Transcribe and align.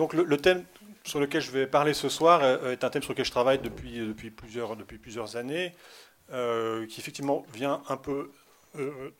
donc 0.00 0.14
le, 0.14 0.36
thème 0.38 0.64
sur 1.04 1.20
lequel 1.20 1.42
je 1.42 1.50
vais 1.50 1.66
parler 1.66 1.92
ce 1.92 2.08
soir 2.08 2.42
est 2.42 2.84
un 2.84 2.88
thème 2.88 3.02
sur 3.02 3.12
lequel 3.12 3.26
je 3.26 3.30
travaille 3.30 3.58
depuis, 3.58 3.98
depuis, 3.98 4.30
plusieurs, 4.30 4.74
depuis 4.74 4.96
plusieurs 4.96 5.36
années, 5.36 5.74
qui 6.30 7.00
effectivement 7.00 7.44
vient 7.52 7.82
un 7.90 7.98
peu 7.98 8.30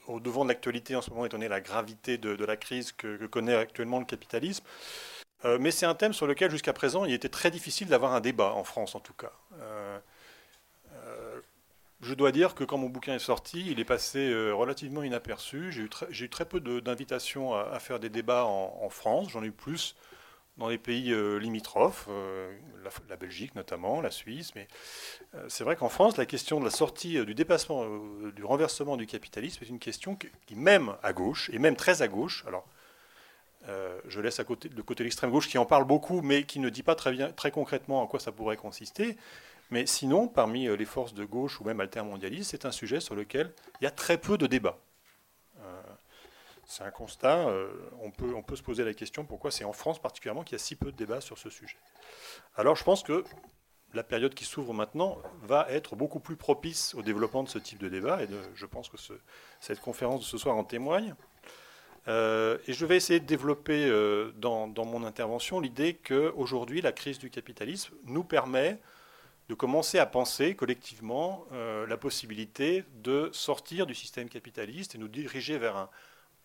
au 0.06 0.20
devant 0.20 0.44
de 0.44 0.48
l'actualité 0.48 0.96
en 0.96 1.02
ce 1.02 1.10
moment, 1.10 1.26
étant 1.26 1.36
donné 1.36 1.48
la 1.48 1.60
gravité 1.60 2.16
de, 2.16 2.44
la 2.46 2.56
crise 2.56 2.92
que, 2.92 3.26
connaît 3.26 3.54
actuellement 3.54 3.98
le 3.98 4.06
capitalisme. 4.06 4.64
mais 5.58 5.70
c'est 5.70 5.84
un 5.84 5.94
thème 5.94 6.14
sur 6.14 6.26
lequel, 6.26 6.50
jusqu'à 6.50 6.72
présent, 6.72 7.04
il 7.04 7.12
était 7.12 7.28
très 7.28 7.50
difficile 7.50 7.88
d'avoir 7.88 8.14
un 8.14 8.22
débat, 8.22 8.54
en 8.54 8.64
France 8.64 8.94
en 8.94 9.00
tout 9.00 9.14
cas 9.14 9.32
je 12.02 12.14
dois 12.14 12.32
dire 12.32 12.54
que 12.54 12.64
quand 12.64 12.78
mon 12.78 12.88
bouquin 12.88 13.14
est 13.14 13.18
sorti, 13.18 13.64
il 13.70 13.78
est 13.78 13.84
passé 13.84 14.30
euh, 14.30 14.52
relativement 14.52 15.02
inaperçu. 15.02 15.70
J'ai 15.70 15.82
eu, 15.82 15.90
eu, 16.24 16.28
très 16.30 16.44
peu 16.44 16.60
d'invitations 16.60 17.54
à, 17.54 17.78
faire 17.78 18.00
des 18.00 18.08
débats 18.08 18.44
en, 18.44 18.88
France. 18.88 19.28
J'en 19.30 19.42
ai 19.42 19.46
eu 19.46 19.52
plus 19.52 19.96
dans 20.56 20.68
les 20.68 20.78
pays 20.78 21.12
euh, 21.12 21.38
limitrophes, 21.38 22.06
euh, 22.10 22.52
la, 23.08 23.16
Belgique 23.16 23.54
notamment, 23.54 24.00
la 24.00 24.10
Suisse. 24.10 24.54
Mais 24.54 24.68
c'est 25.48 25.64
vrai 25.64 25.76
qu'en 25.76 25.88
France, 25.88 26.16
la 26.16 26.26
question 26.26 26.60
de 26.60 26.64
la 26.64 26.70
sortie, 26.70 27.24
du 27.24 27.34
dépassement, 27.34 27.84
du 28.34 28.44
renversement 28.44 28.96
du 28.96 29.06
capitalisme 29.06 29.62
est 29.62 29.68
une 29.68 29.78
question 29.78 30.16
qui, 30.16 30.54
même 30.54 30.96
à 31.02 31.12
gauche, 31.12 31.50
et 31.52 31.58
même 31.58 31.76
très 31.76 32.02
à 32.02 32.08
gauche, 32.08 32.44
alors 32.46 32.66
je 34.08 34.20
laisse 34.20 34.40
à 34.40 34.44
côté, 34.44 34.68
de 34.68 34.82
côté 34.82 35.04
l'extrême 35.04 35.30
gauche 35.30 35.48
qui 35.48 35.58
en 35.58 35.66
parle 35.66 35.84
beaucoup, 35.84 36.22
mais 36.22 36.42
qui 36.44 36.58
ne 36.58 36.70
dit 36.70 36.82
pas 36.82 36.94
très, 36.94 37.12
bien, 37.12 37.30
très 37.30 37.50
concrètement 37.50 38.02
en 38.02 38.06
quoi 38.06 38.18
ça 38.18 38.32
pourrait 38.32 38.56
consister. 38.56 39.16
Mais 39.70 39.86
sinon, 39.86 40.26
parmi 40.26 40.66
euh, 40.66 40.76
les 40.76 40.84
forces 40.84 41.14
de 41.14 41.24
gauche 41.24 41.60
ou 41.60 41.64
même 41.64 41.80
altermondialistes, 41.80 42.50
c'est 42.50 42.66
un 42.66 42.72
sujet 42.72 43.00
sur 43.00 43.14
lequel 43.14 43.52
il 43.80 43.84
y 43.84 43.86
a 43.86 43.90
très 43.90 44.18
peu 44.18 44.36
de 44.36 44.46
débats. 44.46 44.78
Euh, 46.70 46.74
c'est 46.76 46.84
un 46.84 46.90
constat. 46.90 47.48
Euh, 47.48 47.68
on, 48.00 48.10
peut, 48.10 48.32
on 48.34 48.42
peut 48.42 48.56
se 48.56 48.62
poser 48.62 48.84
la 48.84 48.94
question 48.94 49.24
pourquoi 49.24 49.50
c'est 49.50 49.64
en 49.64 49.72
France 49.72 50.00
particulièrement 50.00 50.44
qu'il 50.44 50.54
y 50.54 50.60
a 50.60 50.64
si 50.64 50.76
peu 50.76 50.92
de 50.92 50.96
débats 50.96 51.20
sur 51.20 51.38
ce 51.38 51.50
sujet. 51.50 51.76
Alors 52.56 52.76
je 52.76 52.84
pense 52.84 53.02
que 53.02 53.24
la 53.92 54.04
période 54.04 54.34
qui 54.34 54.44
s'ouvre 54.44 54.72
maintenant 54.72 55.18
va 55.42 55.66
être 55.68 55.96
beaucoup 55.96 56.20
plus 56.20 56.36
propice 56.36 56.94
au 56.94 57.02
développement 57.02 57.42
de 57.42 57.48
ce 57.48 57.58
type 57.58 57.78
de 57.78 57.88
débat, 57.88 58.22
et 58.22 58.28
je 58.54 58.66
pense 58.66 58.88
que 58.88 58.96
cette 59.58 59.80
conférence 59.80 60.20
de 60.20 60.24
ce 60.24 60.38
soir 60.38 60.56
en 60.56 60.62
témoigne. 60.62 61.16
et 62.06 62.72
je 62.72 62.86
vais 62.86 62.96
essayer 62.96 63.18
de 63.18 63.26
développer 63.26 63.90
dans, 64.36 64.68
dans, 64.68 64.84
mon 64.84 65.02
intervention 65.02 65.58
l'idée 65.58 65.94
qu'aujourd'hui, 65.94 66.80
la 66.82 66.92
crise 66.92 67.18
du 67.18 67.30
capitalisme 67.30 67.92
nous 68.04 68.22
permet 68.22 68.78
de 69.50 69.54
commencer 69.56 69.98
à 69.98 70.06
penser 70.06 70.54
collectivement 70.54 71.44
euh, 71.50 71.84
la 71.88 71.96
possibilité 71.96 72.84
de 73.02 73.30
sortir 73.32 73.84
du 73.84 73.96
système 73.96 74.28
capitaliste 74.28 74.94
et 74.94 74.98
nous 74.98 75.08
diriger 75.08 75.58
vers 75.58 75.88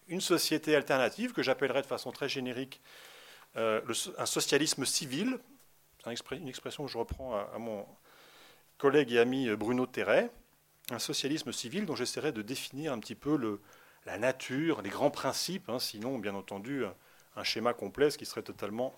une 0.07 0.21
société 0.21 0.75
alternative 0.75 1.33
que 1.33 1.43
j'appellerais 1.43 1.81
de 1.81 1.87
façon 1.87 2.11
très 2.11 2.29
générique 2.29 2.81
euh, 3.57 3.81
un 4.17 4.25
socialisme 4.25 4.85
civil. 4.85 5.39
Une 6.31 6.47
expression 6.47 6.85
que 6.85 6.91
je 6.91 6.97
reprends 6.97 7.35
à, 7.35 7.57
mon 7.57 7.85
collègue 8.77 9.11
et 9.11 9.19
ami 9.19 9.49
Bruno 9.55 9.87
Terret. 9.87 10.29
Un 10.91 10.99
socialisme 10.99 11.51
civil 11.51 11.87
dont 11.87 11.95
j'essaierai 11.95 12.31
de 12.31 12.43
définir 12.43 12.93
un 12.93 12.99
petit 12.99 13.15
peu 13.15 13.59
la 14.05 14.19
nature, 14.19 14.83
les 14.83 14.91
grands 14.91 15.09
principes, 15.09 15.67
hein, 15.67 15.79
sinon, 15.79 16.19
bien 16.19 16.35
entendu, 16.35 16.83
un 17.35 17.43
schéma 17.43 17.73
complet, 17.73 18.11
ce 18.11 18.19
qui 18.19 18.25
serait 18.27 18.43
totalement 18.43 18.93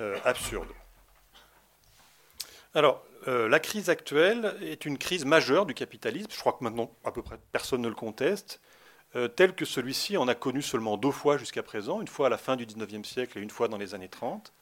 euh, 0.00 0.18
absurde. 0.24 0.68
Alors, 2.74 3.04
euh, 3.28 3.48
la 3.48 3.60
crise 3.60 3.88
actuelle 3.88 4.56
est 4.60 4.84
une 4.84 4.98
crise 4.98 5.24
majeure 5.24 5.66
du 5.66 5.74
capitalisme. 5.74 6.28
Je 6.32 6.40
crois 6.40 6.54
que 6.54 6.64
maintenant, 6.64 6.90
à 7.04 7.12
peu 7.12 7.22
près 7.22 7.38
personne 7.52 7.80
ne 7.80 7.88
le 7.88 7.94
conteste. 7.94 8.60
Euh, 9.16 9.28
tel 9.28 9.54
que 9.54 9.64
celui-ci 9.64 10.16
en 10.16 10.26
a 10.28 10.34
connu 10.34 10.62
seulement 10.62 10.96
deux 10.96 11.12
fois 11.12 11.36
jusqu'à 11.36 11.62
présent, 11.62 12.00
une 12.00 12.08
fois 12.08 12.26
à 12.26 12.30
la 12.30 12.38
fin 12.38 12.56
du 12.56 12.66
19e 12.66 13.04
siècle 13.04 13.38
et 13.38 13.42
une 13.42 13.50
fois 13.50 13.68
dans 13.68 13.78
les 13.78 13.94
années 13.94 14.08
30. 14.08 14.52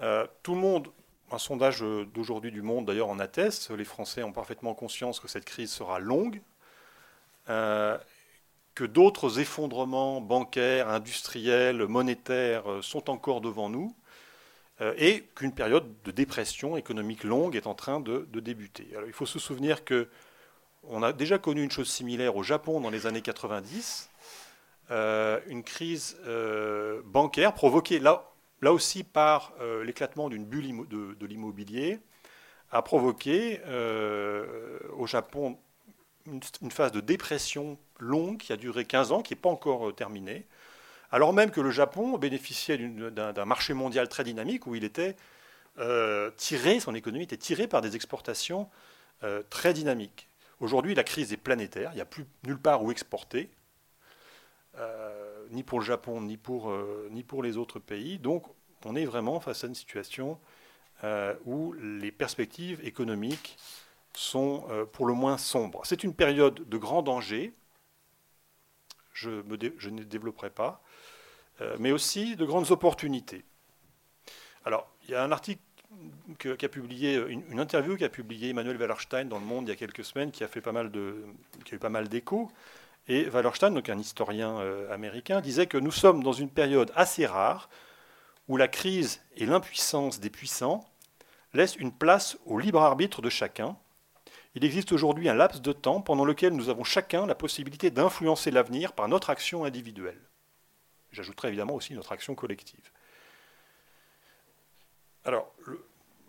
Euh, 0.00 0.26
tout 0.42 0.54
le 0.54 0.60
monde, 0.60 0.88
un 1.32 1.38
sondage 1.38 1.80
d'aujourd'hui 2.14 2.52
du 2.52 2.62
Monde 2.62 2.86
d'ailleurs 2.86 3.08
en 3.08 3.18
atteste, 3.18 3.70
les 3.70 3.84
Français 3.84 4.22
ont 4.22 4.32
parfaitement 4.32 4.74
conscience 4.74 5.18
que 5.20 5.28
cette 5.28 5.44
crise 5.44 5.72
sera 5.72 5.98
longue, 5.98 6.40
que 7.46 8.84
d'autres 8.84 9.40
effondrements 9.40 10.20
bancaires, 10.20 10.88
industriels, 10.88 11.86
monétaires 11.86 12.64
sont 12.82 13.10
encore 13.10 13.40
devant 13.40 13.68
nous, 13.68 13.96
euh, 14.80 14.94
et 14.96 15.24
qu'une 15.34 15.52
période 15.52 15.92
de 16.04 16.12
dépression 16.12 16.76
économique 16.76 17.24
longue 17.24 17.56
est 17.56 17.66
en 17.66 17.74
train 17.74 17.98
de, 17.98 18.28
débuter. 18.34 18.86
Il 19.06 19.12
faut 19.12 19.26
se 19.26 19.40
souvenir 19.40 19.84
que 19.84 20.08
on 20.88 21.02
a 21.02 21.12
déjà 21.12 21.38
connu 21.38 21.62
une 21.62 21.70
chose 21.70 21.88
similaire 21.88 22.36
au 22.36 22.42
Japon 22.42 22.80
dans 22.80 22.90
les 22.90 23.06
années 23.06 23.22
90, 23.22 24.10
euh, 24.90 25.40
une 25.46 25.62
crise 25.62 26.16
euh, 26.26 27.00
bancaire 27.04 27.54
provoquée 27.54 27.98
là, 27.98 28.24
aussi 28.62 29.04
par 29.04 29.52
l'éclatement 29.84 30.28
d'une 30.28 30.44
bulle 30.44 30.88
de, 30.88 31.26
l'immobilier, 31.26 32.00
a 32.72 32.82
provoqué 32.82 33.60
au 34.96 35.06
Japon 35.06 35.56
une, 36.26 36.40
une, 36.60 36.70
phase 36.72 36.90
de 36.90 37.00
dépression 37.00 37.78
longue 38.00 38.38
qui 38.38 38.52
a 38.52 38.56
duré 38.56 38.84
15 38.84 39.12
ans, 39.12 39.22
qui 39.22 39.34
n'est 39.34 39.40
pas 39.40 39.48
encore 39.48 39.94
terminée, 39.94 40.44
alors 41.10 41.32
même 41.32 41.50
que 41.50 41.60
le 41.60 41.70
Japon 41.70 42.18
bénéficiait 42.18 42.78
d'un 42.78 43.44
marché 43.44 43.74
mondial 43.74 44.08
très 44.08 44.24
dynamique 44.24 44.66
où 44.66 44.74
il 44.74 44.84
était 44.84 45.16
euh, 45.78 46.30
tiré, 46.36 46.80
son 46.80 46.94
économie 46.94 47.24
était 47.24 47.36
tirée 47.36 47.66
par 47.66 47.80
des 47.80 47.96
exportations 47.96 48.68
euh, 49.22 49.42
très 49.48 49.72
dynamiques. 49.72 50.27
Aujourd'hui, 50.60 50.94
la 50.94 51.04
crise 51.04 51.32
est 51.32 51.36
planétaire, 51.36 51.92
il 51.92 51.96
n'y 51.96 52.00
a 52.00 52.06
plus 52.06 52.26
nulle 52.44 52.58
part 52.58 52.82
où 52.82 52.90
exporter, 52.90 53.50
euh, 54.76 55.46
ni 55.50 55.62
pour 55.62 55.78
le 55.78 55.84
Japon, 55.84 56.20
ni 56.20 56.36
pour, 56.36 56.72
ni 57.10 57.22
pour 57.22 57.42
les 57.42 57.56
autres 57.56 57.78
pays. 57.78 58.18
Donc, 58.18 58.44
on 58.84 58.96
est 58.96 59.04
vraiment 59.04 59.40
face 59.40 59.64
à 59.64 59.66
une 59.66 59.74
situation 59.74 60.38
où 61.46 61.72
les 61.74 62.10
perspectives 62.10 62.84
économiques 62.84 63.56
sont 64.14 64.66
pour 64.92 65.06
le 65.06 65.14
moins 65.14 65.38
sombres. 65.38 65.82
C'est 65.84 66.02
une 66.02 66.14
période 66.14 66.68
de 66.68 66.76
grand 66.76 67.02
danger, 67.02 67.54
je, 69.12 69.42
je 69.78 69.90
ne 69.90 70.02
développerai 70.02 70.50
pas. 70.50 70.82
Euh, 71.60 71.76
mais 71.80 71.90
aussi 71.90 72.36
de 72.36 72.44
grandes 72.44 72.70
opportunités. 72.70 73.44
Alors, 74.64 74.88
il 75.02 75.10
y 75.10 75.14
a 75.14 75.24
un 75.24 75.32
article 75.32 75.62
publié, 76.70 77.16
une, 77.16 77.60
interview 77.60 77.96
qu'a 77.96 78.08
publié 78.08 78.50
Emmanuel 78.50 78.76
Wallerstein 78.76 79.24
dans 79.24 79.38
Le 79.38 79.44
Monde 79.44 79.66
il 79.66 79.70
y 79.70 79.72
a 79.72 79.76
quelques 79.76 80.04
semaines, 80.04 80.30
qui 80.30 80.44
a 80.44 80.48
fait 80.48 80.60
pas 80.60 80.72
mal 80.72 80.90
de, 80.90 81.24
qui 81.64 81.74
a 81.74 81.76
eu 81.76 81.78
pas 81.78 81.88
mal 81.88 82.08
d'échos. 82.08 82.50
Et 83.08 83.28
Wallerstein, 83.30 83.70
donc 83.70 83.88
un 83.88 83.98
historien 83.98 84.60
euh, 84.60 84.92
américain, 84.92 85.40
disait 85.40 85.66
que 85.66 85.78
nous 85.78 85.90
sommes 85.90 86.22
dans 86.22 86.32
une 86.32 86.50
période 86.50 86.92
assez 86.94 87.26
rare 87.26 87.70
où 88.48 88.56
la 88.56 88.68
crise 88.68 89.20
et 89.36 89.46
l'impuissance 89.46 90.20
des 90.20 90.30
puissants 90.30 90.84
laissent 91.54 91.76
une 91.76 91.92
place 91.92 92.36
au 92.44 92.58
libre 92.58 92.82
arbitre 92.82 93.22
de 93.22 93.30
chacun. 93.30 93.76
Il 94.54 94.64
existe 94.64 94.92
aujourd'hui 94.92 95.28
un 95.28 95.34
laps 95.34 95.62
de 95.62 95.72
temps 95.72 96.00
pendant 96.00 96.24
lequel 96.24 96.52
nous 96.52 96.68
avons 96.68 96.84
chacun 96.84 97.26
la 97.26 97.34
possibilité 97.34 97.90
d'influencer 97.90 98.50
l'avenir 98.50 98.92
par 98.92 99.08
notre 99.08 99.30
action 99.30 99.64
individuelle. 99.64 100.20
J'ajouterai 101.12 101.48
évidemment 101.48 101.74
aussi 101.74 101.94
notre 101.94 102.12
action 102.12 102.34
collective. 102.34 102.90
Alors, 105.24 105.52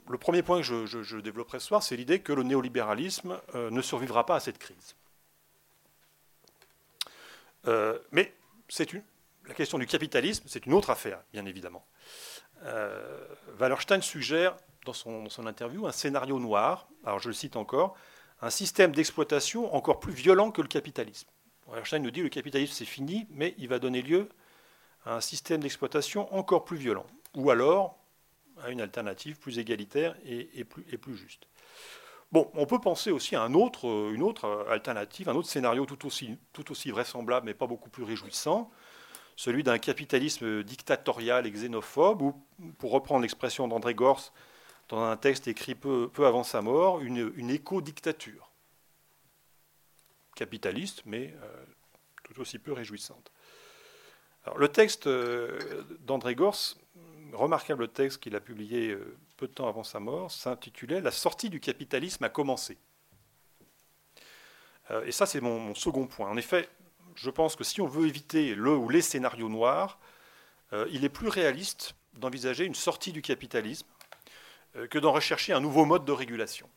le, 0.08 0.18
premier 0.18 0.42
point 0.42 0.62
que 0.62 0.86
je, 0.86 1.18
développerai 1.18 1.60
ce 1.60 1.68
soir, 1.68 1.84
c'est 1.84 1.96
l'idée 1.96 2.20
que 2.20 2.34
le 2.34 2.44
néolibéralisme 2.44 3.40
euh, 3.56 3.70
ne 3.70 3.82
survivra 3.82 4.26
pas 4.26 4.36
à 4.36 4.40
cette 4.40 4.58
crise. 4.58 4.96
Euh, 7.68 8.00
mais 8.12 8.34
c'est 8.68 8.94
une, 8.94 9.04
la 9.48 9.54
question 9.54 9.78
du 9.78 9.86
capitalisme, 9.86 10.46
c'est 10.48 10.66
une 10.66 10.74
autre 10.74 10.90
affaire, 10.90 11.22
bien 11.34 11.46
évidemment. 11.46 11.86
Euh, 12.64 13.26
Wallerstein 13.60 14.02
suggère 14.02 14.56
dans 14.86 14.94
son, 14.94 15.24
dans 15.24 15.30
son, 15.30 15.46
interview 15.46 15.88
un 15.88 15.92
scénario 15.92 16.40
noir, 16.40 16.88
alors 17.06 17.20
je 17.20 17.30
le 17.30 17.34
cite 17.34 17.56
encore, 17.56 17.96
un 18.42 18.50
système 18.50 18.92
d'exploitation 18.92 19.74
encore 19.76 20.00
plus 20.00 20.14
violent 20.14 20.52
que 20.52 20.62
le 20.62 20.68
capitalisme. 20.68 21.30
Wallerstein 21.68 22.02
nous 22.02 22.12
dit 22.12 22.20
que 22.20 22.26
le 22.26 22.30
capitalisme 22.30 22.74
c'est 22.74 22.86
fini, 22.86 23.28
mais 23.30 23.56
il 23.58 23.68
va 23.68 23.80
donner 23.80 24.02
lieu 24.02 24.30
un 25.06 25.22
système 25.22 25.62
d'exploitation 25.62 26.34
encore 26.34 26.66
plus 26.66 26.78
violent, 26.78 27.06
ou 27.36 27.50
alors 27.50 27.99
à 28.64 28.70
une 28.70 28.82
alternative 28.82 29.40
plus 29.40 29.60
égalitaire 29.60 30.16
et, 30.26 30.64
plus, 30.64 31.16
juste. 31.16 31.48
Bon, 32.32 32.52
on 32.54 32.66
peut 32.66 32.80
penser 32.80 33.12
aussi 33.12 33.36
à 33.36 33.46
autre, 33.48 34.12
une 34.14 34.22
autre 34.22 34.68
alternative, 34.70 35.30
un 35.30 35.36
autre 35.36 35.50
scénario 35.50 35.86
tout 35.86 36.06
aussi, 36.06 36.92
vraisemblable, 36.92 37.46
mais 37.46 37.54
pas 37.54 37.68
beaucoup 37.68 37.90
plus 37.90 38.04
réjouissant, 38.04 38.70
celui 39.36 39.64
d'un 39.64 39.80
capitalisme 39.80 40.64
dictatorial 40.64 41.48
et 41.48 41.52
xénophobe, 41.52 42.22
ou, 42.22 42.34
pour 42.78 42.92
reprendre 42.92 43.22
l'expression 43.22 43.68
d'André 43.68 43.96
Gors 43.96 44.34
dans 44.90 45.04
un 45.04 45.18
texte 45.18 45.48
écrit 45.48 45.76
peu, 45.76 46.10
avant 46.18 46.44
sa 46.44 46.62
mort, 46.62 47.00
une, 47.00 47.50
éco-dictature. 47.50 48.52
Capitaliste, 50.36 51.04
mais 51.06 51.36
euh, 51.44 51.66
tout 52.24 52.40
aussi 52.42 52.60
peu 52.60 52.74
réjouissante 52.74 53.32
le 54.58 54.68
texte 54.70 55.08
euh, 55.08 55.84
d'André 56.02 56.36
Gors, 56.36 56.76
remarquable 57.34 57.88
texte 57.88 58.22
qu'il 58.22 58.36
a 58.36 58.40
publié 58.40 58.90
euh, 58.90 59.18
peu 59.38 59.48
de 59.48 59.54
temps 59.54 59.68
avant 59.68 59.84
sa 59.84 60.00
mort, 60.00 60.32
s'intitulait 60.32 61.02
La 61.02 61.12
sortie 61.12 61.50
du 61.50 61.60
capitalisme 61.60 62.24
a 62.24 62.30
commencé. 62.30 62.78
Euh, 64.92 65.06
et 65.06 65.12
ça, 65.12 65.26
c'est 65.26 65.42
mon, 65.42 65.74
second 65.76 66.08
point. 66.08 66.30
En 66.30 66.38
effet, 66.38 66.70
je 67.16 67.30
pense 67.30 67.56
que 67.56 67.64
si 67.64 67.82
on 67.82 67.88
veut 67.88 68.08
éviter 68.08 68.56
le 68.56 68.76
ou 68.76 68.90
les 68.90 69.02
scénarios 69.02 69.50
noirs, 69.50 70.00
il 70.92 71.04
est 71.04 71.10
plus 71.10 71.30
réaliste 71.30 71.96
d'envisager 72.14 72.66
une 72.66 72.76
sortie 72.76 73.12
du 73.12 73.24
capitalisme 73.24 73.88
euh, 74.76 74.88
que 74.88 75.00
d'en 75.00 75.12
rechercher 75.12 75.54
un 75.54 75.60
nouveau 75.60 75.86
mode 75.86 76.06
de 76.06 76.12
régulation, 76.12 76.70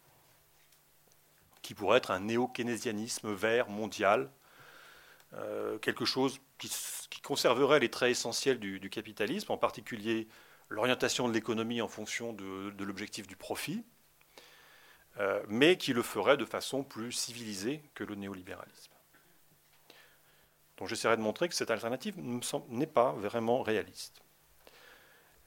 qui 1.61 1.75
pourrait 1.75 1.99
être 1.99 2.11
un 2.11 2.21
néo-keynésianisme 2.21 3.33
vert 3.33 3.69
mondial, 3.69 4.31
euh, 5.35 5.79
quelque 5.79 6.05
chose 6.05 6.41
qui, 6.59 6.71
conserverait 7.23 7.79
les 7.79 7.89
traits 7.89 8.11
essentiels 8.11 8.59
du, 8.59 8.91
capitalisme, 8.91 9.53
en 9.53 9.57
particulier 9.57 10.29
l'orientation 10.69 11.29
de 11.29 11.33
l'économie 11.33 11.81
en 11.81 11.89
fonction 11.89 12.33
de, 12.33 12.73
l'objectif 12.85 13.27
du 13.27 13.37
profit, 13.37 13.85
euh, 15.19 15.43
mais 15.49 15.77
qui 15.77 15.93
le 15.93 16.03
ferait 16.03 16.37
de 16.37 16.45
façon 16.45 16.83
plus 16.83 17.13
civilisée 17.13 17.83
que 17.95 18.05
le 18.05 18.15
néolibéralisme. 18.15 18.93
Donc 20.79 20.89
j'essaierai 20.89 21.17
de 21.17 21.23
montrer 21.23 21.49
que 21.49 21.55
cette 21.55 21.71
alternative 21.71 22.17
n'est 22.69 22.87
pas 22.87 23.13
vraiment 23.13 23.63
réaliste. 23.63 24.21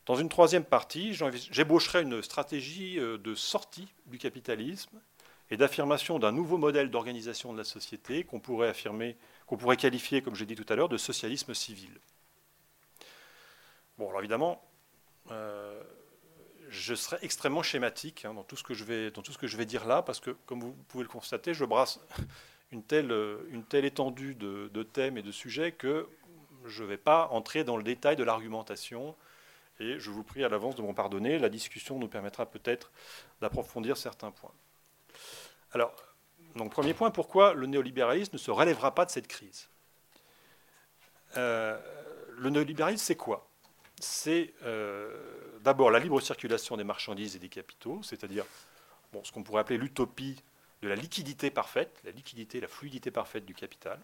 Dans 0.05 0.15
une 0.15 0.29
troisième 0.29 0.63
partie, 0.63 1.13
j'ébaucherai 1.13 2.03
une 2.03 2.21
stratégie 2.21 2.99
euh, 2.99 3.17
de 3.17 3.35
sortie 3.35 3.87
du 4.05 4.17
capitalisme 4.17 4.99
et 5.49 5.57
d'affirmation 5.57 6.19
d'un 6.19 6.31
nouveau 6.31 6.57
modèle 6.57 6.89
d'organisation 6.89 7.53
de 7.53 7.57
la 7.57 7.63
société 7.63 8.23
qu'on 8.23 8.39
pourrait 8.39 8.69
affirmer, 8.69 9.17
qu'on 9.45 9.57
pourrait 9.57 9.77
qualifier, 9.77 10.21
comme 10.21 10.35
j'ai 10.35 10.45
dit 10.45 10.55
tout 10.55 10.65
à 10.69 10.75
l'heure, 10.75 10.89
de 10.89 10.97
socialisme 10.97 11.53
civil. 11.53 11.91
Bon, 13.97 14.09
alors 14.09 14.19
évidemment, 14.19 14.61
euh, 15.31 15.81
je 16.69 16.95
serai 16.95 17.17
extrêmement 17.21 17.63
schématique 17.63 18.25
hein, 18.25 18.33
dans, 18.33 18.43
tout 18.43 18.55
ce 18.55 18.63
que 18.63 18.73
je 18.73 18.83
vais, 18.83 19.11
dans 19.11 19.21
tout 19.21 19.31
ce 19.31 19.37
que 19.37 19.47
je 19.47 19.57
vais 19.57 19.65
dire 19.65 19.85
là, 19.85 20.01
parce 20.01 20.19
que, 20.19 20.31
comme 20.45 20.61
vous 20.61 20.73
pouvez 20.87 21.03
le 21.03 21.09
constater, 21.09 21.53
je 21.53 21.63
brasse 21.65 21.99
une 22.71 22.83
telle, 22.83 23.11
une 23.49 23.63
telle 23.63 23.85
étendue 23.85 24.35
de, 24.35 24.69
de 24.73 24.83
thèmes 24.83 25.17
et 25.17 25.21
de 25.21 25.31
sujets 25.31 25.71
que 25.71 26.09
je 26.65 26.83
ne 26.83 26.87
vais 26.87 26.97
pas 26.97 27.27
entrer 27.31 27.63
dans 27.63 27.77
le 27.77 27.83
détail 27.83 28.15
de 28.15 28.23
l'argumentation 28.23 29.15
et 29.79 29.99
je 29.99 30.09
vous 30.09 30.23
prie 30.23 30.43
à 30.43 30.49
l'avance 30.49 30.75
de 30.75 30.81
m'en 30.81 30.93
pardonner. 30.93 31.37
La 31.37 31.49
discussion 31.49 31.99
nous 31.99 32.07
permettra 32.07 32.45
peut-être 32.45 32.91
d'approfondir 33.41 33.97
certains 33.97 34.31
points. 34.31 34.53
Alors, 35.71 35.93
donc, 36.55 36.71
premier 36.71 36.93
point, 36.93 37.11
pourquoi 37.11 37.53
le 37.53 37.67
néolibéralisme 37.67 38.31
ne 38.33 38.37
se 38.37 38.51
relèvera 38.51 38.95
pas 38.95 39.05
de 39.05 39.11
cette 39.11 39.27
crise? 39.27 39.67
Euh, 41.37 41.77
Le 42.37 42.49
néolibéralisme, 42.49 43.03
c'est 43.03 43.15
quoi? 43.15 43.49
C'est 43.99 44.53
euh, 44.63 45.57
d'abord 45.61 45.89
la 45.91 45.99
libre 45.99 46.19
circulation 46.21 46.77
des 46.77 46.83
marchandises 46.83 47.35
et 47.35 47.39
des 47.39 47.49
capitaux, 47.49 48.01
c'est-à-dire 48.03 48.45
bon, 49.13 49.23
ce 49.23 49.31
qu'on 49.31 49.43
pourrait 49.43 49.61
appeler 49.61 49.77
l'utopie 49.77 50.41
de 50.81 50.87
la 50.89 50.95
liquidité 50.95 51.49
parfaite, 51.49 52.01
la 52.03 52.11
liquidité, 52.11 52.59
la 52.59 52.67
fluidité 52.67 53.09
parfaite 53.11 53.45
du 53.45 53.53
capital. 53.53 53.99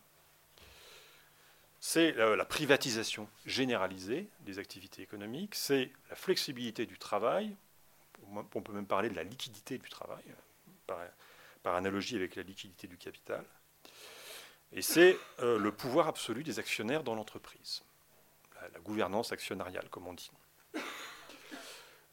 C'est 1.79 2.13
la 2.13 2.45
privatisation 2.45 3.27
généralisée 3.45 4.29
des 4.41 4.59
activités 4.59 5.01
économiques, 5.01 5.55
c'est 5.55 5.91
la 6.09 6.15
flexibilité 6.15 6.85
du 6.85 6.97
travail, 6.97 7.55
on 8.31 8.61
peut 8.61 8.71
même 8.71 8.85
parler 8.85 9.09
de 9.09 9.15
la 9.15 9.23
liquidité 9.23 9.77
du 9.77 9.89
travail, 9.89 10.23
par, 11.63 11.75
analogie 11.75 12.15
avec 12.15 12.35
la 12.35 12.43
liquidité 12.43 12.87
du 12.87 12.97
capital, 12.97 13.45
et 14.73 14.81
c'est 14.81 15.17
euh, 15.39 15.57
le 15.57 15.71
pouvoir 15.71 16.07
absolu 16.07 16.43
des 16.43 16.59
actionnaires 16.59 17.03
dans 17.03 17.15
l'entreprise, 17.15 17.83
la, 18.61 18.79
gouvernance 18.79 19.31
actionnariale, 19.31 19.87
comme 19.89 20.07
on 20.07 20.13
dit. 20.13 20.31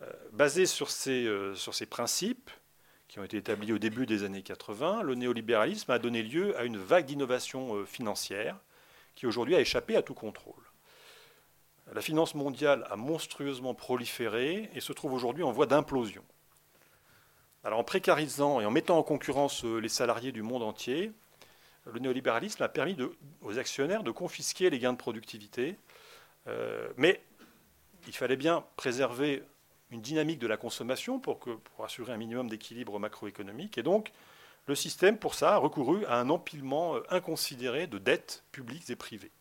Euh, 0.03 0.13
basé 0.33 0.67
sur 0.67 0.91
ces, 0.91 1.27
euh, 1.27 1.55
sur 1.55 1.75
ces 1.75 1.87
principes, 1.87 2.51
qui 3.07 3.19
ont 3.21 3.25
été 3.25 3.39
établis 3.39 3.73
au 3.73 3.79
début 3.79 4.07
des 4.07 4.23
années 4.23 4.43
80, 4.43 5.03
le 5.03 5.15
néolibéralisme 5.15 5.91
a 5.91 5.99
donné 5.99 6.23
lieu 6.23 6.57
à 6.59 6.65
une 6.65 6.77
vague 6.77 7.07
d'innovation 7.07 7.87
financière 7.87 8.59
qui 9.15 9.27
aujourd'hui 9.27 9.57
a 9.57 9.61
échappé 9.61 9.97
à 9.97 10.03
tout 10.03 10.15
contrôle. 10.15 10.63
La 11.95 12.03
finance 12.03 12.35
mondiale 12.35 12.87
a 12.91 12.97
monstrueusement 12.97 13.75
proliféré 13.75 14.71
et 14.75 14.81
se 14.81 14.93
trouve 14.93 15.15
aujourd'hui 15.15 15.43
en 15.43 15.53
voie 15.53 15.67
d'implosion. 15.67 16.23
En 17.65 17.85
précarisant 17.85 18.61
et 18.61 18.67
en 18.67 18.71
mettant 18.71 18.99
en 18.99 19.03
concurrence 19.03 19.65
euh, 19.65 19.79
les 19.79 19.89
salariés 19.89 20.33
du 20.33 20.43
monde 20.43 20.63
entier, 20.63 21.13
le 21.93 21.99
néolibéralisme 22.01 22.63
a 22.63 22.69
permis 22.69 22.97
aux 23.43 23.59
actionnaires 23.59 24.03
de 24.03 24.11
confisquer 24.11 24.71
les 24.71 24.79
gains 24.79 24.93
de 24.93 24.99
productivité, 24.99 25.77
euh, 26.47 26.89
mais 26.97 27.21
il 28.07 28.15
fallait 28.15 28.37
bien 28.37 28.65
préserver 28.77 29.43
une 29.91 30.01
dynamique 30.01 30.39
de 30.39 30.47
la 30.47 30.57
consommation 30.57 31.19
pour, 31.19 31.39
pour 31.39 31.85
assurer 31.85 32.13
un 32.13 32.17
minimum 32.17 32.49
d'équilibre 32.49 32.99
macroéconomique, 32.99 33.79
et 33.79 33.83
donc 33.83 34.13
le 34.67 34.75
système, 34.75 35.19
pour 35.19 35.35
ça, 35.35 35.55
a 35.55 35.57
recouru 35.57 36.05
à 36.07 36.21
un 36.21 36.29
empilement 36.29 36.97
euh, 36.97 37.01
inconsidéré 37.11 37.87
de 37.87 37.99
dettes 37.99 38.45
publiques 38.53 38.91
et 38.91 38.97
privées. 38.97 39.33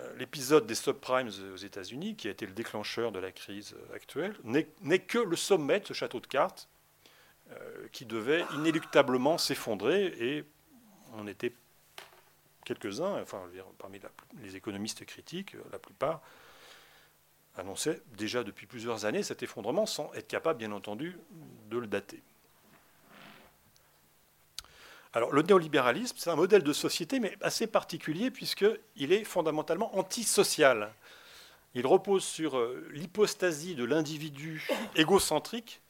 Euh, 0.00 0.16
l'épisode 0.18 0.66
des 0.66 0.74
subprimes 0.74 1.30
aux 1.52 1.56
États-Unis, 1.56 2.16
qui 2.16 2.28
a 2.28 2.30
été 2.30 2.46
le 2.46 2.52
déclencheur 2.52 3.12
de 3.12 3.18
la 3.18 3.32
crise 3.32 3.74
euh, 3.74 3.94
actuelle, 3.94 4.34
n'est 4.44 4.98
que 4.98 5.18
le 5.18 5.36
sommet 5.36 5.80
de 5.80 5.86
ce 5.86 5.92
château 5.92 6.20
de 6.20 6.26
cartes 6.26 6.68
qui 7.92 8.06
devait 8.06 8.42
inéluctablement 8.54 9.36
s'effondrer 9.36 10.06
et 10.18 10.44
on 11.12 11.26
était 11.26 11.52
quelques-uns, 12.64 13.20
enfin 13.20 13.42
parmi 13.78 14.00
les 14.42 14.56
économistes 14.56 15.04
critiques, 15.04 15.54
la 15.70 15.78
plupart 15.78 16.22
annonçaient 17.56 18.00
déjà 18.16 18.42
depuis 18.42 18.66
plusieurs 18.66 19.04
années 19.04 19.22
cet 19.22 19.42
effondrement 19.42 19.86
sans 19.86 20.12
être 20.14 20.26
capable, 20.26 20.58
bien 20.58 20.72
entendu, 20.72 21.18
de 21.68 21.78
le 21.78 21.86
dater. 21.86 22.22
Alors, 25.14 25.32
le 25.32 25.42
néolibéralisme, 25.42 26.16
c'est 26.18 26.30
un 26.30 26.34
modèle 26.34 26.64
de 26.64 26.72
société, 26.72 27.20
mais 27.20 27.38
assez 27.40 27.68
particulier, 27.68 28.32
puisqu'il 28.32 29.12
est 29.12 29.22
fondamentalement 29.22 29.96
antisocial. 29.96 30.92
Il 31.76 31.86
repose 31.86 32.24
sur 32.24 32.58
euh, 32.58 32.88
l'hypostasie 32.90 33.76
de 33.76 33.84
l'individu 33.84 34.66
égocentrique, 34.96 35.80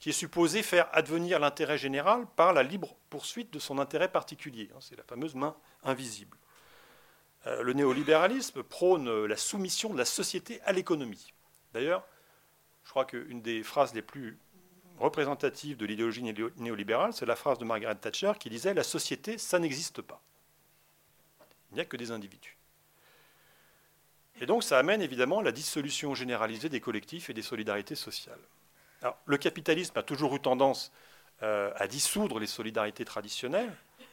qui 0.00 0.10
est 0.10 0.12
supposé 0.12 0.62
faire 0.62 0.86
advenir 0.92 1.38
l'intérêt 1.38 1.78
général 1.78 2.26
par 2.36 2.52
la 2.52 2.62
libre 2.62 2.94
poursuite 3.08 3.50
de 3.50 3.58
son 3.58 3.78
intérêt 3.78 4.08
particulier. 4.08 4.68
Hein, 4.74 4.78
c'est 4.80 4.96
la 4.96 5.02
fameuse 5.04 5.34
main 5.34 5.56
invisible. 5.82 6.36
Euh, 7.46 7.62
le 7.62 7.72
néolibéralisme 7.72 8.62
prône 8.62 9.24
la 9.24 9.36
soumission 9.38 9.94
de 9.94 9.98
la 9.98 10.04
société 10.04 10.60
à 10.66 10.72
l'économie. 10.72 11.32
D'ailleurs, 11.72 12.04
je 12.84 12.90
crois 12.90 13.06
qu'une 13.06 13.40
des 13.40 13.62
phrases 13.62 13.94
les 13.94 14.02
plus 14.02 14.38
représentative 14.98 15.76
de 15.76 15.86
l'idéologie 15.86 16.22
néolibérale, 16.56 17.12
c'est 17.12 17.26
la 17.26 17.36
phrase 17.36 17.58
de 17.58 17.64
Margaret 17.64 17.96
Thatcher 17.96 18.32
qui 18.38 18.50
disait 18.50 18.74
La 18.74 18.84
société, 18.84 19.38
ça 19.38 19.58
n'existe 19.58 20.02
pas. 20.02 20.20
Il 21.70 21.74
n'y 21.74 21.80
a 21.80 21.84
que 21.84 21.96
des 21.96 22.10
individus. 22.10 22.56
Et 24.40 24.46
donc 24.46 24.64
ça 24.64 24.78
amène 24.78 25.02
évidemment 25.02 25.40
la 25.40 25.52
dissolution 25.52 26.14
généralisée 26.14 26.68
des 26.68 26.80
collectifs 26.80 27.30
et 27.30 27.34
des 27.34 27.42
solidarités 27.42 27.94
sociales. 27.94 28.40
Le 29.26 29.36
capitalisme 29.36 29.98
a 29.98 30.02
toujours 30.02 30.34
eu 30.34 30.40
tendance 30.40 30.90
euh, 31.42 31.72
à 31.76 31.86
dissoudre 31.86 32.38
les 32.38 32.46
solidarités 32.46 33.04
traditionnelles, 33.04 33.72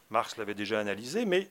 Marx 0.10 0.38
l'avait 0.38 0.54
déjà 0.54 0.80
analysé, 0.80 1.26
mais 1.26 1.50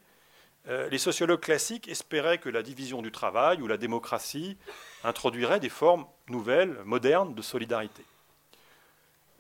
euh, 0.69 0.89
les 0.91 0.99
sociologues 0.99 1.41
classiques 1.41 1.89
espéraient 1.89 2.39
que 2.39 2.51
la 2.51 2.63
division 2.63 3.01
du 3.01 3.11
travail 3.11 3.63
ou 3.63 3.67
la 3.67 3.79
démocratie 3.79 4.59
introduirait 5.03 5.61
des 5.61 5.71
formes 5.71 6.07
nouvelles, 6.29 6.77
modernes 6.85 7.35
de 7.35 7.43
solidarité. 7.43 8.05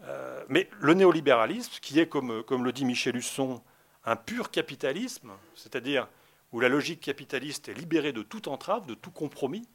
Euh, 0.04 0.44
mais 0.48 0.68
le 0.80 0.94
néolibéralisme, 0.94 1.72
qui 1.80 2.00
est, 2.00 2.08
comme, 2.08 2.64
le 2.64 2.72
dit 2.72 2.84
Michel 2.84 3.16
Husson, 3.16 3.62
un 4.04 4.16
pur 4.16 4.50
capitalisme, 4.50 5.32
c'est-à-dire 5.54 6.08
où 6.52 6.60
la 6.60 6.68
logique 6.68 7.00
capitaliste 7.00 7.68
est 7.68 7.74
libérée 7.74 8.12
de 8.12 8.22
toute 8.22 8.48
entrave, 8.48 8.86
de 8.86 8.94
tout 8.94 9.10
compromis, 9.10 9.68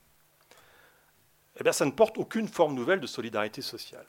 eh 1.64 1.72
ça 1.72 1.86
ne 1.86 1.92
porte 1.92 2.18
aucune 2.18 2.48
forme 2.48 2.74
nouvelle 2.74 3.00
de 3.00 3.08
solidarité 3.08 3.62
sociale. 3.62 4.06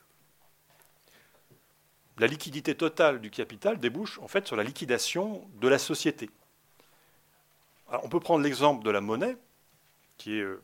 La 2.19 2.27
liquidité 2.27 2.75
totale 2.75 3.21
du 3.21 3.31
capital 3.31 3.79
débouche 3.79 4.19
en 4.21 4.27
fait 4.27 4.47
sur 4.47 4.57
la 4.57 4.65
liquidation 4.65 5.49
de 5.61 5.69
la 5.69 5.79
société. 5.79 6.31
on 7.89 8.09
peut 8.09 8.21
prendre 8.21 8.43
l'exemple 8.43 8.85
de 8.85 8.91
la 8.91 9.01
monnaie, 9.01 9.37
qui 10.17 10.39
est 10.39 10.43
euh, 10.43 10.63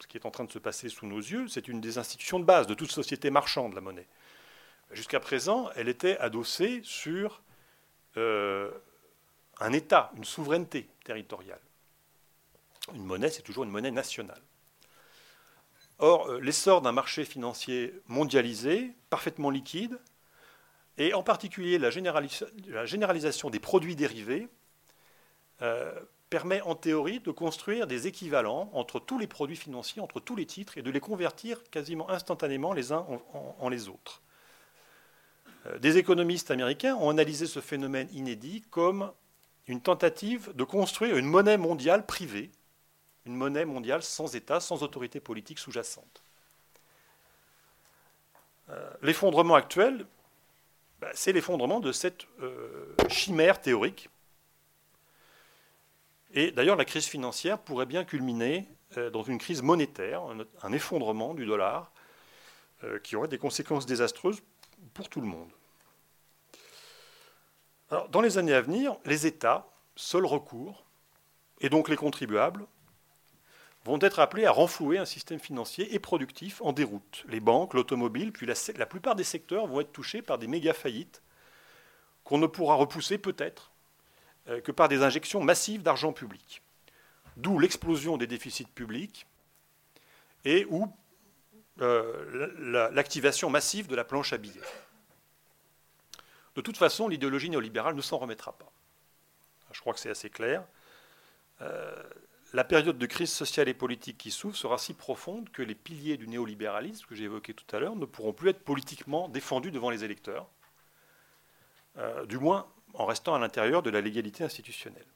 ce 0.00 0.06
qui 0.06 0.16
est 0.16 0.26
en 0.26 0.30
train 0.30 0.44
de 0.44 0.52
se 0.52 0.58
passer 0.58 0.88
sous 0.88 1.06
nos 1.06 1.18
yeux. 1.18 1.48
C'est 1.48 1.68
une 1.68 1.80
des 1.80 1.98
institutions 1.98 2.38
de 2.40 2.44
base 2.44 2.66
de 2.66 2.74
toute 2.74 2.90
société 2.90 3.30
marchande, 3.30 3.74
la 3.74 3.80
monnaie. 3.80 4.06
Jusqu'à 4.92 5.20
présent, 5.20 5.70
elle 5.74 5.88
était 5.88 6.18
adossée 6.18 6.82
sur 6.84 7.42
euh, 8.18 8.70
un 9.58 9.72
État, 9.72 10.12
une 10.16 10.24
souveraineté 10.24 10.88
territoriale. 11.04 11.60
Une 12.94 13.04
monnaie, 13.04 13.30
c'est 13.30 13.42
toujours 13.42 13.64
une 13.64 13.70
monnaie 13.70 13.90
nationale. 13.90 14.42
Or, 15.98 16.28
euh, 16.28 16.40
l'essor 16.40 16.82
d'un 16.82 16.92
marché 16.92 17.24
financier 17.24 17.94
mondialisé, 18.06 18.92
parfaitement 19.08 19.48
liquide, 19.48 19.98
et 20.98 21.14
en 21.14 21.22
particulier 21.22 21.78
la, 21.78 21.88
généralisation 21.90 23.48
des 23.48 23.60
produits 23.60 23.96
dérivés, 23.96 24.48
euh, 25.62 25.98
permet 26.28 26.60
en 26.62 26.74
théorie 26.74 27.20
de 27.20 27.30
construire 27.30 27.86
des 27.86 28.08
équivalents 28.08 28.68
entre 28.74 29.00
tous 29.00 29.18
les 29.18 29.26
produits 29.26 29.56
financiers, 29.56 30.02
entre 30.02 30.20
tous 30.20 30.36
les 30.36 30.44
titres, 30.44 30.76
et 30.76 30.82
de 30.82 30.90
les 30.90 31.00
convertir 31.00 31.62
quasiment 31.70 32.10
instantanément 32.10 32.74
les 32.74 32.92
uns 32.92 33.06
en 33.58 33.68
les 33.68 33.88
autres. 33.88 34.21
Euh, 35.66 35.78
des 35.78 35.98
économistes 35.98 36.50
américains 36.50 36.96
ont 36.96 37.10
analysé 37.10 37.46
ce 37.46 37.60
phénomène 37.60 38.08
inédit 38.12 38.62
comme 38.70 39.12
une 39.66 39.80
tentative 39.80 40.52
de 40.54 40.64
construire 40.64 41.16
une 41.16 41.26
monnaie 41.26 41.56
mondiale 41.56 42.04
privée, 42.04 42.50
une 43.26 43.36
monnaie 43.36 43.64
mondiale 43.64 44.02
sans 44.02 44.34
État, 44.34 44.60
sans 44.60 44.82
autorité 44.82 45.20
politique 45.20 45.58
sous-jacente. 45.58 46.22
Euh, 48.70 48.90
l'effondrement 49.02 49.54
actuel, 49.54 50.06
bah, 51.00 51.10
c'est 51.14 51.32
l'effondrement 51.32 51.80
de 51.80 51.92
cette 51.92 52.26
euh, 52.40 52.94
chimère 53.08 53.60
théorique. 53.60 54.08
Et 56.34 56.50
d'ailleurs, 56.50 56.76
la 56.76 56.84
crise 56.84 57.06
financière 57.06 57.58
pourrait 57.58 57.86
bien 57.86 58.04
culminer 58.04 58.66
dans 59.12 59.22
une 59.22 59.38
crise 59.38 59.62
monétaire, 59.62 60.22
un, 60.62 60.72
effondrement 60.72 61.32
du 61.34 61.46
dollar, 61.46 61.92
qui 63.02 63.16
aurait 63.16 63.28
des 63.28 63.38
conséquences 63.38 63.86
désastreuses 63.86 64.42
pour 64.94 65.08
tout 65.08 65.20
le 65.20 65.26
monde. 65.26 65.50
Dans 68.10 68.22
les 68.22 68.38
années 68.38 68.54
à 68.54 68.62
venir, 68.62 68.96
les 69.04 69.26
États, 69.26 69.68
seul 69.96 70.24
recours, 70.24 70.84
et 71.60 71.68
donc 71.68 71.88
les 71.88 71.96
contribuables, 71.96 72.66
vont 73.84 73.98
être 74.00 74.20
appelés 74.20 74.46
à 74.46 74.52
renflouer 74.52 74.98
un 74.98 75.04
système 75.04 75.40
financier 75.40 75.94
et 75.94 75.98
productif 75.98 76.62
en 76.62 76.72
déroute. 76.72 77.24
Les 77.28 77.40
banques, 77.40 77.74
l'automobile, 77.74 78.32
puis 78.32 78.46
la, 78.46 78.86
plupart 78.86 79.14
des 79.14 79.24
secteurs 79.24 79.66
vont 79.66 79.80
être 79.80 79.92
touchés 79.92 80.22
par 80.22 80.38
des 80.38 80.46
méga 80.46 80.72
faillites 80.72 81.22
qu'on 82.24 82.38
ne 82.38 82.46
pourra 82.46 82.76
repousser 82.76 83.18
peut-être 83.18 83.72
euh, 84.48 84.60
que 84.60 84.70
par 84.70 84.88
des 84.88 85.02
injections 85.02 85.42
massives 85.42 85.82
d'argent 85.82 86.12
public. 86.12 86.62
D'où 87.36 87.58
l'explosion 87.58 88.16
des 88.16 88.26
déficits 88.26 88.64
publics 88.66 89.26
et 90.44 90.66
ou 90.70 90.88
euh, 91.82 92.88
l'activation 92.92 93.50
massive 93.50 93.86
de 93.88 93.96
la 93.96 94.04
planche 94.04 94.32
à 94.32 94.38
billets. 94.38 94.60
De 96.54 96.60
toute 96.60 96.76
façon, 96.76 97.08
l'idéologie 97.08 97.50
néolibérale 97.50 97.94
ne 97.94 98.02
s'en 98.02 98.18
remettra 98.18 98.52
pas. 98.52 98.70
Je 99.72 99.80
crois 99.80 99.94
que 99.94 100.00
c'est 100.00 100.10
assez 100.10 100.30
clair. 100.30 100.64
Euh, 101.62 102.02
la 102.52 102.64
période 102.64 102.98
de 102.98 103.06
crise 103.06 103.32
sociale 103.32 103.68
et 103.68 103.74
politique 103.74 104.18
qui 104.18 104.30
s'ouvre 104.30 104.56
sera 104.56 104.76
si 104.76 104.92
profonde 104.92 105.50
que 105.50 105.62
les 105.62 105.74
piliers 105.74 106.18
du 106.18 106.28
néolibéralisme 106.28 107.06
que 107.06 107.14
j'ai 107.14 107.24
évoqué 107.24 107.54
tout 107.54 107.64
à 107.74 107.80
l'heure 107.80 107.96
ne 107.96 108.04
pourront 108.04 108.34
plus 108.34 108.50
être 108.50 108.62
politiquement 108.62 109.28
défendus 109.28 109.70
devant 109.70 109.88
les 109.88 110.04
électeurs, 110.04 110.46
euh, 111.96 112.26
du 112.26 112.36
moins 112.36 112.68
en 112.92 113.06
restant 113.06 113.34
à 113.34 113.38
l'intérieur 113.38 113.82
de 113.82 113.88
la 113.88 114.02
légalité 114.02 114.44
institutionnelle. 114.44 115.06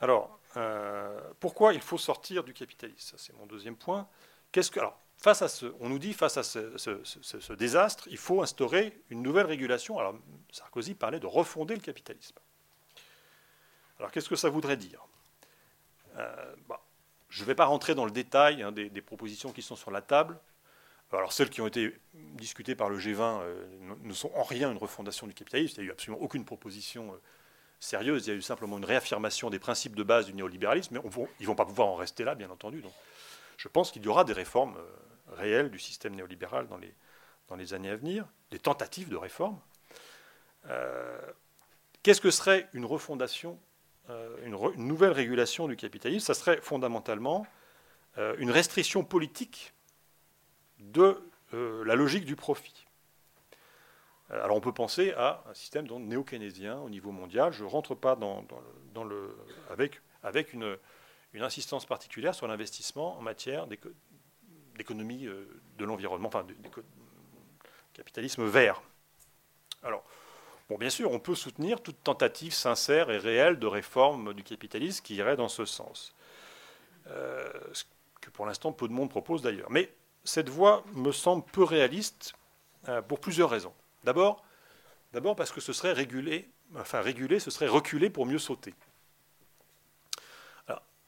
Alors, 0.00 0.39
euh, 0.56 1.20
pourquoi 1.38 1.74
il 1.74 1.80
faut 1.80 1.98
sortir 1.98 2.44
du 2.44 2.52
capitalisme? 2.52 3.16
C'est 3.18 3.36
mon 3.36 3.46
deuxième 3.46 3.76
point. 3.76 4.08
Qu'est-ce 4.52 4.70
que, 4.70 4.80
alors, 4.80 4.98
face 5.16 5.42
à 5.42 5.48
ce, 5.48 5.66
on 5.80 5.88
nous 5.88 5.98
dit 5.98 6.12
face 6.12 6.36
à 6.36 6.42
ce, 6.42 7.52
désastre, 7.52 8.08
il 8.10 8.16
faut 8.16 8.42
instaurer 8.42 9.00
une 9.10 9.22
nouvelle 9.22 9.46
régulation. 9.46 9.98
Alors, 9.98 10.14
Sarkozy 10.50 10.94
parlait 10.94 11.20
de 11.20 11.26
refonder 11.26 11.74
le 11.74 11.80
capitalisme. 11.80 12.38
Alors 13.98 14.10
qu'est-ce 14.10 14.30
que 14.30 14.36
ça 14.36 14.48
voudrait 14.48 14.78
dire? 14.78 15.06
Euh, 16.16 16.54
bah, 16.68 16.80
Je 17.28 17.42
ne 17.42 17.46
vais 17.46 17.54
pas 17.54 17.66
rentrer 17.66 17.94
dans 17.94 18.06
le 18.06 18.10
détail 18.10 18.62
hein, 18.62 18.72
des, 18.72 18.88
propositions 19.02 19.52
qui 19.52 19.60
sont 19.60 19.76
sur 19.76 19.90
la 19.90 20.00
table. 20.00 20.40
Alors 21.12 21.32
celles 21.32 21.50
qui 21.50 21.60
ont 21.60 21.66
été 21.66 21.94
discutées 22.14 22.74
par 22.74 22.88
le 22.88 22.98
G20 22.98 23.40
euh, 23.42 23.66
ne 24.02 24.12
sont 24.14 24.30
en 24.34 24.42
rien 24.42 24.70
une 24.70 24.78
refondation 24.78 25.26
du 25.26 25.34
capitalisme. 25.34 25.74
Il 25.76 25.80
n'y 25.82 25.88
a 25.88 25.90
eu 25.90 25.92
absolument 25.92 26.22
aucune 26.22 26.46
proposition 26.46 27.14
sérieuse. 27.80 28.26
Il 28.26 28.30
y 28.30 28.32
a 28.32 28.36
eu 28.36 28.42
simplement 28.42 28.78
une 28.78 28.84
réaffirmation 28.84 29.50
des 29.50 29.58
principes 29.58 29.96
de 29.96 30.02
base 30.02 30.26
du 30.26 30.34
néolibéralisme. 30.34 30.94
Mais 30.94 31.00
ils 31.40 31.42
ne 31.42 31.46
vont 31.46 31.54
pas 31.54 31.64
pouvoir 31.64 31.88
en 31.88 31.96
rester 31.96 32.24
là, 32.24 32.34
bien 32.34 32.50
entendu. 32.50 32.80
Donc, 32.80 32.92
je 33.56 33.68
pense 33.68 33.90
qu'il 33.90 34.02
y 34.04 34.08
aura 34.08 34.24
des 34.24 34.32
réformes 34.32 34.76
réelles 35.32 35.70
du 35.70 35.78
système 35.78 36.14
néolibéral 36.14 36.68
dans 36.68 37.56
les, 37.56 37.74
années 37.74 37.90
à 37.90 37.96
venir, 37.96 38.26
des 38.50 38.58
tentatives 38.58 39.08
de 39.08 39.16
réforme. 39.16 39.58
Qu'est-ce 42.02 42.20
que 42.20 42.30
serait 42.30 42.68
une 42.72 42.84
refondation 42.84 43.58
euh, 44.10 44.36
une, 44.44 44.86
nouvelle 44.86 45.12
régulation 45.12 45.68
du 45.68 45.76
capitalisme, 45.76 46.24
ça 46.26 46.34
serait 46.34 46.60
fondamentalement 46.60 47.46
euh, 48.18 48.34
une 48.38 48.50
restriction 48.50 49.04
politique 49.04 49.72
de 50.80 51.22
euh, 51.54 51.84
la 51.84 51.94
logique 51.94 52.24
du 52.24 52.34
profit. 52.34 52.86
Alors 54.30 54.56
on 54.56 54.60
peut 54.60 54.72
penser 54.72 55.12
à 55.12 55.42
un 55.48 55.54
système 55.54 55.86
néo-keynésien 55.86 56.78
au 56.78 56.88
niveau 56.88 57.10
mondial. 57.10 57.52
Je 57.52 57.64
ne 57.64 57.68
rentre 57.68 57.94
pas 57.94 58.16
avec, 59.68 60.52
une, 60.52 60.76
insistance 61.40 61.84
particulière 61.86 62.34
sur 62.34 62.46
l'investissement 62.46 63.18
en 63.18 63.22
matière 63.22 63.66
d'économie 64.76 65.26
de 65.78 65.84
l'environnement, 65.84 66.28
enfin 66.28 66.44
de, 66.44 66.54
capitalisme 67.92 68.44
vert. 68.44 68.82
Alors, 69.82 70.04
Bon, 70.70 70.78
bien 70.78 70.88
sûr, 70.88 71.10
on 71.10 71.18
peut 71.18 71.34
soutenir 71.34 71.82
toute 71.82 72.00
tentative 72.04 72.54
sincère 72.54 73.10
et 73.10 73.18
réelle 73.18 73.58
de 73.58 73.66
réforme 73.66 74.34
du 74.34 74.44
capitalisme 74.44 75.02
qui 75.04 75.16
irait 75.16 75.34
dans 75.34 75.48
ce 75.48 75.64
sens. 75.64 76.14
Euh, 77.08 77.50
ce 77.72 77.82
que 78.20 78.30
pour 78.30 78.46
l'instant 78.46 78.70
peu 78.70 78.86
de 78.86 78.92
monde 78.92 79.10
propose 79.10 79.42
d'ailleurs. 79.42 79.68
Mais 79.68 79.92
cette 80.22 80.48
voie 80.48 80.84
me 80.94 81.10
semble 81.10 81.44
peu 81.50 81.64
réaliste 81.64 82.34
euh, 82.88 83.02
pour 83.02 83.18
plusieurs 83.18 83.50
raisons. 83.50 83.74
D'abord, 84.04 84.44
d'abord 85.12 85.36
parce 85.36 85.52
que 85.52 85.60
ce 85.60 85.72
serait 85.72 85.92
réguler, 85.92 86.48
enfin 86.76 87.00
réguler, 87.00 87.40
ce 87.40 87.50
serait 87.50 87.68
reculer 87.68 88.10
pour 88.10 88.26
mieux 88.26 88.38
sauter. 88.38 88.74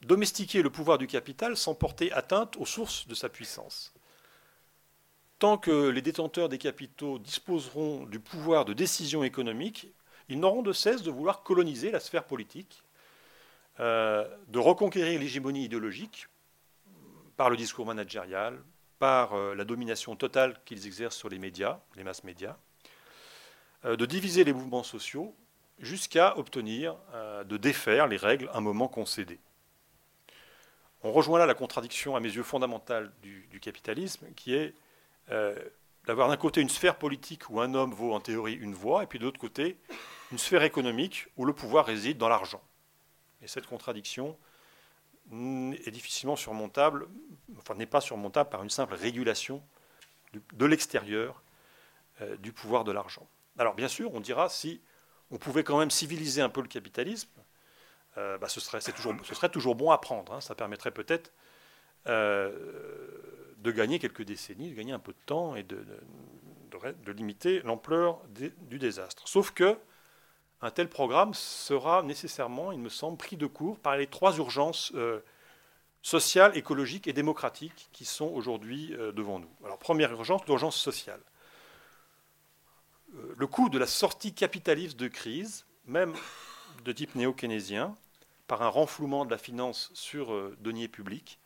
domestiquer 0.02 0.62
le 0.62 0.70
pouvoir 0.70 0.98
du 0.98 1.06
capital 1.06 1.56
sans 1.56 1.76
porter 1.76 2.10
atteinte 2.12 2.56
aux 2.56 2.66
sources 2.66 3.06
de 3.06 3.14
sa 3.14 3.28
puissance 3.28 3.94
tant 5.42 5.58
que 5.58 5.88
les 5.88 6.02
détenteurs 6.02 6.48
des 6.48 6.56
capitaux 6.56 7.18
disposeront 7.18 8.06
du 8.06 8.20
pouvoir 8.20 8.64
de 8.64 8.74
décision 8.74 9.24
économique, 9.24 9.88
ils 10.28 10.38
n'auront 10.38 10.62
de 10.62 10.72
cesse 10.72 11.02
de 11.02 11.10
vouloir 11.10 11.42
coloniser 11.42 11.90
la 11.90 11.98
sphère 11.98 12.22
politique, 12.22 12.84
euh, 13.80 14.24
de 14.46 14.60
reconquérir 14.60 15.18
l'hégémonie 15.18 15.64
idéologique 15.64 16.28
par 17.36 17.50
le 17.50 17.56
discours 17.56 17.86
managérial, 17.86 18.56
par 19.00 19.32
euh, 19.32 19.56
la 19.56 19.64
domination 19.64 20.14
totale 20.14 20.60
qu'ils 20.64 20.86
exercent 20.86 21.16
sur 21.16 21.28
les 21.28 21.40
médias, 21.40 21.80
les 21.96 22.04
masses 22.04 22.22
médias, 22.22 22.56
de 23.84 24.06
diviser 24.06 24.44
les 24.44 24.52
mouvements 24.52 24.82
sociaux 24.82 25.34
jusqu'à 25.78 26.38
obtenir 26.38 26.96
de 27.44 27.56
défaire 27.56 28.06
les 28.06 28.16
règles 28.16 28.48
un 28.54 28.60
moment 28.60 28.88
concédées. 28.88 29.40
On 31.04 31.12
rejoint 31.12 31.38
là 31.38 31.46
la 31.46 31.54
contradiction 31.54 32.14
à 32.14 32.20
mes 32.20 32.32
yeux 32.32 32.44
fondamentale 32.44 33.12
du, 33.22 33.60
capitalisme, 33.60 34.26
qui 34.36 34.54
est 34.54 34.74
euh, 35.30 35.56
d'avoir 36.06 36.28
d'un 36.28 36.36
côté 36.36 36.60
une 36.60 36.68
sphère 36.68 36.96
politique 36.96 37.50
où 37.50 37.60
un 37.60 37.74
homme 37.74 37.92
vaut 37.92 38.12
en 38.12 38.20
théorie 38.20 38.54
une 38.54 38.74
voix, 38.74 39.02
et 39.02 39.06
puis 39.06 39.18
de 39.18 39.24
l'autre 39.24 39.40
côté 39.40 39.76
une 40.30 40.38
sphère 40.38 40.62
économique 40.62 41.26
où 41.36 41.44
le 41.44 41.52
pouvoir 41.52 41.86
réside 41.86 42.18
dans 42.18 42.28
l'argent. 42.28 42.62
Et 43.42 43.48
cette 43.48 43.66
contradiction 43.66 44.38
est 45.32 45.90
difficilement 45.90 46.36
surmontable, 46.36 47.08
enfin 47.58 47.74
n'est 47.74 47.86
pas 47.86 48.00
surmontable 48.00 48.50
par 48.50 48.62
une 48.62 48.70
simple 48.70 48.94
régulation 48.94 49.62
de 50.52 50.66
l'extérieur 50.66 51.42
euh, 52.20 52.36
du 52.36 52.52
pouvoir 52.52 52.84
de 52.84 52.92
l'argent. 52.92 53.26
Alors 53.58 53.74
bien 53.74 53.88
sûr, 53.88 54.12
on 54.14 54.20
dira 54.20 54.48
si 54.48 54.80
on 55.30 55.38
pouvait 55.38 55.64
quand 55.64 55.78
même 55.78 55.90
civiliser 55.90 56.42
un 56.42 56.48
peu 56.48 56.60
le 56.60 56.68
capitalisme, 56.68 57.30
euh, 58.18 58.36
bah, 58.38 58.48
ce, 58.48 58.60
serait, 58.60 58.80
toujours, 59.48 59.74
bon 59.74 59.90
à 59.90 59.98
prendre. 59.98 60.34
Hein. 60.34 60.40
Ça 60.40 60.54
permettrait 60.54 60.90
peut-être 60.90 61.32
de 62.04 63.70
gagner 63.70 63.98
quelques 63.98 64.22
décennies, 64.22 64.70
de 64.70 64.74
gagner 64.74 64.92
un 64.92 64.98
peu 64.98 65.12
de 65.12 65.18
temps 65.24 65.54
et 65.54 65.62
de, 65.62 65.84
limiter 67.12 67.60
l'ampleur 67.62 68.20
du 68.28 68.78
désastre. 68.78 69.28
Sauf 69.28 69.52
que 69.52 69.78
un 70.62 70.70
tel 70.70 70.88
programme 70.88 71.34
sera 71.34 72.02
nécessairement, 72.02 72.70
il 72.70 72.78
me 72.78 72.88
semble, 72.88 73.18
pris 73.18 73.36
de 73.36 73.46
court 73.46 73.78
par 73.80 73.96
les 73.96 74.06
trois 74.06 74.36
urgences 74.36 74.92
euh, 74.94 75.20
sociales, 76.02 76.56
écologiques 76.56 77.08
et 77.08 77.12
démocratiques 77.12 77.88
qui 77.92 78.04
sont 78.04 78.28
aujourd'hui 78.28 78.94
euh, 78.94 79.10
devant 79.10 79.40
nous. 79.40 79.50
Alors 79.64 79.78
première 79.78 80.12
urgence, 80.12 80.46
l'urgence 80.46 80.76
sociale. 80.76 81.20
Euh, 83.14 83.34
le 83.36 83.46
coût 83.46 83.68
de 83.68 83.78
la 83.78 83.86
sortie 83.86 84.34
capitaliste 84.34 84.98
de 84.98 85.08
crise, 85.08 85.66
même 85.86 86.14
de 86.84 86.92
type 86.92 87.14
néo-keynésien, 87.14 87.94
par 88.46 88.62
un 88.62 88.68
renflouement 88.68 89.24
de 89.24 89.30
la 89.30 89.38
finance 89.38 89.90
sur 89.94 90.52
deniers 90.58 90.88
publics, 90.88 91.38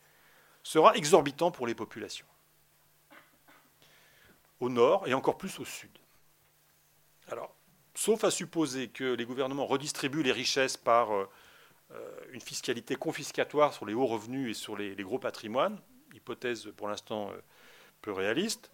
sera 0.62 0.96
exorbitant 0.96 1.50
pour 1.52 1.66
les 1.66 1.74
populations, 1.74 2.26
au 4.58 4.68
nord 4.68 5.06
et 5.06 5.14
encore 5.14 5.38
plus 5.38 5.60
au 5.60 5.64
sud. 5.64 5.96
Alors, 7.28 7.54
sauf 7.96 8.24
à 8.24 8.30
supposer 8.30 8.88
que 8.88 9.14
les 9.14 9.24
gouvernements 9.24 9.66
redistribuent 9.66 10.22
les 10.22 10.32
richesses 10.32 10.76
par 10.76 11.12
euh, 11.12 11.28
euh, 11.92 12.18
une 12.32 12.40
fiscalité 12.40 12.96
confiscatoire 12.96 13.72
sur 13.72 13.86
les 13.86 13.94
hauts 13.94 14.06
revenus 14.06 14.50
et 14.50 14.54
sur 14.54 14.76
les, 14.76 14.94
gros 14.96 15.18
patrimoines, 15.18 15.80
hypothèse 16.14 16.68
pour 16.76 16.88
l'instant 16.88 17.30
euh, 17.30 17.40
peu 18.02 18.12
réaliste, 18.12 18.70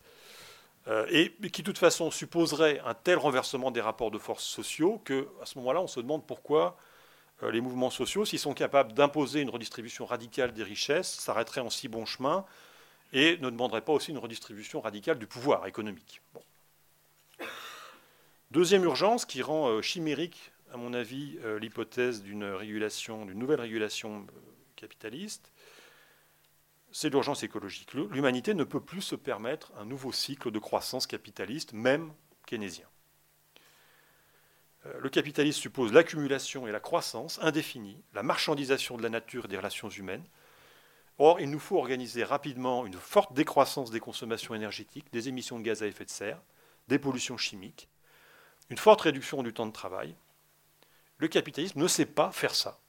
et 1.08 1.32
qui 1.52 1.62
de 1.62 1.66
toute 1.66 1.78
façon 1.78 2.10
supposerait 2.10 2.80
un 2.84 2.94
tel 2.94 3.18
renversement 3.18 3.70
des 3.70 3.80
rapports 3.80 4.10
de 4.10 4.18
force 4.18 4.44
sociaux 4.44 5.00
que, 5.04 5.28
à 5.40 5.46
ce 5.46 5.58
moment-là, 5.58 5.80
on 5.80 5.86
se 5.86 6.00
demande 6.00 6.26
pourquoi 6.26 6.76
euh, 7.42 7.50
les 7.50 7.60
mouvements 7.60 7.90
sociaux, 7.90 8.24
s'ils 8.24 8.38
sont 8.38 8.54
capables 8.54 8.92
d'imposer 8.92 9.40
une 9.40 9.50
redistribution 9.50 10.06
radicale 10.06 10.52
des 10.52 10.62
richesses, 10.62 11.12
s'arrêteraient 11.12 11.60
en 11.60 11.70
si 11.70 11.88
bon 11.88 12.04
chemin 12.04 12.44
et 13.12 13.36
ne 13.38 13.50
demanderaient 13.50 13.82
pas 13.82 13.92
aussi 13.92 14.10
une 14.10 14.18
redistribution 14.18 14.80
radicale 14.80 15.18
du 15.18 15.26
pouvoir 15.26 15.66
économique. 15.66 16.20
Deuxième 18.50 18.84
urgence 18.84 19.24
qui 19.24 19.42
rend 19.42 19.68
euh, 19.68 19.82
chimérique 19.82 20.52
à 20.72 20.78
mon 20.78 20.94
avis, 20.94 21.38
euh, 21.44 21.58
l'hypothèse 21.58 22.22
d'une 22.22 22.44
régulation, 22.44 23.26
d'une 23.26 23.38
nouvelle 23.38 23.60
régulation 23.60 24.20
euh, 24.20 24.40
capitaliste, 24.74 25.52
c'est 26.92 27.08
l'urgence 27.08 27.42
écologique. 27.42 27.94
L'humanité 27.94 28.54
ne 28.54 28.64
peut 28.64 28.80
plus 28.80 29.00
se 29.00 29.16
permettre 29.16 29.72
un 29.78 29.84
nouveau 29.84 30.12
cycle 30.12 30.50
de 30.50 30.58
croissance 30.58 31.06
capitaliste, 31.06 31.72
même 31.72 32.12
keynésien. 32.46 32.86
Euh, 34.86 35.00
le 35.00 35.08
capitalisme 35.08 35.60
suppose 35.60 35.92
l'accumulation 35.92 36.66
et 36.66 36.72
la 36.72 36.80
croissance 36.80 37.38
indéfinie, 37.42 38.02
la 38.12 38.22
marchandisation 38.22 38.96
de 38.96 39.02
la 39.02 39.08
nature 39.08 39.46
et 39.46 39.48
des 39.48 39.56
relations 39.56 39.88
humaines. 39.88 40.24
Or, 41.18 41.40
il 41.40 41.50
nous 41.50 41.58
faut 41.58 41.78
organiser 41.78 42.24
rapidement 42.24 42.84
une 42.86 42.94
forte 42.94 43.32
décroissance 43.32 43.90
des 43.90 44.00
consommations 44.00 44.54
énergétiques, 44.54 45.12
des 45.12 45.28
émissions 45.28 45.58
de 45.58 45.64
gaz 45.64 45.82
à 45.82 45.86
effet 45.86 46.04
de 46.04 46.10
serre, 46.10 46.40
des 46.88 46.98
pollutions 46.98 47.36
chimiques, 47.36 47.88
une 48.70 48.78
forte 48.78 49.02
réduction 49.02 49.42
du 49.42 49.52
temps 49.52 49.66
de 49.66 49.72
travail. 49.72 50.14
Le 51.18 51.28
capitalisme 51.28 51.80
ne 51.80 51.86
sait 51.86 52.06
pas 52.06 52.32
faire 52.32 52.54
ça. 52.54 52.80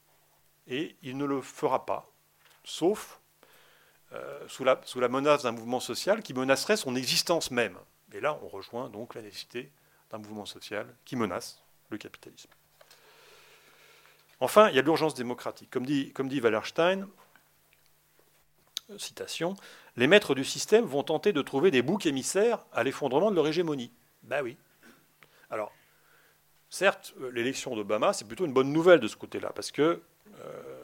Et 0.67 0.95
il 1.01 1.17
ne 1.17 1.25
le 1.25 1.41
fera 1.41 1.85
pas, 1.85 2.11
sauf 2.63 3.19
sous, 4.47 4.63
la, 4.63 4.79
sous 4.85 4.99
la 4.99 5.07
menace 5.09 5.43
d'un 5.43 5.51
mouvement 5.51 5.79
social 5.79 6.21
qui 6.21 6.33
menacerait 6.33 6.77
son 6.77 6.95
existence 6.95 7.51
même. 7.51 7.77
Et 8.13 8.19
là, 8.19 8.37
on 8.43 8.47
rejoint 8.47 8.89
donc 8.89 9.15
la 9.15 9.21
nécessité 9.21 9.71
d'un 10.11 10.19
mouvement 10.19 10.45
social 10.45 10.87
qui 11.05 11.15
menace 11.15 11.61
le 11.89 11.97
capitalisme. 11.97 12.49
Enfin, 14.39 14.69
il 14.69 14.75
y 14.75 14.79
a 14.79 14.81
l'urgence 14.81 15.13
démocratique. 15.13 15.69
Comme 15.71 15.85
dit, 15.85 16.41
Wallerstein, 16.41 17.07
euh, 18.89 18.97
citation, 18.97 19.55
les 19.95 20.07
maîtres 20.07 20.35
du 20.35 20.43
système 20.43 20.85
vont 20.85 21.03
tenter 21.03 21.31
de 21.31 21.41
trouver 21.41 21.71
des 21.71 21.81
boucs 21.81 22.05
émissaires 22.05 22.65
à 22.73 22.83
l'effondrement 22.83 23.31
de 23.31 23.35
leur 23.35 23.47
hégémonie. 23.47 23.91
Ben 24.23 24.43
oui. 24.43 24.57
Alors, 25.49 25.71
certes, 26.69 27.13
euh, 27.21 27.31
l'élection 27.31 27.75
d'Obama, 27.75 28.11
c'est 28.11 28.25
plutôt 28.25 28.45
une 28.45 28.53
bonne 28.53 28.73
nouvelle 28.73 28.99
de 28.99 29.07
ce 29.07 29.15
côté-là, 29.15 29.51
parce 29.55 29.71
que 29.71 30.01
euh, 30.39 30.82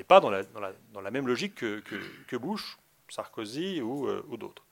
n'est 0.00 0.04
pas 0.04 0.20
dans 0.20 0.30
la, 0.30 1.10
même 1.10 1.26
logique 1.26 1.54
que, 1.54 2.36
Bush, 2.36 2.78
Sarkozy 3.08 3.80
ou, 3.80 4.08
ou 4.08 4.36
d'autres. 4.36 4.64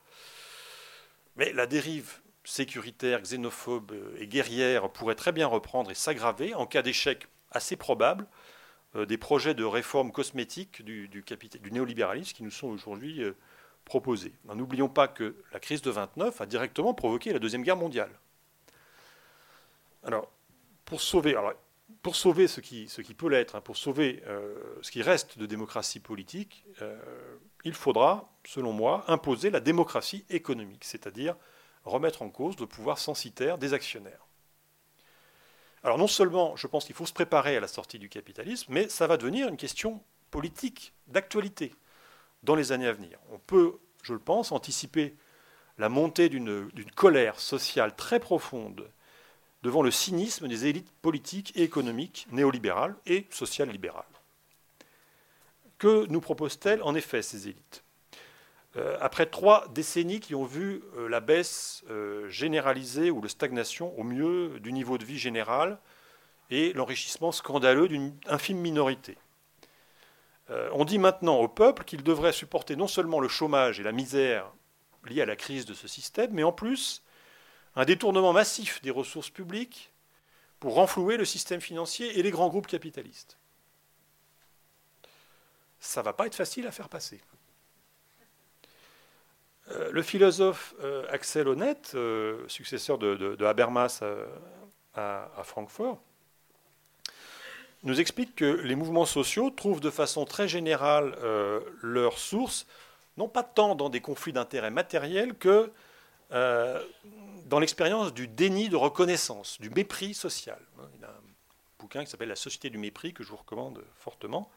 Mais 1.37 1.52
la 1.52 1.66
dérive 1.66 2.20
sécuritaire, 2.44 3.23
xénophobe 3.23 3.92
et 4.18 4.26
guerrière 4.26 4.90
pourrait 4.90 5.14
très 5.14 5.32
bien 5.32 5.47
reprendre 5.47 5.90
et 5.90 5.94
s'aggraver 5.94 6.54
en 6.54 6.66
cas 6.66 6.82
d'échec 6.82 7.28
assez 7.50 7.76
probable 7.76 8.26
euh, 8.97 9.04
des 9.04 9.18
projets 9.18 9.54
de 9.54 9.64
réforme 9.64 10.12
cosmétique 10.12 10.82
du, 10.82 11.08
du, 11.08 11.23
du 11.23 11.70
néolibéralisme 11.70 12.35
qui 12.35 12.42
nous 12.42 12.50
sont 12.50 12.68
aujourd'hui 12.68 13.23
euh, 13.23 13.37
proposés. 13.85 14.32
N'oublions 14.54 14.88
pas 14.88 15.08
que 15.08 15.37
la 15.52 15.61
crise 15.61 15.82
de 15.82 15.90
29 15.90 16.40
a 16.40 16.47
directement 16.47 16.94
provoqué 16.94 17.32
la 17.32 17.38
Deuxième 17.38 17.62
Guerre 17.62 17.76
mondiale. 17.76 18.11
Alors, 20.04 20.30
pour 20.85 21.00
sauver, 21.00 21.37
pour 22.02 22.16
sauver 22.16 22.49
ce, 22.49 22.61
qui, 22.61 22.87
peut 23.16 23.28
l'être, 23.28 23.57
hein, 23.57 23.61
pour 23.61 23.76
sauver 23.76 24.23
euh, 24.26 24.54
ce 24.83 24.90
qui 24.90 25.02
reste 25.02 25.38
de 25.38 25.47
démocratie 25.47 26.00
politique, 26.00 26.64
il 27.64 27.75
faudra, 27.75 28.30
selon 28.47 28.73
moi, 28.73 29.04
imposer 29.09 29.50
la 29.50 29.61
démocratie 29.61 30.25
économique, 30.30 30.85
c'est-à-dire 30.85 31.37
remettre 31.85 32.23
en 32.23 32.30
cause 32.30 32.59
le 32.61 32.66
pouvoir 32.66 32.99
censitaire 32.99 33.59
des 33.59 33.73
actionnaires. 33.75 34.26
Alors 35.83 35.99
non 35.99 36.07
seulement 36.07 36.57
je 36.57 36.66
pense 36.66 36.85
qu'il 36.85 36.95
faut 36.95 37.07
se 37.07 37.12
préparer 37.12 37.57
à 37.57 37.61
la 37.61 37.68
sortie 37.68 37.99
du 37.99 38.09
capitalisme, 38.09 38.73
mais 38.73 38.88
ça 38.88 39.07
va 39.07 39.16
devenir 39.16 39.49
une 39.49 39.57
question 39.57 40.02
politique, 40.30 40.92
d'actualité, 41.07 41.75
dans 42.42 42.54
les 42.54 42.73
années 42.73 42.88
à 42.88 42.92
venir. 42.92 43.18
On 43.30 43.38
peut, 43.38 43.78
je 44.02 44.12
le 44.12 44.18
pense, 44.18 44.52
anticiper 44.52 45.16
la 45.78 45.88
montée 45.88 46.28
d'une 46.28 46.71
colère 46.97 47.38
sociale 47.38 47.95
très 47.95 48.21
profonde 48.21 48.90
devant 49.62 49.83
le 49.83 49.91
cynisme 49.91 50.49
des 50.49 50.67
élites 50.67 50.93
politiques 51.03 51.53
et 51.57 51.62
économiques 51.62 52.27
néolibérales 52.31 52.95
et 53.07 53.27
social 53.31 53.69
libérales. 53.71 54.05
Que 55.79 56.07
nous 56.07 56.21
proposent-elles 56.21 56.83
en 56.83 56.95
effet 56.95 57.23
ces 57.23 57.49
élites? 57.49 57.85
Euh, 58.77 58.99
après 59.00 59.27
trois 59.27 59.67
décennies 59.69 60.21
qui 60.21 60.35
ont 60.35 60.45
vu 60.45 60.83
euh, 60.97 61.09
la 61.09 61.21
baisse 61.21 61.83
euh, 61.91 62.28
généralisée 62.28 63.11
ou 63.11 63.23
la 63.23 63.28
stagnation 63.28 63.99
au 63.99 64.04
mieux 64.04 64.61
du 64.61 64.73
niveau 64.73 64.99
de 64.99 65.04
vie 65.04 65.19
général 65.19 65.78
et 66.50 66.73
l'enrichissement 66.75 67.32
scandaleux 67.32 67.89
d'une 67.89 68.15
infime 68.26 68.59
minorité. 68.59 69.19
on 70.73 70.87
dit 70.87 70.99
maintenant 70.99 71.37
au 71.37 71.49
peuple 71.49 71.85
qu'il 71.85 72.02
devrait 72.02 72.32
supporter 72.32 72.75
non 72.75 72.89
seulement 72.89 73.21
le 73.21 73.28
chômage 73.28 73.80
et 73.80 73.82
la 73.82 73.93
misère 73.93 74.50
liés 75.04 75.21
à 75.21 75.26
la 75.26 75.37
crise 75.37 75.67
de 75.67 75.75
ce 75.75 75.87
système, 75.87 76.30
mais 76.32 76.43
en 76.43 76.52
plus 76.52 77.02
un 77.76 77.85
détournement 77.85 78.33
massif 78.33 78.83
des 78.83 78.91
ressources 78.91 79.31
publiques 79.31 79.93
pour 80.61 80.75
renflouer 80.75 81.17
le 81.17 81.25
système 81.25 81.61
financier 81.61 82.19
et 82.19 82.23
les 82.23 82.31
grands 82.31 82.49
groupes 82.49 82.67
capitalistes. 82.67 83.39
Ça 85.81 86.00
ne 86.00 86.04
va 86.04 86.13
pas 86.13 86.26
être 86.26 86.35
facile 86.35 86.67
à 86.67 86.73
faire 86.73 86.89
passer. 86.89 87.21
Euh, 89.71 89.91
le 89.93 90.02
philosophe 90.02 90.75
euh, 90.83 91.04
Axel 91.11 91.47
Honneth, 91.47 91.93
euh, 91.95 92.47
successeur 92.49 92.99
de, 92.99 93.45
Habermas 93.45 94.02
à, 94.95 95.43
Francfort, 95.45 96.00
nous 97.85 98.00
explique 98.00 98.35
que 98.35 98.45
les 98.45 98.75
mouvements 98.75 99.07
sociaux 99.07 99.50
trouvent 99.50 99.81
de 99.81 99.91
façon 99.91 100.25
très 100.25 100.49
générale 100.49 101.15
leur 101.81 102.19
source, 102.19 102.67
non 103.17 103.28
pas 103.28 103.45
tant 103.45 103.76
dans 103.76 103.89
des 103.89 104.00
conflits 104.00 104.33
d'intérêts 104.33 104.73
matériels 104.73 105.35
que 105.35 105.71
dans 106.30 107.58
l'expérience 107.58 108.12
du 108.12 108.28
déni 108.28 108.69
de 108.69 108.76
reconnaissance, 108.76 109.60
du 109.60 109.71
mépris 109.71 110.14
social. 110.14 110.58
Il 110.95 111.00
y 111.00 111.04
a 111.04 111.08
un 111.08 111.23
bouquin 111.78 112.04
qui 112.04 112.10
s'appelle 112.10 112.28
La 112.28 112.36
société 112.36 112.71
du 112.71 112.78
mépris 112.78 113.14
que 113.14 113.23
je 113.23 113.30
vous 113.30 113.36
recommande 113.36 113.82
fortement. 113.97 114.50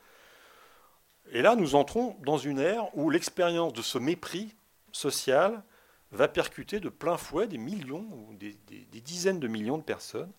Et 1.31 1.41
là, 1.41 1.55
nous 1.55 1.75
entrons 1.75 2.17
dans 2.21 2.37
une 2.37 2.59
ère 2.59 2.95
où 2.97 3.09
l'expérience 3.09 3.73
de 3.73 3.81
ce 3.81 3.97
mépris 3.97 4.53
social 4.91 5.63
va 6.11 6.27
percuter 6.27 6.79
de 6.79 6.89
plein 6.89 7.17
fouet 7.17 7.47
des 7.47 7.57
millions 7.57 8.05
ou 8.11 8.33
des, 8.33 8.57
dizaines 9.01 9.39
de 9.39 9.47
millions 9.47 9.77
de 9.77 9.83
personnes, 9.83 10.31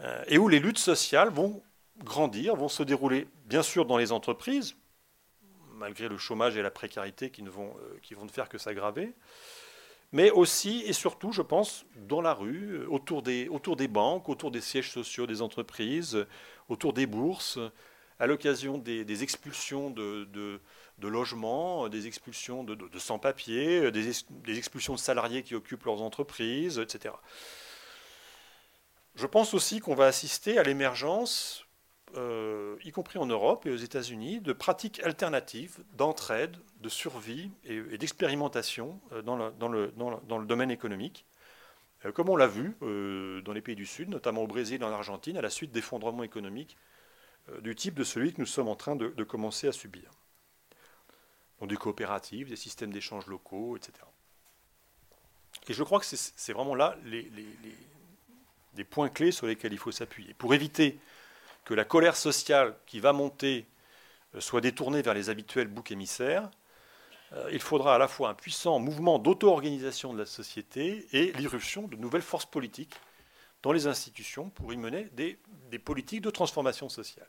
euh, 0.00 0.22
et 0.26 0.38
où 0.38 0.48
les 0.48 0.58
luttes 0.58 0.78
sociales 0.78 1.30
vont 1.30 1.62
grandir, 1.98 2.56
vont 2.56 2.68
se 2.68 2.82
dérouler 2.82 3.26
bien 3.46 3.62
sûr 3.62 3.86
dans 3.86 3.96
les 3.96 4.12
entreprises, 4.12 4.76
malgré 5.74 6.08
le 6.08 6.18
chômage 6.18 6.56
et 6.56 6.62
la 6.62 6.70
précarité 6.70 7.30
qui 7.30 7.42
ne 7.42 7.50
vont, 7.50 7.74
euh, 7.78 7.98
qui 8.02 8.14
vont 8.14 8.24
ne 8.24 8.30
faire 8.30 8.48
que 8.48 8.58
s'aggraver, 8.58 9.14
mais 10.14 10.30
aussi 10.30 10.84
et 10.86 10.92
surtout, 10.92 11.32
je 11.32 11.42
pense, 11.42 11.86
dans 11.96 12.20
la 12.20 12.34
rue, 12.34 12.86
autour 12.86 13.20
des, 13.20 13.48
banques, 13.88 14.28
autour 14.28 14.52
des 14.52 14.60
sièges 14.60 14.92
sociaux 14.92 15.26
des 15.26 15.42
entreprises, 15.42 16.24
autour 16.68 16.92
des 16.92 17.06
bourses, 17.06 17.58
à 18.20 18.28
l'occasion 18.28 18.78
des, 18.78 19.22
expulsions 19.24 19.90
de, 19.90 20.28
de 20.98 21.08
logements, 21.08 21.88
des 21.88 22.06
expulsions 22.06 22.62
de, 22.62 22.98
sans-papiers, 22.98 23.90
des, 23.90 24.08
expulsions 24.56 24.94
de 24.94 25.00
salariés 25.00 25.42
qui 25.42 25.56
occupent 25.56 25.82
leurs 25.82 26.00
entreprises, 26.00 26.78
etc. 26.78 27.12
Je 29.16 29.26
pense 29.26 29.52
aussi 29.52 29.80
qu'on 29.80 29.96
va 29.96 30.06
assister 30.06 30.58
à 30.58 30.62
l'émergence, 30.62 31.63
euh, 32.16 32.76
y 32.84 32.90
compris 32.90 33.18
en 33.18 33.26
Europe 33.26 33.66
et 33.66 33.70
aux 33.70 33.76
États-Unis, 33.76 34.40
de 34.40 34.52
pratiques 34.52 35.00
alternatives 35.00 35.78
d'entraide, 35.94 36.56
de 36.80 36.88
survie 36.88 37.50
et, 37.64 37.98
d'expérimentation 37.98 39.00
euh, 39.12 39.22
dans 39.22 39.36
le, 39.68 40.46
domaine 40.46 40.70
économique, 40.70 41.26
euh, 42.04 42.12
comme 42.12 42.28
on 42.28 42.36
l'a 42.36 42.46
vu 42.46 42.76
dans 42.80 43.52
les 43.52 43.62
pays 43.62 43.76
du 43.76 43.86
Sud, 43.86 44.08
notamment 44.08 44.42
au 44.42 44.46
Brésil 44.46 44.82
et 44.82 44.84
en 44.84 44.92
Argentine, 44.92 45.36
à 45.36 45.42
la 45.42 45.50
suite 45.50 45.72
d'effondrements 45.72 46.22
économiques 46.22 46.76
du 47.60 47.74
type 47.74 47.94
de 47.94 48.04
celui 48.04 48.32
que 48.32 48.40
nous 48.40 48.46
sommes 48.46 48.68
en 48.68 48.76
train 48.76 48.96
de 48.96 49.24
commencer 49.24 49.68
à 49.68 49.72
subir 49.72 50.10
des 51.66 51.76
coopératives, 51.76 52.48
des 52.48 52.56
systèmes 52.56 52.92
d'échanges 52.92 53.26
locaux, 53.26 53.76
etc. 53.76 53.92
Et 55.68 55.72
je 55.72 55.82
crois 55.82 56.00
que 56.00 56.06
c'est 56.06 56.52
vraiment 56.52 56.74
là 56.74 56.96
les, 57.04 57.30
des 58.74 58.84
points 58.84 59.08
clés 59.08 59.32
sur 59.32 59.46
lesquels 59.46 59.72
il 59.72 59.78
faut 59.78 59.92
s'appuyer. 59.92 60.34
Pour 60.34 60.54
éviter 60.54 60.98
que 61.64 61.74
la 61.74 61.84
colère 61.84 62.16
sociale 62.16 62.76
qui 62.86 63.00
va 63.00 63.12
monter 63.12 63.66
euh, 64.34 64.40
soit 64.40 64.60
détournée 64.60 65.02
vers 65.02 65.14
les 65.14 65.30
habituels 65.30 65.68
boucs 65.68 65.90
émissaires, 65.90 66.50
euh, 67.32 67.48
il 67.52 67.60
faudra 67.60 67.94
à 67.94 67.98
la 67.98 68.08
fois 68.08 68.30
un 68.30 68.34
puissant 68.34 68.78
mouvement 68.78 69.18
d'auto-organisation 69.18 70.12
de 70.12 70.18
la 70.18 70.26
société 70.26 71.06
et 71.12 71.32
l'irruption 71.32 71.88
de 71.88 71.96
nouvelles 71.96 72.22
forces 72.22 72.46
politiques 72.46 72.94
dans 73.62 73.72
les 73.72 73.86
institutions 73.86 74.50
pour 74.50 74.72
y 74.72 74.76
mener 74.76 75.04
des 75.14 75.78
politiques 75.78 76.20
de 76.20 76.30
transformation 76.30 76.88
sociale. 76.88 77.28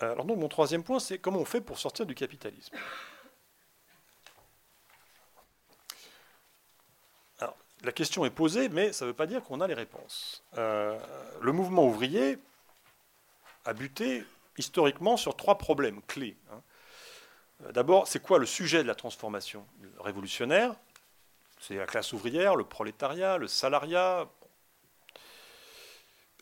Alors 0.00 0.24
donc 0.24 0.38
mon 0.38 0.48
troisième 0.48 0.84
point, 0.84 1.00
c'est 1.00 1.18
comment 1.18 1.40
on 1.40 1.44
fait 1.44 1.60
pour 1.60 1.78
sortir 1.78 2.06
du 2.06 2.14
capitalisme? 2.14 2.76
Alors, 7.40 7.56
la 7.82 7.92
question 7.92 8.24
est 8.24 8.30
posée, 8.30 8.68
mais 8.68 8.92
ça 8.92 9.04
ne 9.04 9.10
veut 9.10 9.16
pas 9.16 9.26
dire 9.26 9.42
qu'on 9.42 9.60
a 9.60 9.66
les 9.66 9.74
réponses. 9.74 10.42
Euh, 10.56 10.98
le 11.40 11.52
mouvement 11.52 11.86
ouvrier 11.86 12.38
a 13.64 13.72
buté 13.72 14.24
historiquement 14.56 15.16
sur 15.16 15.36
trois 15.36 15.58
problèmes 15.58 16.02
clés. 16.02 16.36
Hein. 16.50 16.60
Euh, 17.64 17.72
d'abord, 17.72 18.08
c'est 18.08 18.20
quoi 18.20 18.38
le 18.38 18.46
sujet 18.46 18.82
de 18.82 18.88
la 18.88 18.94
transformation 18.94 19.64
révolutionnaire? 20.00 20.74
C'est 21.60 21.74
la 21.74 21.86
classe 21.86 22.12
ouvrière, 22.12 22.56
le 22.56 22.64
prolétariat, 22.64 23.36
le 23.36 23.48
salariat. 23.48 24.28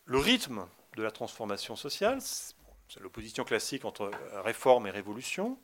le 0.05 0.17
rythme 0.17 0.65
de 0.95 1.03
la 1.03 1.11
transformation 1.11 1.75
sociale, 1.75 2.19
c'est 2.21 2.99
l'opposition 3.01 3.43
classique 3.43 3.85
entre 3.85 4.09
réforme 4.43 4.87
et 4.87 4.91
révolution. 4.91 5.59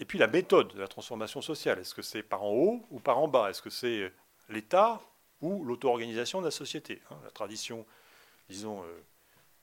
Et 0.00 0.04
puis 0.04 0.18
la 0.18 0.26
méthode 0.26 0.74
de 0.74 0.80
la 0.80 0.88
transformation 0.88 1.40
sociale, 1.40 1.78
est-ce 1.78 1.94
que 1.94 2.02
c'est 2.02 2.22
par 2.22 2.42
en 2.42 2.50
haut 2.50 2.86
ou 2.90 3.00
par 3.00 3.18
en 3.18 3.28
bas? 3.28 3.50
Est-ce 3.50 3.62
que 3.62 3.70
c'est 3.70 4.12
l'État 4.48 5.00
ou 5.40 5.64
l'auto-organisation 5.64 6.40
de 6.40 6.46
la 6.46 6.50
société 6.50 7.02
hein 7.10 7.18
La 7.24 7.30
tradition, 7.30 7.86
disons, 8.48 8.82
euh, 8.82 9.04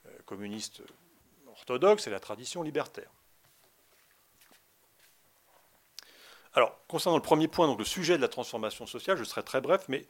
euh, 0.08 0.18
communiste 0.26 0.82
orthodoxe 1.48 2.08
et 2.08 2.10
la 2.10 2.20
tradition 2.20 2.64
libertaire. 2.64 3.10
Alors, 6.54 6.80
concernant 6.88 7.18
le 7.18 7.24
premier 7.24 7.48
point, 7.48 7.68
donc 7.68 7.80
le 7.80 7.86
sujet 7.86 8.18
de 8.18 8.22
la 8.22 8.28
transformation 8.28 8.86
sociale, 8.86 9.18
je 9.18 9.24
serai 9.24 9.44
très 9.44 9.62
bref, 9.62 9.86
mais 9.88 10.06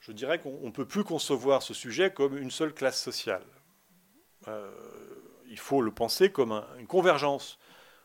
je 0.00 0.12
dirais 0.12 0.38
qu'on 0.38 0.60
ne 0.60 0.70
peut 0.70 0.86
plus 0.86 1.02
concevoir 1.02 1.62
ce 1.62 1.74
sujet 1.74 2.12
comme 2.12 2.36
une 2.36 2.50
seule 2.50 2.72
classe 2.72 3.00
sociale. 3.00 3.44
Euh, 4.46 4.70
il 5.48 5.58
faut 5.58 5.80
le 5.80 5.90
penser 5.90 6.30
comme 6.30 6.64
une 6.78 6.86
convergence 6.86 7.58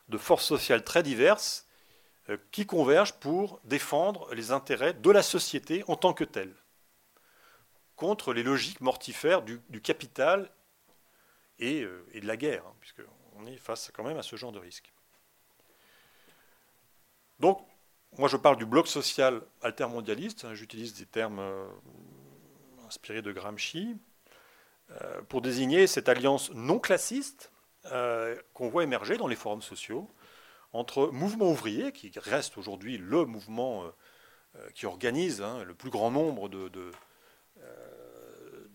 de 0.08 0.18
forces 0.18 0.46
sociales 0.46 0.82
très 0.82 1.02
diverses 1.02 1.68
qui 2.50 2.66
convergent 2.66 3.14
pour 3.14 3.60
défendre 3.64 4.32
les 4.34 4.52
intérêts 4.52 4.94
de 4.94 5.10
la 5.10 5.22
société 5.22 5.84
en 5.88 5.96
tant 5.96 6.12
que 6.12 6.24
telle, 6.24 6.54
contre 7.96 8.32
les 8.32 8.42
logiques 8.42 8.80
mortifères 8.80 9.42
du, 9.42 9.80
capital 9.82 10.50
euh, 11.60 12.02
et, 12.12 12.20
de 12.20 12.26
la 12.26 12.36
guerre, 12.36 12.64
hein, 12.66 12.74
puisqu'on 12.80 13.46
est 13.46 13.56
face 13.56 13.90
quand 13.92 14.04
même 14.04 14.18
à 14.18 14.22
ce 14.22 14.36
genre 14.36 14.52
de 14.52 14.58
risque. 14.58 14.92
Donc, 17.38 17.66
moi 18.18 18.28
je 18.28 18.36
parle 18.36 18.56
du 18.56 18.66
bloc 18.66 18.88
social 18.88 19.42
altermondialiste, 19.62 20.44
hein, 20.44 20.54
j'utilise 20.54 20.94
des 20.94 21.06
termes 21.06 21.40
euh, 21.40 21.68
inspirés 22.86 23.22
de 23.22 23.32
Gramsci, 23.32 23.96
pour 25.28 25.40
désigner 25.40 25.86
cette 25.86 26.08
alliance 26.08 26.50
non 26.50 26.80
classiste 26.80 27.52
euh, 27.86 28.36
qu'on 28.52 28.68
voit 28.68 28.84
émerger 28.84 29.16
dans 29.16 29.26
les 29.26 29.36
forums 29.36 29.62
sociaux 29.62 30.10
entre 30.72 31.08
mouvement 31.08 31.50
ouvrier, 31.50 31.92
qui 31.92 32.12
reste 32.16 32.58
aujourd'hui 32.58 32.98
le 32.98 33.24
mouvement 33.24 33.84
euh, 33.84 33.88
euh, 34.56 34.70
qui 34.74 34.86
organise 34.86 35.42
hein, 35.42 35.64
le 35.64 35.74
plus 35.74 35.90
grand 35.90 36.10
nombre 36.10 36.48
de, 36.48 36.68
de, 36.68 36.90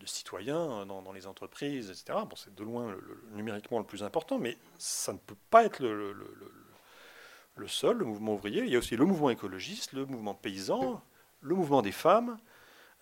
citoyens 0.08 0.86
dans, 0.86 1.12
les 1.12 1.26
entreprises, 1.26 1.90
etc. 1.90 2.20
Bon, 2.30 2.36
c'est 2.36 2.54
de 2.54 2.62
loin 2.62 2.92
le, 2.92 3.20
numériquement 3.34 3.80
le 3.80 3.84
plus 3.84 4.04
important, 4.04 4.38
mais 4.38 4.56
ça 4.78 5.12
ne 5.12 5.18
peut 5.18 5.34
pas 5.50 5.64
être 5.64 5.82
le, 5.82 6.14
seul, 7.66 7.96
le 7.96 8.04
mouvement 8.04 8.34
ouvrier. 8.34 8.62
Il 8.62 8.68
y 8.68 8.76
a 8.76 8.78
aussi 8.78 8.94
le 8.94 9.04
mouvement 9.04 9.30
écologiste, 9.30 9.94
le 9.94 10.06
mouvement 10.06 10.34
paysan, 10.34 11.02
le 11.40 11.56
mouvement 11.56 11.82
des 11.82 11.90
femmes, 11.90 12.38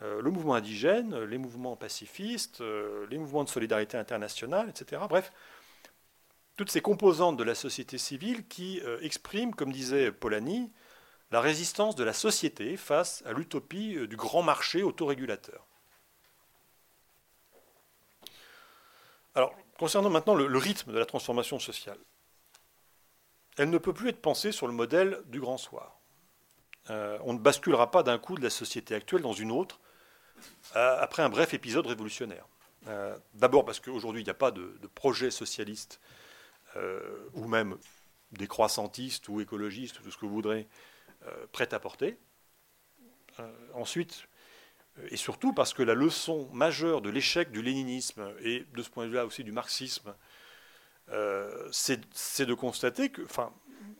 le 0.01 0.31
mouvement 0.31 0.55
indigène, 0.55 1.15
les 1.25 1.37
mouvements 1.37 1.77
pacifistes, 1.77 2.63
les 3.11 3.19
mouvements 3.19 3.45
de 3.45 3.51
solidarité 3.51 3.99
internationale, 3.99 4.71
etc. 4.71 5.03
Bref, 5.07 5.31
toutes 6.57 6.71
ces 6.71 6.81
composantes 6.81 7.37
de 7.37 7.45
la 7.45 7.55
société 7.55 7.99
civile 7.99 8.47
qui 8.47 8.81
euh, 8.85 8.99
expriment, 9.01 9.55
comme 9.55 9.73
disait 9.73 10.13
Polanyi, 10.13 10.73
la 11.31 11.41
résistance 11.41 11.97
de 11.97 12.05
la 12.05 12.13
société 12.13 12.77
face 12.77 13.23
à 13.27 13.33
l'utopie 13.33 13.97
euh, 13.97 14.07
du 14.07 14.17
grand 14.17 14.43
marché 14.43 14.83
autorégulateur. 14.83 15.67
Alors, 19.35 19.53
concernant 19.79 20.11
maintenant 20.11 20.37
le, 20.37 20.59
rythme 20.59 20.93
de 20.93 20.99
la 20.99 21.07
transformation 21.07 21.59
sociale, 21.59 21.99
elle 23.57 23.71
ne 23.71 23.79
peut 23.79 23.93
plus 23.93 24.11
être 24.11 24.23
pensée 24.23 24.53
sur 24.53 24.69
le 24.69 24.73
modèle 24.73 25.23
du 25.27 25.41
grand 25.41 25.59
soir. 25.59 25.99
Euh, 26.91 27.19
on 27.23 27.33
ne 27.33 27.39
basculera 27.39 27.91
pas 27.91 28.05
d'un 28.05 28.19
coup 28.19 28.37
de 28.37 28.43
la 28.43 28.51
société 28.51 28.95
actuelle 28.95 29.23
dans 29.23 29.33
une 29.33 29.51
autre 29.51 29.81
après 30.75 31.23
un 31.23 31.31
bref 31.31 31.55
épisode 31.55 31.87
révolutionnaire. 31.87 32.47
D'abord 33.33 33.65
parce 33.65 33.81
qu'aujourd'hui, 33.81 34.21
il 34.21 34.25
n'y 34.25 34.31
a 34.31 34.35
pas 34.35 34.51
de, 34.51 34.77
projet 34.95 35.31
socialiste 35.31 36.01
ou 37.35 37.47
même 37.47 37.77
des 38.33 38.47
croissantistes 38.47 39.29
ou 39.29 39.41
écologistes, 39.41 40.03
tout 40.03 40.11
ce 40.11 40.19
que 40.19 40.27
vous 40.27 40.35
voudrez, 40.35 40.67
euh, 41.27 41.47
prêts 41.53 41.73
à 41.73 41.79
porter. 41.79 42.19
Euh, 43.41 43.53
ensuite, 43.75 44.27
et 45.09 45.17
surtout 45.17 45.53
parce 45.53 45.75
que 45.75 45.83
la 45.83 45.95
leçon 45.95 46.49
majeure 46.53 47.01
de 47.01 47.11
l'échec 47.11 47.51
du 47.51 47.63
léninisme 47.63 48.33
et 48.41 48.65
de 48.75 48.83
ce 48.83 48.91
point 48.91 49.05
de 49.05 49.11
vue-là 49.11 49.27
aussi 49.27 49.43
du 49.45 49.53
marxisme, 49.53 50.15
c'est 51.71 52.47
de 52.47 52.55
constater 52.55 53.11
que, 53.11 53.23
enfin, 53.23 53.53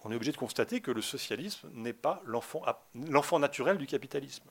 on 0.05 0.13
est 0.13 0.17
obligé 0.17 0.33
de 0.33 0.37
constater 0.37 0.81
que 0.81 0.91
le 0.91 1.03
socialisme 1.03 1.69
n'est 1.73 1.93
pas 1.93 2.23
l'enfant 2.25 3.39
naturel 3.39 3.79
du 3.79 3.87
capitalisme, 3.87 4.49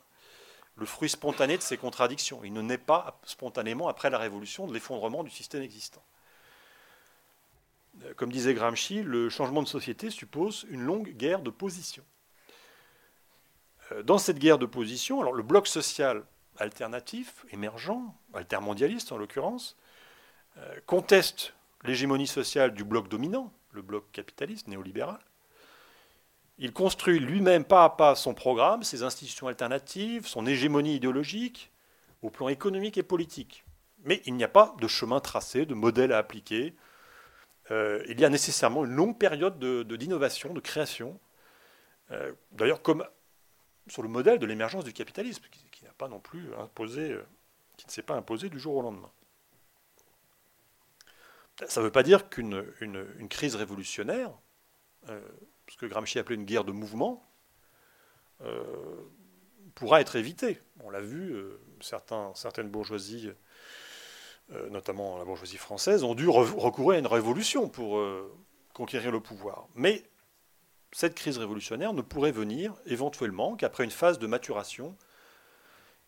le 0.76 0.86
fruit 0.86 1.10
spontané 1.10 1.58
de 1.58 1.62
ses 1.62 1.78
contradictions. 1.78 2.44
Il 2.44 2.54
ne 2.54 2.62
naît 2.62 2.78
pas 2.78 3.20
spontanément 3.24 3.88
après 3.88 4.10
la 4.10 4.18
révolution 4.18 4.68
de 4.68 4.74
l'effondrement 4.74 5.24
du 5.24 5.30
système 5.30 5.62
existant. 5.62 6.04
Comme 8.16 8.32
disait 8.32 8.54
Gramsci, 8.54 9.04
le 9.04 9.30
changement 9.30 9.62
de 9.64 9.68
société 9.68 10.10
suppose 10.10 10.66
une 10.70 10.82
longue 10.82 11.10
guerre 11.10 11.42
de 11.42 11.50
position. 11.50 12.04
Euh, 13.92 14.04
dans 14.04 14.18
cette 14.18 14.40
guerre 14.40 14.58
de 14.58 14.66
position, 14.66 15.32
le 15.32 15.44
bloc 15.44 15.68
social 15.68 16.24
alternatif, 16.58 17.46
émergent, 17.52 18.14
altermondialiste 18.34 19.12
en 19.12 19.18
l'occurrence, 19.18 19.76
euh, 20.58 20.76
conteste 20.86 21.54
l'hégémonie 21.84 22.28
sociale 22.28 22.74
du 22.74 22.84
bloc 22.84 23.10
dominant, 23.10 23.52
le 23.72 23.82
bloc 23.82 24.12
capitaliste 24.12 24.68
néolibéral. 24.68 25.20
Il 26.60 26.72
construit 26.72 27.20
lui-même 27.20 27.66
pas 27.66 27.84
à 27.84 27.90
pas 27.90 28.16
son 28.16 28.34
programme, 28.34 28.84
ses 28.84 29.04
institutions 29.04 29.48
alternatives, 29.48 30.28
son 30.28 30.46
hégémonie 30.46 30.96
idéologique, 30.96 31.72
au 32.22 32.30
plan 32.30 32.48
économique 32.48 32.98
et 32.98 33.04
politique. 33.04 33.66
Mais 34.04 34.22
il 34.26 34.36
n'y 34.36 34.44
a 34.44 34.50
pas 34.50 34.76
de 34.80 34.88
chemin 34.88 35.20
tracé, 35.20 35.66
de 35.66 35.74
modèle 35.74 36.14
à 36.14 36.20
appliquer, 36.20 36.76
euh, 37.72 38.04
il 38.08 38.20
y 38.20 38.26
a 38.26 38.30
nécessairement 38.30 38.86
une 38.86 38.92
longue 38.92 39.18
période 39.18 39.58
d'innovation, 39.88 40.50
de, 40.50 40.56
de, 40.56 40.60
création. 40.60 41.20
Euh, 42.12 42.34
d'ailleurs, 42.52 42.82
comme 42.82 43.08
sur 43.88 44.04
le 44.04 44.10
modèle 44.10 44.40
de 44.40 44.46
l'émergence 44.46 44.84
du 44.84 44.94
capitalisme, 44.94 45.44
qui, 45.72 45.86
n'a 45.86 45.94
pas 45.94 46.08
non 46.08 46.20
plus 46.20 46.54
imposé, 46.56 47.12
euh, 47.12 47.26
qui 47.78 47.86
ne 47.88 47.92
s'est 47.92 48.02
pas 48.02 48.16
imposé 48.16 48.50
du 48.50 48.60
jour 48.60 48.76
au 48.76 48.82
lendemain. 48.82 49.12
Ça 51.68 51.82
ne 51.82 51.86
veut 51.86 51.92
pas 51.92 52.04
dire 52.04 52.30
qu'une 52.30 52.66
une, 52.82 53.30
crise 53.30 53.56
révolutionnaire, 53.56 54.32
ce 55.06 55.78
que 55.78 55.86
Gramsci 55.86 56.18
appelait 56.18 56.36
une 56.36 56.46
guerre 56.46 56.64
de 56.64 56.72
mouvement, 56.72 57.30
pourra 59.76 60.02
être 60.02 60.16
évitée. 60.16 60.60
On 60.84 60.90
l'a 60.90 61.02
vu, 61.02 61.36
certaines 61.80 62.70
bourgeoisies 62.70 63.32
notamment 64.70 65.18
la 65.18 65.26
bourgeoisie 65.26 65.58
française, 65.58 66.04
ont 66.04 66.16
dû 66.16 66.28
recourir 66.28 66.98
à 66.98 67.00
une 67.00 67.08
révolution 67.08 67.70
pour 67.70 67.98
euh, 67.98 68.32
conquérir 68.74 69.12
le 69.12 69.20
pouvoir. 69.20 69.68
Mais 69.76 70.04
cette 70.92 71.16
crise 71.16 71.38
révolutionnaire 71.38 71.94
ne 71.94 72.02
pourrait 72.02 72.32
venir 72.32 72.74
éventuellement 72.86 73.56
qu'après 73.56 73.84
une 73.84 73.92
phase 73.92 74.20
de 74.20 74.28
maturation 74.28 74.96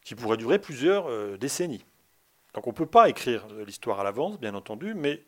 qui 0.04 0.16
pourrait 0.16 0.38
durer 0.38 0.60
plusieurs 0.60 1.10
euh, 1.10 1.38
décennies. 1.38 1.86
Donc 2.54 2.68
on 2.68 2.72
ne 2.72 2.76
peut 2.76 2.86
pas 2.86 3.10
écrire 3.10 3.48
l'histoire 3.66 4.00
à 4.00 4.04
l'avance, 4.04 4.40
bien 4.40 4.54
entendu, 4.54 4.94
mais 4.94 5.26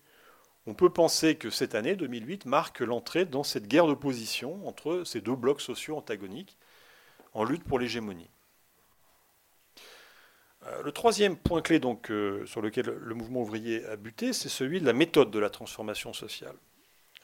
on 0.65 0.73
peut 0.73 0.89
penser 0.89 1.35
que 1.35 1.49
cette 1.49 1.75
année 1.75 1.95
2008 1.95 2.45
marque 2.45 2.81
l'entrée 2.81 3.25
dans 3.25 3.43
cette 3.43 3.67
guerre 3.67 3.87
d'opposition 3.87 4.67
entre 4.67 5.03
ces 5.05 5.21
deux 5.21 5.35
blocs 5.35 5.61
sociaux 5.61 5.97
antagoniques 5.97 6.57
en 7.33 7.43
lutte 7.43 7.63
pour 7.63 7.79
l'hégémonie. 7.79 8.29
Euh, 10.67 10.83
le 10.83 10.91
troisième 10.91 11.37
point 11.37 11.61
clé 11.61 11.79
donc, 11.79 12.11
euh, 12.11 12.45
sur 12.45 12.61
lequel 12.61 12.85
le 12.85 13.15
mouvement 13.15 13.41
ouvrier 13.41 13.85
a 13.85 13.95
buté, 13.95 14.33
c'est 14.33 14.49
celui 14.49 14.81
de 14.81 14.85
la 14.85 14.93
méthode 14.93 15.31
de 15.31 15.39
la 15.39 15.49
transformation 15.49 16.13
sociale. 16.13 16.55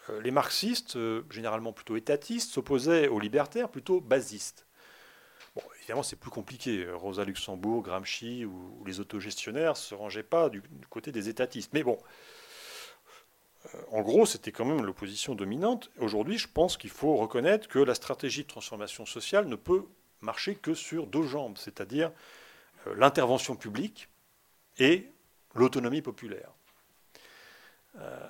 Euh, 0.10 0.22
les 0.22 0.32
marxistes, 0.32 0.98
généralement 1.30 1.74
plutôt 1.74 1.96
étatistes, 1.96 2.52
s'opposaient 2.52 3.08
aux 3.08 3.20
libertaires, 3.20 3.70
plutôt 3.70 4.00
basistes. 4.00 4.66
Évidemment, 5.80 6.04
c'est 6.04 6.16
plus 6.16 6.32
compliqué. 6.32 6.88
Rosa 6.92 7.26
Luxembourg, 7.26 7.84
Gramsci 7.84 8.46
ou, 8.46 8.84
les 8.86 9.00
autogestionnaires 9.00 9.74
ne 9.74 9.78
se 9.78 9.94
rangeaient 9.94 10.24
pas 10.24 10.50
du, 10.50 10.64
côté 10.90 11.12
des 11.12 11.30
étatistes. 11.30 11.72
Mais 11.74 11.84
bon, 11.84 12.00
en 13.92 14.02
gros, 14.02 14.26
c'était 14.26 14.52
quand 14.52 14.66
même 14.66 14.84
l'opposition 14.84 15.36
dominante. 15.36 15.92
Aujourd'hui, 16.00 16.40
je 16.40 16.48
pense 16.48 16.76
qu'il 16.76 16.90
faut 16.90 17.18
reconnaître 17.18 17.68
que 17.68 17.78
la 17.78 17.94
stratégie 17.94 18.44
de 18.44 18.48
transformation 18.48 19.06
sociale 19.06 19.48
ne 19.48 19.56
peut 19.56 19.84
marcher 20.22 20.56
que 20.56 20.74
sur 20.74 21.06
deux 21.06 21.24
jambes, 21.24 21.58
c'est-à-dire 21.58 22.12
l'intervention 22.92 23.56
publique 23.56 24.10
et 24.78 25.10
l'autonomie 25.56 26.02
populaire. 26.02 26.52
Euh, 27.98 28.28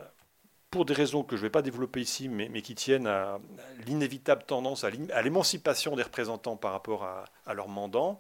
pour 0.70 0.86
des 0.86 0.94
raisons 0.94 1.24
que 1.24 1.36
je 1.36 1.42
ne 1.42 1.48
vais 1.48 1.52
pas 1.52 1.62
développer 1.62 2.02
ici, 2.02 2.28
mais, 2.28 2.62
qui 2.62 2.74
tiennent 2.74 3.08
à, 3.08 3.40
l'inévitable 3.86 4.44
tendance 4.44 4.84
à 4.84 4.90
l'émancipation 4.90 5.96
des 5.96 6.04
représentants 6.04 6.58
par 6.58 6.72
rapport 6.72 7.04
à, 7.04 7.54
leur 7.54 7.68
mandant, 7.68 8.20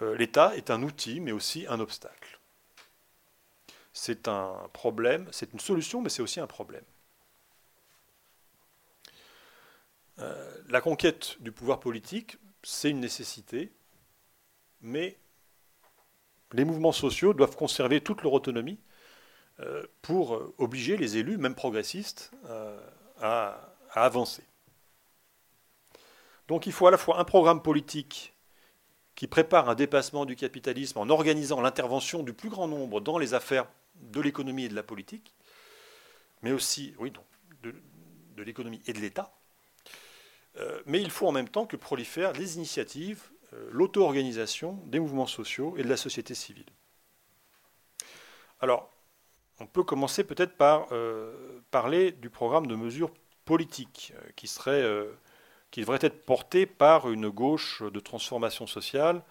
euh, 0.00 0.16
l'État 0.16 0.56
est 0.56 0.70
un 0.70 0.82
outil, 0.82 1.20
mais 1.20 1.32
aussi 1.32 1.66
un 1.68 1.78
obstacle. 1.78 2.40
C'est 3.92 4.28
un 4.28 4.54
problème, 4.72 5.28
c'est 5.30 5.52
une 5.52 5.60
solution, 5.60 6.00
mais 6.00 6.08
c'est 6.08 6.22
aussi 6.22 6.40
un 6.40 6.46
problème. 6.46 6.84
la 10.68 10.80
conquête 10.80 11.36
du 11.40 11.50
pouvoir 11.50 11.80
politique, 11.80 12.38
c'est 12.62 12.90
une 12.90 13.00
nécessité, 13.00 13.72
mais 14.80 15.18
les 16.52 16.64
mouvements 16.64 16.92
sociaux 16.92 17.34
doivent 17.34 17.56
conserver 17.56 18.00
toute 18.00 18.22
leur 18.22 18.32
autonomie 18.32 18.78
euh, 19.60 19.84
pour 20.02 20.52
obliger 20.58 20.96
les 20.96 21.16
élus, 21.16 21.38
même 21.38 21.54
progressistes, 21.54 22.32
à, 23.20 23.58
avancer. 23.94 24.42
Donc 26.48 26.66
il 26.66 26.72
faut 26.72 26.86
à 26.86 26.90
la 26.90 26.98
fois 26.98 27.18
un 27.20 27.24
programme 27.24 27.62
politique 27.62 28.34
qui 29.14 29.26
prépare 29.26 29.68
un 29.68 29.74
dépassement 29.74 30.24
du 30.24 30.36
capitalisme 30.36 30.98
en 30.98 31.08
organisant 31.08 31.60
l'intervention 31.60 32.22
du 32.22 32.32
plus 32.32 32.48
grand 32.48 32.68
nombre 32.68 33.00
dans 33.00 33.18
les 33.18 33.34
affaires 33.34 33.66
de 33.94 34.20
l'économie 34.20 34.64
et 34.64 34.68
de 34.68 34.74
la 34.74 34.82
politique, 34.82 35.34
mais 36.42 36.52
aussi, 36.52 36.94
de, 37.62 38.42
l'économie 38.42 38.82
et 38.86 38.92
de 38.92 38.98
l'État. 38.98 39.32
Euh, 40.56 40.82
mais 40.86 41.00
il 41.00 41.10
faut 41.10 41.28
en 41.28 41.32
même 41.32 41.48
temps 41.48 41.66
que 41.66 41.76
prolifèrent 41.76 42.32
les 42.32 42.56
initiatives, 42.56 43.22
euh, 43.30 43.31
l'auto-organisation 43.70 44.78
des 44.86 45.00
mouvements 45.00 45.26
sociaux 45.26 45.74
et 45.76 45.82
de 45.82 45.88
la 45.88 45.96
société 45.96 46.34
civile. 46.34 46.70
Alors, 48.60 48.90
on 49.60 49.66
peut 49.66 49.82
commencer 49.82 50.24
peut-être 50.24 50.56
par 50.56 50.88
euh, 50.92 51.60
parler 51.70 52.12
du 52.12 52.30
programme 52.30 52.66
de 52.66 52.74
mesures 52.74 53.12
politiques 53.44 54.12
qui, 54.36 54.46
serait, 54.46 54.84
qui 55.70 55.80
devrait 55.80 55.98
être 56.00 56.24
porté 56.24 56.64
par 56.64 57.10
une 57.10 57.28
gauche 57.28 57.82
de 57.82 58.00
transformation 58.00 58.66
sociale 58.66 59.22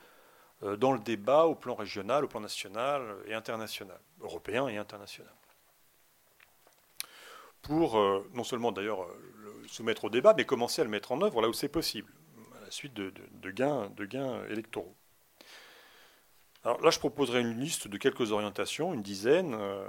dans 0.77 0.91
le 0.91 0.99
débat 0.99 1.45
au 1.45 1.55
plan 1.55 1.75
régional, 1.75 2.25
au 2.25 2.27
plan 2.27 2.41
national 2.41 3.15
et 3.25 3.33
international, 3.33 3.99
européen 4.19 4.67
et 4.67 4.77
international 4.77 5.33
pour 7.61 7.99
euh, 7.99 8.27
non 8.33 8.43
seulement 8.43 8.71
d'ailleurs 8.71 9.03
euh, 9.03 9.53
le 9.61 9.67
soumettre 9.67 10.05
au 10.05 10.09
débat, 10.09 10.33
mais 10.35 10.45
commencer 10.45 10.81
à 10.81 10.83
le 10.83 10.89
mettre 10.89 11.11
en 11.11 11.21
œuvre 11.21 11.41
là 11.41 11.49
où 11.49 11.53
c'est 11.53 11.69
possible, 11.69 12.11
suite 12.71 12.93
de, 12.93 13.51
gains, 13.51 13.89
électoraux. 14.49 14.95
Alors 16.63 16.81
là, 16.81 16.91
je 16.91 16.99
proposerai 16.99 17.41
une 17.41 17.59
liste 17.59 17.87
de 17.87 17.97
quelques 17.97 18.31
orientations, 18.31 18.93
une 18.93 19.01
dizaine. 19.01 19.55
Euh, 19.55 19.83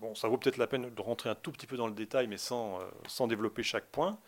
bon, 0.00 0.14
ça 0.14 0.28
vaut 0.28 0.36
peut-être 0.36 0.58
la 0.58 0.66
peine 0.66 0.90
de 0.90 1.02
rentrer 1.02 1.30
un 1.30 1.34
tout 1.34 1.52
petit 1.52 1.66
peu 1.66 1.76
dans 1.76 1.86
le 1.86 1.94
détail, 1.94 2.26
mais 2.26 2.36
sans, 2.36 2.80
sans 3.06 3.26
développer 3.26 3.62
chaque 3.62 3.86
point. 3.86 4.18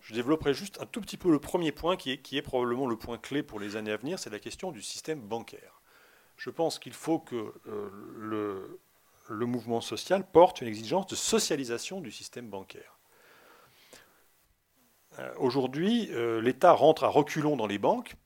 Je 0.00 0.12
développerai 0.12 0.52
juste 0.52 0.80
un 0.80 0.86
tout 0.86 1.00
petit 1.00 1.16
peu 1.16 1.30
le 1.30 1.38
premier 1.38 1.72
point, 1.72 1.96
qui 1.96 2.12
est, 2.12 2.42
probablement 2.42 2.86
le 2.86 2.96
point 2.96 3.16
clé 3.16 3.42
pour 3.42 3.58
les 3.58 3.76
années 3.76 3.92
à 3.92 3.96
venir, 3.96 4.18
c'est 4.18 4.30
la 4.30 4.38
question 4.38 4.72
du 4.72 4.82
système 4.82 5.20
bancaire. 5.20 5.80
Je 6.36 6.50
pense 6.50 6.78
qu'il 6.78 6.92
faut 6.92 7.18
que 7.18 7.54
le, 7.64 8.78
le 9.28 9.46
mouvement 9.46 9.80
social 9.80 10.26
porte 10.30 10.60
une 10.60 10.68
exigence 10.68 11.06
de 11.06 11.16
socialisation 11.16 12.00
du 12.00 12.10
système 12.10 12.48
bancaire. 12.48 12.95
Euh, 15.18 15.32
aujourd'hui, 15.38 16.08
euh, 16.12 16.40
l'État 16.40 16.72
rentre 16.72 17.04
à 17.04 17.08
reculons 17.08 17.56
dans 17.56 17.66
les 17.66 17.78
banques 17.78 18.16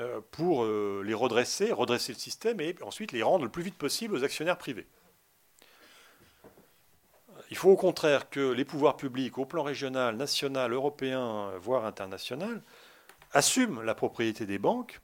euh, 0.00 0.20
pour 0.30 0.64
les 0.64 1.14
redresser, 1.14 1.72
redresser 1.72 2.12
le 2.12 2.18
système 2.18 2.60
et 2.60 2.74
ensuite 2.82 3.12
les 3.12 3.22
rendre 3.22 3.44
le 3.44 3.50
plus 3.50 3.62
vite 3.62 3.78
possible 3.78 4.14
aux 4.14 4.24
actionnaires 4.24 4.58
privés. 4.58 4.86
Il 7.50 7.56
faut 7.56 7.70
au 7.70 7.76
contraire 7.76 8.30
que 8.30 8.52
les 8.52 8.64
pouvoirs 8.64 8.96
publics, 8.96 9.38
au 9.38 9.44
plan 9.44 9.62
régional, 9.62 10.16
national, 10.16 10.72
européen, 10.72 11.52
voire 11.58 11.84
international, 11.84 12.62
assument 13.32 13.82
la 13.82 13.94
propriété 13.94 14.46
des 14.46 14.58
banques 14.58 15.00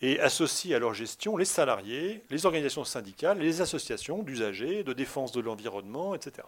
et 0.00 0.18
associent 0.20 0.76
à 0.76 0.80
leur 0.80 0.92
gestion 0.92 1.36
les 1.36 1.44
salariés, 1.44 2.24
les 2.28 2.44
organisations 2.44 2.84
syndicales, 2.84 3.38
les 3.38 3.60
associations 3.60 4.22
d'usagers, 4.22 4.82
de 4.82 4.92
défense 4.92 5.32
de 5.32 5.40
l'environnement, 5.40 6.14
etc. 6.14 6.46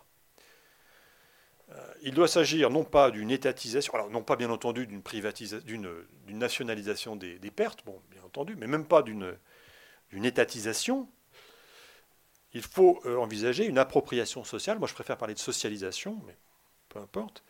Euh, 1.74 1.94
il 2.02 2.14
doit 2.14 2.28
s'agir 2.28 2.70
non 2.70 2.84
pas 2.84 3.10
d'une 3.10 3.30
étatisation, 3.30 3.94
alors 3.94 4.10
non 4.10 4.22
pas 4.22 4.36
bien 4.36 4.50
entendu 4.50 4.86
d'une 4.86 5.02
d'une 5.64 6.38
nationalisation 6.38 7.16
des, 7.16 7.38
pertes, 7.50 7.84
bien 8.10 8.22
entendu, 8.22 8.56
mais 8.56 8.66
même 8.66 8.86
pas 8.86 9.02
d'une 9.02 9.34
étatisation. 10.24 11.08
Il 12.52 12.62
faut 12.62 13.00
euh, 13.04 13.16
envisager 13.16 13.66
une 13.66 13.78
appropriation 13.78 14.44
sociale. 14.44 14.78
Moi, 14.78 14.86
je 14.86 14.94
préfère 14.94 15.16
parler 15.16 15.34
de 15.34 15.40
socialisation, 15.40 16.20
mais 16.26 16.36
peu 16.88 17.00
importe, 17.00 17.42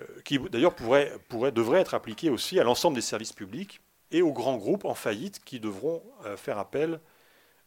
euh, 0.00 0.04
qui 0.24 0.38
d'ailleurs 0.38 0.74
pourrait, 0.74 1.12
devrait 1.30 1.80
être 1.80 1.94
appliquée 1.94 2.30
aussi 2.30 2.58
à 2.58 2.64
l'ensemble 2.64 2.94
des 2.94 3.02
services 3.02 3.34
publics 3.34 3.80
et 4.10 4.22
aux 4.22 4.32
grands 4.32 4.56
groupes 4.56 4.86
en 4.86 4.94
faillite 4.94 5.44
qui 5.44 5.60
devront 5.60 6.02
faire 6.36 6.58
appel 6.58 7.00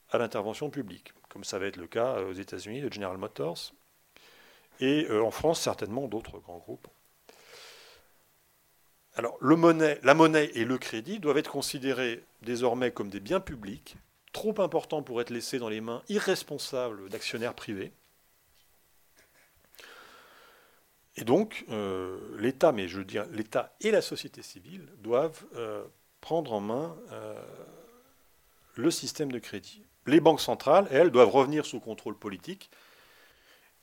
à 0.10 0.18
l'intervention 0.18 0.70
publique, 0.70 1.14
comme 1.28 1.44
ça 1.44 1.60
va 1.60 1.66
être 1.66 1.76
le 1.76 1.86
cas 1.86 2.22
aux 2.22 2.34
États-Unis 2.34 2.82
de 2.82 2.92
General 2.92 3.18
Motors, 3.18 3.74
et 4.80 5.08
euh, 5.10 5.24
en 5.24 5.32
France 5.32 5.62
certainement 5.62 6.08
d'autres 6.08 6.40
grands 6.40 6.58
groupes. 6.58 6.88
Alors 9.16 9.38
la 9.42 10.14
monnaie 10.14 10.52
et 10.54 10.66
le 10.66 10.78
crédit 10.78 11.20
doivent 11.20 11.38
être 11.38 11.52
considérés 11.52 12.24
désormais 12.42 12.92
comme 12.92 13.10
des 13.10 13.20
biens 13.20 13.42
publics, 13.42 13.98
trop 14.32 14.62
importants 14.62 15.04
pour 15.04 15.20
être 15.20 15.32
laissés 15.32 15.60
dans 15.60 15.68
les 15.68 15.82
mains 15.82 16.04
irresponsables 16.08 17.10
d'actionnaires 17.10 17.54
privés. 17.54 17.92
Et 21.18 21.26
donc, 21.26 21.66
l'État, 22.38 22.72
mais 22.72 22.88
je 22.88 23.00
veux 23.00 23.04
dire 23.04 23.26
l'État 23.32 23.76
et 23.82 23.92
la 23.92 24.02
société 24.02 24.42
civile 24.42 24.88
doivent 25.00 25.44
prendre 26.22 26.54
en 26.54 26.60
main 26.60 26.98
euh, 27.12 27.42
le 28.76 28.92
système 28.92 29.32
de 29.32 29.40
crédit. 29.40 29.84
Les 30.06 30.20
banques 30.20 30.42
centrales, 30.42 30.88
elles, 30.92 31.12
doivent 31.12 31.30
revenir 31.30 31.66
sous 31.66 31.80
contrôle 31.80 32.18
politique 32.18 32.70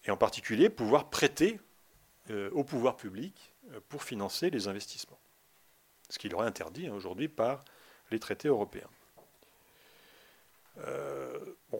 et 0.06 0.10
en 0.10 0.16
particulier 0.16 0.70
pouvoir 0.70 1.10
prêter 1.10 1.60
euh, 2.30 2.50
au 2.52 2.64
pouvoir 2.64 2.96
public 2.96 3.52
euh, 3.72 3.80
pour 3.88 4.02
financer 4.02 4.50
les 4.50 4.68
investissements. 4.68 5.18
Ce 6.08 6.18
qui 6.18 6.28
leur 6.28 6.44
est 6.44 6.46
interdit 6.46 6.86
hein, 6.86 6.94
aujourd'hui 6.94 7.28
par 7.28 7.64
les 8.10 8.18
traités 8.18 8.48
européens. 8.48 8.88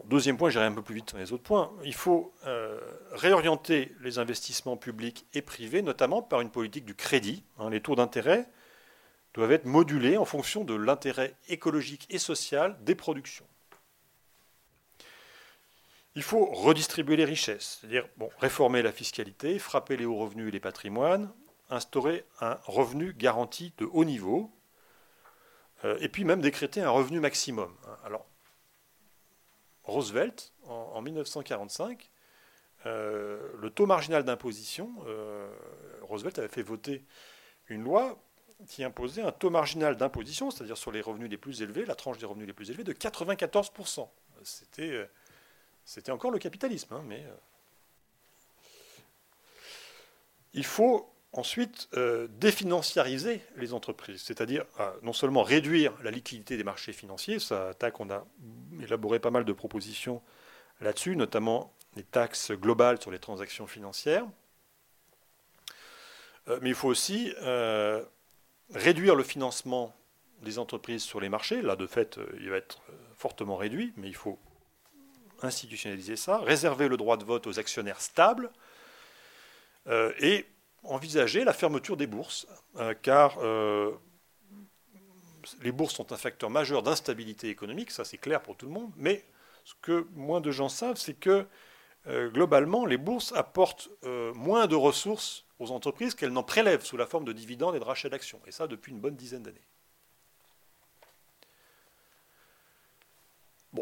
deuxième 0.04 0.36
point, 0.36 0.50
j'irai 0.50 0.64
un 0.64 0.72
peu 0.72 0.82
plus 0.82 0.96
vite 0.96 1.10
sur 1.10 1.18
les 1.18 1.32
autres 1.32 1.44
points. 1.44 1.70
Il 1.84 1.94
faut 1.94 2.32
réorienter 3.12 3.94
les 4.00 4.18
investissements 4.18 4.76
publics 4.76 5.26
et 5.34 5.42
privés, 5.42 5.82
notamment 5.82 6.22
par 6.22 6.40
une 6.40 6.50
politique 6.50 6.84
du 6.84 6.96
crédit. 6.96 7.44
Hein, 7.58 7.70
les 7.70 7.80
taux 7.80 7.94
d'intérêt 7.94 8.48
doivent 9.36 9.52
être 9.52 9.66
modulés 9.66 10.16
en 10.16 10.24
fonction 10.24 10.64
de 10.64 10.74
l'intérêt 10.74 11.36
écologique 11.48 12.06
et 12.10 12.18
social 12.18 12.76
des 12.82 12.94
productions. 12.94 13.46
Il 16.16 16.22
faut 16.22 16.46
redistribuer 16.46 17.16
les 17.16 17.26
richesses, 17.26 17.78
c'est-à-dire 17.78 18.08
réformer 18.38 18.80
la 18.80 18.90
fiscalité, 18.90 19.58
frapper 19.58 19.98
les 19.98 20.06
hauts 20.06 20.16
revenus 20.16 20.48
et 20.48 20.50
les 20.50 20.60
patrimoines, 20.60 21.30
instaurer 21.68 22.24
un 22.40 22.58
revenu 22.64 23.12
garanti 23.12 23.74
de 23.76 23.84
haut 23.84 24.06
niveau, 24.06 24.50
euh, 25.84 25.98
et 26.00 26.08
puis 26.08 26.24
même 26.24 26.40
décréter 26.40 26.80
un 26.80 26.88
revenu 26.88 27.20
maximum. 27.20 27.70
Alors, 28.02 28.26
Roosevelt, 29.84 30.54
en, 30.64 31.02
1945, 31.02 32.10
euh, 32.86 33.52
le 33.58 33.68
taux 33.68 33.84
marginal 33.84 34.24
d'imposition, 34.24 34.94
euh, 35.06 35.54
Roosevelt 36.00 36.38
avait 36.38 36.48
fait 36.48 36.62
voter 36.62 37.04
une 37.66 37.84
loi 37.84 38.18
qui 38.68 38.84
imposait 38.84 39.20
un 39.20 39.32
taux 39.32 39.50
marginal 39.50 39.96
d'imposition, 39.96 40.50
c'est-à-dire 40.50 40.78
sur 40.78 40.92
les 40.92 41.02
revenus 41.02 41.28
les 41.28 41.36
plus 41.36 41.60
élevés, 41.60 41.84
la 41.84 41.94
tranche 41.94 42.16
des 42.16 42.24
revenus 42.24 42.46
les 42.46 42.54
plus 42.54 42.70
élevés, 42.70 42.84
de 42.84 42.94
94%. 42.94 44.08
C'était, 44.44 45.06
c'était 45.86 46.12
encore 46.12 46.30
le 46.30 46.38
capitalisme, 46.38 46.92
hein, 46.92 47.02
mais... 47.06 47.24
Euh, 47.24 47.36
il 50.52 50.64
faut 50.64 51.10
ensuite 51.32 51.88
euh, 51.94 52.28
définanciariser 52.38 53.42
les 53.56 53.74
entreprises, 53.74 54.22
c'est-à-dire 54.22 54.64
non 55.02 55.12
seulement 55.12 55.42
réduire 55.42 55.92
la 56.02 56.10
liquidité 56.10 56.56
des 56.56 56.64
marchés 56.64 56.94
financiers, 56.94 57.38
ça 57.38 57.68
attaque, 57.68 58.00
on 58.00 58.08
a 58.08 58.24
élaboré 58.82 59.18
pas 59.18 59.30
mal 59.30 59.44
de 59.44 59.52
propositions 59.52 60.22
là-dessus, 60.80 61.14
notamment 61.14 61.74
les 61.94 62.04
taxes 62.04 62.52
globales 62.52 63.00
sur 63.02 63.10
les 63.10 63.18
transactions 63.18 63.66
financières, 63.66 64.24
mais 66.62 66.70
il 66.70 66.74
faut 66.74 66.88
aussi 66.88 67.34
réduire 68.72 69.14
le 69.14 69.24
financement 69.24 69.94
des 70.42 70.58
entreprises 70.58 71.02
sur 71.02 71.20
les 71.20 71.28
marchés. 71.28 71.62
Là, 71.62 71.76
de 71.76 71.86
fait, 71.86 72.18
euh, 72.18 72.26
il 72.40 72.50
va 72.50 72.56
être 72.56 72.82
euh, 72.90 72.92
fortement 73.16 73.56
réduit, 73.56 73.92
mais 73.96 74.08
il 74.08 74.14
faut 74.14 74.38
institutionnaliser 75.42 76.16
ça, 76.16 76.38
réserver 76.38 76.88
le 76.88 76.96
droit 76.96 77.16
de 77.16 77.24
vote 77.24 77.46
aux 77.46 77.58
actionnaires 77.58 78.00
stables 78.00 78.50
euh, 79.86 80.12
et 80.20 80.46
envisager 80.82 81.44
la 81.44 81.52
fermeture 81.52 81.96
des 81.96 82.06
bourses, 82.06 82.46
car 83.02 83.38
les 85.62 85.72
bourses 85.72 85.94
sont 85.94 86.12
un 86.12 86.16
facteur 86.16 86.48
majeur 86.48 86.84
d'instabilité 86.84 87.48
économique, 87.48 87.90
ça 87.90 88.04
c'est 88.04 88.18
clair 88.18 88.40
pour 88.40 88.56
tout 88.56 88.66
le 88.66 88.72
monde, 88.72 88.92
mais 88.96 89.24
ce 89.64 89.74
que 89.82 90.06
moins 90.14 90.40
de 90.40 90.52
gens 90.52 90.68
savent, 90.68 90.96
c'est 90.96 91.14
que 91.14 91.44
globalement, 92.06 92.86
les 92.86 92.98
bourses 92.98 93.32
apportent 93.32 93.88
moins 94.04 94.68
de 94.68 94.76
ressources 94.76 95.44
aux 95.58 95.72
entreprises 95.72 96.14
qu'elles 96.14 96.32
n'en 96.32 96.44
prélèvent 96.44 96.84
sous 96.84 96.96
la 96.96 97.06
forme 97.06 97.24
de 97.24 97.32
dividendes 97.32 97.74
et 97.74 97.80
de 97.80 97.84
rachats 97.84 98.08
d'actions. 98.08 98.40
Et 98.46 98.52
ça 98.52 98.66
depuis 98.66 98.92
une 98.92 99.00
bonne 99.00 99.16
dizaine 99.16 99.42
d'années. 99.42 99.66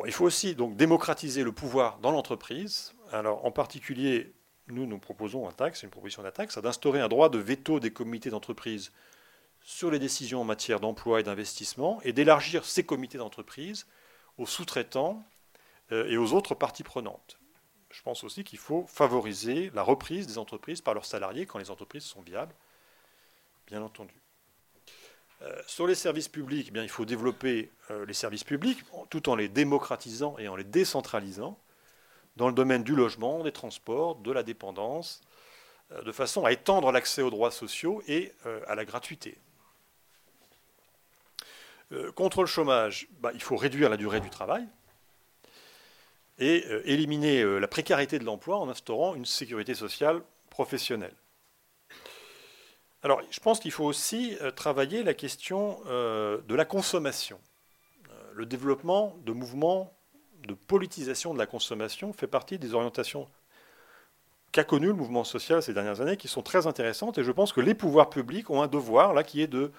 Il 0.07 0.13
faut 0.13 0.25
aussi 0.25 0.55
donc 0.55 0.77
démocratiser 0.77 1.43
le 1.43 1.53
pouvoir 1.53 1.99
dans 1.99 2.11
l'entreprise. 2.11 2.95
Alors 3.13 3.45
en 3.45 3.51
particulier, 3.51 4.33
nous 4.69 4.87
nous 4.87 4.99
proposons 4.99 5.49
un 5.49 5.53
taxe, 5.53 5.83
une 5.83 5.91
proposition 5.91 6.23
d'un 6.23 6.31
taxe, 6.31 6.59
d'instaurer 6.59 7.01
un 7.01 7.09
droit 7.09 7.29
de 7.29 7.39
veto 7.39 7.81
des 7.81 7.93
comités 7.93 8.31
d'entreprise 8.31 8.93
sur 9.61 9.91
les 9.91 9.99
décisions 9.99 10.41
en 10.41 10.45
matière 10.45 10.81
d'emploi 10.81 11.21
et 11.21 11.23
d'investissement 11.23 12.01
et 12.03 12.13
d'élargir 12.13 12.65
ces 12.65 12.85
comités 12.85 13.19
d'entreprise 13.19 13.87
aux 14.37 14.47
sous-traitants 14.47 15.25
et 15.91 16.17
aux 16.17 16.33
autres 16.33 16.55
parties 16.55 16.83
prenantes. 16.83 17.39
Je 17.91 18.03
pense 18.03 18.25
aussi 18.25 18.43
qu'il 18.43 18.59
faut 18.59 18.87
favoriser 18.87 19.71
la 19.73 19.83
reprise 19.83 20.27
des 20.27 20.39
entreprises 20.39 20.81
par 20.81 20.95
leurs 20.95 21.05
salariés 21.05 21.47
quand 21.47 21.59
les 21.59 21.71
entreprises 21.71 22.03
sont 22.03 22.23
viables, 22.23 22.55
bien 23.69 23.83
entendu. 23.83 24.24
Sur 25.67 25.87
les 25.87 25.95
services 25.95 26.29
publics, 26.29 26.73
eh 26.75 26.79
il 26.81 26.89
faut 26.89 27.05
développer 27.05 27.71
les 28.07 28.15
services 28.15 28.45
publics 28.45 28.81
tout 29.11 29.29
en 29.29 29.37
les 29.37 29.49
démocratisant 29.49 30.37
et 30.39 30.49
en 30.49 30.57
les 30.57 30.65
décentralisant 30.65 31.59
dans 32.37 32.49
le 32.49 32.55
domaine 32.55 32.83
du 32.83 32.95
logement, 32.95 33.43
des 33.43 33.53
transports, 33.53 34.17
de 34.17 34.33
la 34.33 34.43
dépendance, 34.43 35.21
euh, 35.93 36.03
de 36.03 36.13
façon 36.13 36.45
à 36.45 36.53
étendre 36.53 36.91
l'accès 36.93 37.23
aux 37.23 37.31
droits 37.31 37.51
sociaux 37.51 38.03
et 38.09 38.33
euh, 38.47 38.61
à 38.67 38.75
la 38.75 38.85
gratuité. 38.85 39.39
Euh, 41.93 42.11
contre 42.13 42.41
le 42.41 42.47
chômage, 42.47 43.09
bah, 43.21 43.31
il 43.35 43.43
faut 43.43 43.57
réduire 43.57 43.91
la 43.91 43.97
durée 43.97 44.21
du 44.21 44.31
travail 44.31 44.67
et 46.39 46.65
éliminer 46.85 47.45
la 47.61 47.69
précarité 47.69 48.19
de 48.19 48.25
l'emploi 48.25 48.59
en 48.59 48.69
instaurant 48.69 49.15
une 49.15 49.25
sécurité 49.25 49.73
sociale 49.73 50.21
professionnelle. 50.51 51.15
Alors, 53.05 53.21
je 53.31 53.39
pense 53.39 53.61
qu'il 53.61 53.71
faut 53.71 53.85
aussi 53.85 54.35
travailler 54.57 55.03
la 55.03 55.13
question 55.13 55.79
de 55.85 56.55
la 56.55 56.65
consommation. 56.65 57.39
Le 58.33 58.47
développement 58.47 59.15
de 59.27 59.33
mouvements 59.33 59.93
de 60.47 60.55
politisation 60.55 61.35
de 61.35 61.39
la 61.39 61.45
consommation 61.45 62.15
fait 62.15 62.27
partie 62.27 62.59
des 62.59 62.73
orientations 62.73 63.29
qu'a 64.53 64.65
connu 64.65 64.87
le 64.87 64.95
mouvement 64.95 65.23
social 65.23 65.63
ces 65.63 65.75
dernières 65.75 66.01
années, 66.01 66.17
qui 66.17 66.29
sont 66.29 66.41
très 66.41 66.67
intéressantes. 66.67 67.19
Et 67.19 67.25
je 67.25 67.31
pense 67.31 67.53
que 67.53 67.61
les 67.61 67.75
pouvoirs 67.75 68.09
publics 68.09 68.49
ont 68.49 68.63
un 68.63 68.69
devoir, 68.69 69.13
là, 69.13 69.23
qui 69.23 69.43
est 69.43 69.49
de 69.49 69.71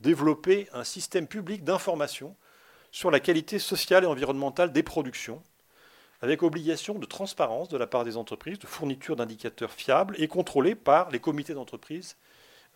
développer 0.00 0.68
un 0.72 0.82
système 0.82 1.28
public 1.28 1.62
d'information 1.62 2.34
sur 2.90 3.12
la 3.12 3.20
qualité 3.20 3.60
sociale 3.60 4.02
et 4.02 4.08
environnementale 4.08 4.72
des 4.72 4.82
productions, 4.82 5.40
avec 6.20 6.42
obligation 6.42 6.98
de 6.98 7.06
transparence 7.06 7.68
de 7.68 7.76
la 7.76 7.86
part 7.86 8.02
des 8.02 8.16
entreprises, 8.16 8.58
de 8.58 8.66
fourniture 8.66 9.14
d'indicateurs 9.14 9.70
fiables 9.70 10.16
et 10.18 10.26
contrôlés 10.26 10.74
par 10.74 11.10
les 11.10 11.20
comités 11.20 11.54
d'entreprise 11.54 12.16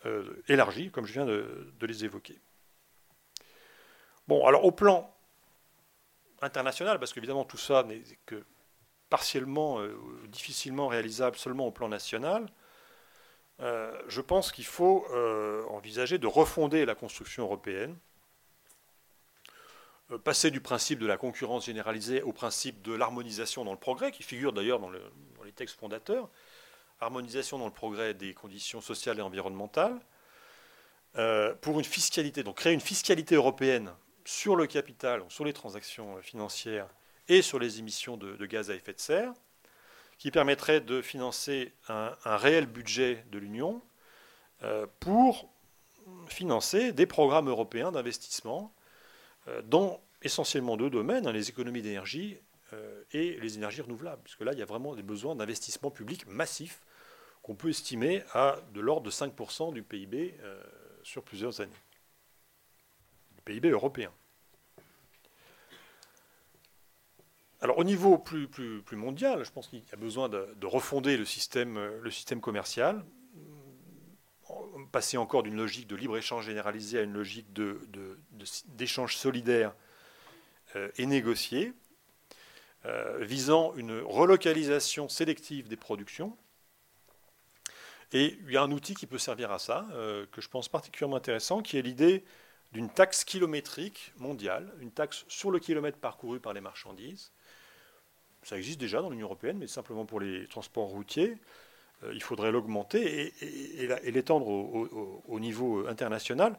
euh, 0.07 0.43
élargis, 0.47 0.89
comme 0.89 1.05
je 1.05 1.13
viens 1.13 1.25
de, 1.25 1.71
les 1.81 2.05
évoquer. 2.05 2.39
Bon, 4.27 4.45
alors 4.45 4.63
au 4.65 4.71
plan 4.71 5.13
international, 6.41 6.99
parce 6.99 7.13
qu'évidemment 7.13 7.45
tout 7.45 7.57
ça 7.57 7.83
n'est 7.83 8.01
que 8.25 8.43
partiellement, 9.09 9.79
euh, 9.79 9.97
difficilement 10.27 10.87
réalisable 10.87 11.35
seulement 11.35 11.67
au 11.67 11.71
plan 11.71 11.89
national, 11.89 12.47
euh, 13.59 13.91
je 14.07 14.21
pense 14.21 14.51
qu'il 14.51 14.65
faut 14.65 15.05
envisager 15.69 16.17
de 16.17 16.27
refonder 16.27 16.85
la 16.85 16.95
construction 16.95 17.43
européenne, 17.43 17.97
passer 20.23 20.51
du 20.51 20.61
principe 20.61 20.99
de 20.99 21.07
la 21.07 21.17
concurrence 21.17 21.65
généralisée 21.65 22.21
au 22.21 22.31
principe 22.31 22.81
de 22.81 22.93
l'harmonisation 22.93 23.65
dans 23.65 23.73
le 23.73 23.79
progrès, 23.79 24.11
qui 24.11 24.23
figure 24.23 24.53
d'ailleurs 24.53 24.79
dans, 24.79 24.89
les 24.89 25.51
textes 25.53 25.77
fondateurs, 25.77 26.29
harmonisation 26.99 27.59
dans 27.59 27.65
le 27.65 27.71
progrès 27.71 28.13
des 28.13 28.33
conditions 28.33 28.81
sociales 28.81 29.19
et 29.19 29.21
environnementales, 29.21 29.99
pour 31.61 31.79
une 31.79 31.85
fiscalité, 31.85 32.43
donc 32.43 32.57
créer 32.57 32.73
une 32.73 32.81
fiscalité 32.81 33.33
européenne 33.33 33.91
sur 34.23 34.55
le 34.55 34.67
capital, 34.67 35.23
sur 35.29 35.45
les 35.45 35.53
transactions 35.53 36.21
financières 36.21 36.87
et 37.29 37.41
sur 37.41 37.59
les 37.59 37.79
émissions 37.79 38.17
de, 38.17 38.45
gaz 38.45 38.69
à 38.69 38.75
effet 38.75 38.93
de 38.93 38.99
serre, 38.99 39.33
qui 40.17 40.31
permettrait 40.31 40.81
de 40.81 41.01
financer 41.01 41.73
un, 41.87 42.13
réel 42.25 42.65
budget 42.65 43.23
de 43.31 43.37
l'Union 43.37 43.81
euh, 44.63 44.87
pour 44.99 45.49
financer 46.27 46.91
des 46.91 47.05
programmes 47.05 47.47
européens 47.47 47.91
d'investissement 47.91 48.73
euh, 49.47 49.61
dans 49.61 50.01
essentiellement 50.23 50.77
deux 50.77 50.89
domaines, 50.89 51.27
hein, 51.27 51.31
les 51.31 51.49
économies 51.49 51.81
d'énergie 51.81 52.37
euh, 52.73 53.03
et 53.11 53.39
les 53.39 53.57
énergies 53.57 53.81
renouvelables, 53.81 54.21
puisque 54.23 54.41
là, 54.41 54.53
il 54.53 54.59
y 54.59 54.61
a 54.61 54.65
vraiment 54.65 54.95
des 54.95 55.03
besoins 55.03 55.35
d'investissement 55.35 55.91
public 55.91 56.27
massif 56.27 56.81
qu'on 57.47 57.55
peut 57.55 57.69
estimer 57.69 58.21
à 58.33 58.59
de 58.73 58.81
l'ordre 58.81 59.07
de 59.07 59.11
5% 59.11 59.73
du 59.73 59.81
PIB 59.81 60.35
sur 61.01 61.23
plusieurs 61.23 61.61
années. 61.61 61.71
Le 63.37 63.41
PIB 63.41 63.69
européen. 63.69 64.11
Alors 67.59 67.79
au 67.79 67.83
niveau 67.83 68.19
plus, 68.19 68.47
mondial, 68.91 69.43
je 69.43 69.51
pense 69.51 69.67
qu'il 69.67 69.79
y 69.79 69.93
a 69.93 69.97
besoin 69.97 70.29
de, 70.29 70.65
refonder 70.65 71.17
le 71.17 71.25
système, 71.25 71.77
euh, 71.77 71.99
le 72.01 72.11
système 72.11 72.39
commercial, 72.39 73.03
passer 74.91 75.17
encore 75.17 75.43
d'une 75.43 75.57
logique 75.57 75.87
de 75.87 75.95
libre-échange 75.95 76.45
généralisé 76.45 76.99
à 76.99 77.01
une 77.01 77.13
logique 77.13 77.51
d'échange 78.75 79.15
de, 79.15 79.19
solidaire 79.19 79.73
euh, 80.75 80.89
et 80.97 81.05
négocié, 81.05 81.73
euh, 82.85 83.17
visant 83.23 83.73
une 83.75 83.99
relocalisation 83.99 85.09
sélective 85.09 85.67
des 85.67 85.75
productions. 85.77 86.37
Et 88.13 88.37
il 88.45 88.51
y 88.51 88.57
a 88.57 88.61
un 88.61 88.71
outil 88.71 88.93
qui 88.93 89.05
peut 89.05 89.17
servir 89.17 89.51
à 89.51 89.59
ça, 89.59 89.85
que 90.31 90.39
je 90.39 90.47
pense 90.47 90.69
particulièrement 90.69 91.17
intéressant, 91.17 91.61
qui 91.61 91.77
est 91.77 91.81
l'idée 91.81 92.23
d'une 92.71 92.89
taxe 92.89 93.25
kilométrique 93.25 94.13
mondiale, 94.17 94.71
une 94.79 94.91
taxe 94.91 95.25
sur 95.27 95.51
le 95.51 95.59
kilomètre 95.59 95.97
parcouru 95.97 96.39
par 96.39 96.53
les 96.53 96.61
marchandises, 96.61 97.31
ça 98.47 98.57
existe 98.57 98.79
déjà 98.79 99.01
dans 99.01 99.09
l'Union 99.09 99.27
européenne, 99.27 99.57
mais 99.57 99.67
simplement 99.67 100.05
pour 100.05 100.21
les 100.21 100.47
transports 100.47 100.87
routiers. 100.87 101.37
Euh, 102.03 102.13
il 102.13 102.23
faudrait 102.23 102.51
l'augmenter 102.51 103.33
et, 103.41 104.11
l'étendre 104.11 104.47
au, 104.47 105.39
niveau 105.39 105.85
international. 105.87 106.57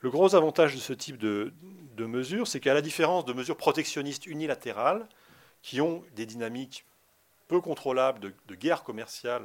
Le 0.00 0.10
gros 0.10 0.34
avantage 0.34 0.74
de 0.74 0.80
ce 0.80 0.92
type 0.92 1.16
de, 1.16 1.52
mesures, 1.98 2.46
c'est 2.46 2.60
qu'à 2.60 2.74
la 2.74 2.82
différence 2.82 3.24
de 3.24 3.32
mesures 3.32 3.56
protectionnistes 3.56 4.26
unilatérales, 4.26 5.08
qui 5.62 5.80
ont 5.80 6.04
des 6.16 6.26
dynamiques 6.26 6.84
peu 7.48 7.60
contrôlables 7.60 8.18
de, 8.20 8.54
guerre 8.54 8.82
commerciale 8.82 9.44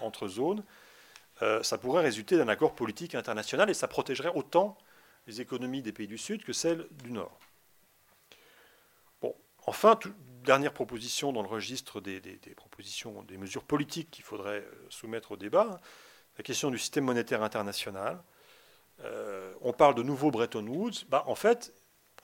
entre, 0.00 0.28
zones, 0.28 0.62
euh, 1.42 1.62
ça 1.62 1.78
pourrait 1.78 2.02
résulter 2.02 2.36
d'un 2.36 2.48
accord 2.48 2.74
politique 2.74 3.14
international 3.14 3.68
et 3.68 3.74
ça 3.74 3.88
protégerait 3.88 4.32
autant 4.34 4.78
les 5.26 5.40
économies 5.40 5.82
des 5.82 5.92
pays 5.92 6.06
du 6.06 6.18
Sud 6.18 6.44
que 6.44 6.52
celles 6.52 6.86
du 7.02 7.10
Nord. 7.10 7.38
Bon, 9.20 9.34
enfin, 9.66 9.98
dernière 10.44 10.72
proposition 10.72 11.32
dans 11.32 11.42
le 11.42 11.48
registre 11.48 12.00
des, 12.00 12.20
propositions, 12.56 13.22
des 13.24 13.36
mesures 13.36 13.64
politiques 13.64 14.10
qu'il 14.10 14.24
faudrait 14.24 14.60
euh, 14.60 14.86
soumettre 14.88 15.32
au 15.32 15.36
débat, 15.36 15.80
la 16.38 16.44
question 16.44 16.70
du 16.70 16.78
système 16.78 17.04
monétaire 17.04 17.42
international. 17.42 18.22
Euh, 19.04 19.52
on 19.60 19.72
parle 19.72 19.94
de 19.94 20.02
nouveau 20.02 20.30
Bretton 20.30 20.66
Woods. 20.66 21.04
Bah, 21.10 21.24
en 21.26 21.34
fait, 21.34 21.74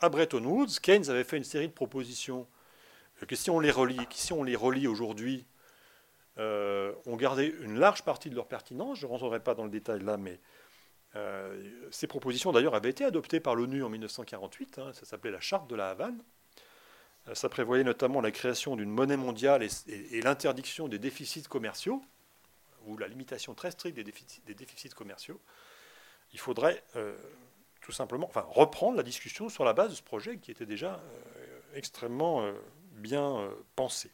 à 0.01 0.09
Bretton 0.09 0.45
Woods, 0.45 0.81
Keynes 0.81 1.11
avait 1.11 1.25
fait 1.25 1.37
une 1.37 1.45
série 1.45 1.69
de 1.69 1.73
propositions 1.73 2.47
que 3.27 3.37
si 3.37 3.51
on 3.51 3.61
les 3.61 3.71
relie 3.71 4.87
aujourd'hui, 4.89 5.47
ont 6.39 7.17
gardé 7.17 7.55
une 7.61 7.79
large 7.79 8.03
partie 8.03 8.31
de 8.31 8.35
leur 8.35 8.47
pertinence. 8.47 8.99
Je 8.99 9.07
ne 9.07 9.11
rentrerai 9.11 9.41
pas 9.41 9.55
dans 9.55 9.65
le 9.65 9.71
détail 9.71 10.01
là, 10.01 10.17
mais 10.17 10.41
ces 11.91 12.07
propositions 12.07 12.53
d'ailleurs 12.53 12.75
avaient 12.75 12.91
été 12.91 13.05
adoptées 13.05 13.41
par 13.41 13.55
l'ONU 13.55 13.83
en 13.85 13.89
1948. 13.89 14.79
Hein, 14.79 14.93
ça 14.95 15.05
s'appelait 15.05 15.31
la 15.31 15.41
Charte 15.41 15.69
de 15.69 15.77
la 15.77 15.91
Havane. 15.91 16.23
Euh, 17.29 17.35
ça 17.35 17.49
prévoyait 17.49 17.85
notamment 17.85 18.21
la 18.21 18.31
création 18.31 18.77
d'une 18.77 18.91
monnaie 18.91 19.17
mondiale 19.17 19.67
et, 19.87 20.21
l'interdiction 20.21 20.89
des 20.89 20.99
déficits 20.99 21.45
commerciaux, 21.45 22.03
ou 22.87 22.97
la 22.99 23.07
limitation 23.07 23.55
très 23.55 23.71
stricte 23.71 23.97
des 23.97 24.55
déficits, 24.55 24.91
commerciaux. 24.91 25.41
Il 26.33 26.41
faudrait 26.41 26.83
euh, 26.97 27.17
tout 27.81 27.93
simplement 27.93 28.27
enfin, 28.27 28.45
reprendre 28.49 28.97
la 28.97 29.03
discussion 29.03 29.49
sur 29.49 29.65
la 29.65 29.73
base 29.73 29.91
de 29.91 29.95
ce 29.95 30.03
projet 30.03 30.39
qui 30.39 30.51
était 30.51 30.67
déjà 30.67 30.95
euh, 30.95 31.61
extrêmement 31.75 32.53
bien 32.93 33.49
pensé. 33.77 34.11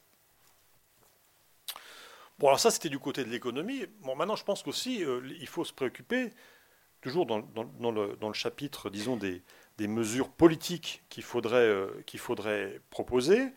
Bon, 2.38 2.46
alors 2.46 2.60
ça, 2.60 2.70
c'était 2.70 2.88
du 2.88 2.98
côté 2.98 3.24
de 3.24 3.30
l'économie. 3.30 3.86
Bon, 4.00 4.14
maintenant, 4.14 4.36
je 4.36 4.44
pense 4.44 4.62
qu'aussi, 4.62 5.04
il 5.40 5.48
faut 5.48 5.64
se 5.64 5.72
préoccuper, 5.72 6.30
toujours 7.00 7.26
dans, 7.26 7.38
le, 7.38 8.32
chapitre, 8.32 8.90
disons, 8.90 9.16
des, 9.16 9.42
mesures 9.80 10.30
politiques 10.30 11.02
qu'il 11.08 11.24
faudrait, 11.24 11.56
euh, 11.56 12.02
qu'il 12.06 12.20
faudrait 12.20 12.80
proposer, 12.90 13.52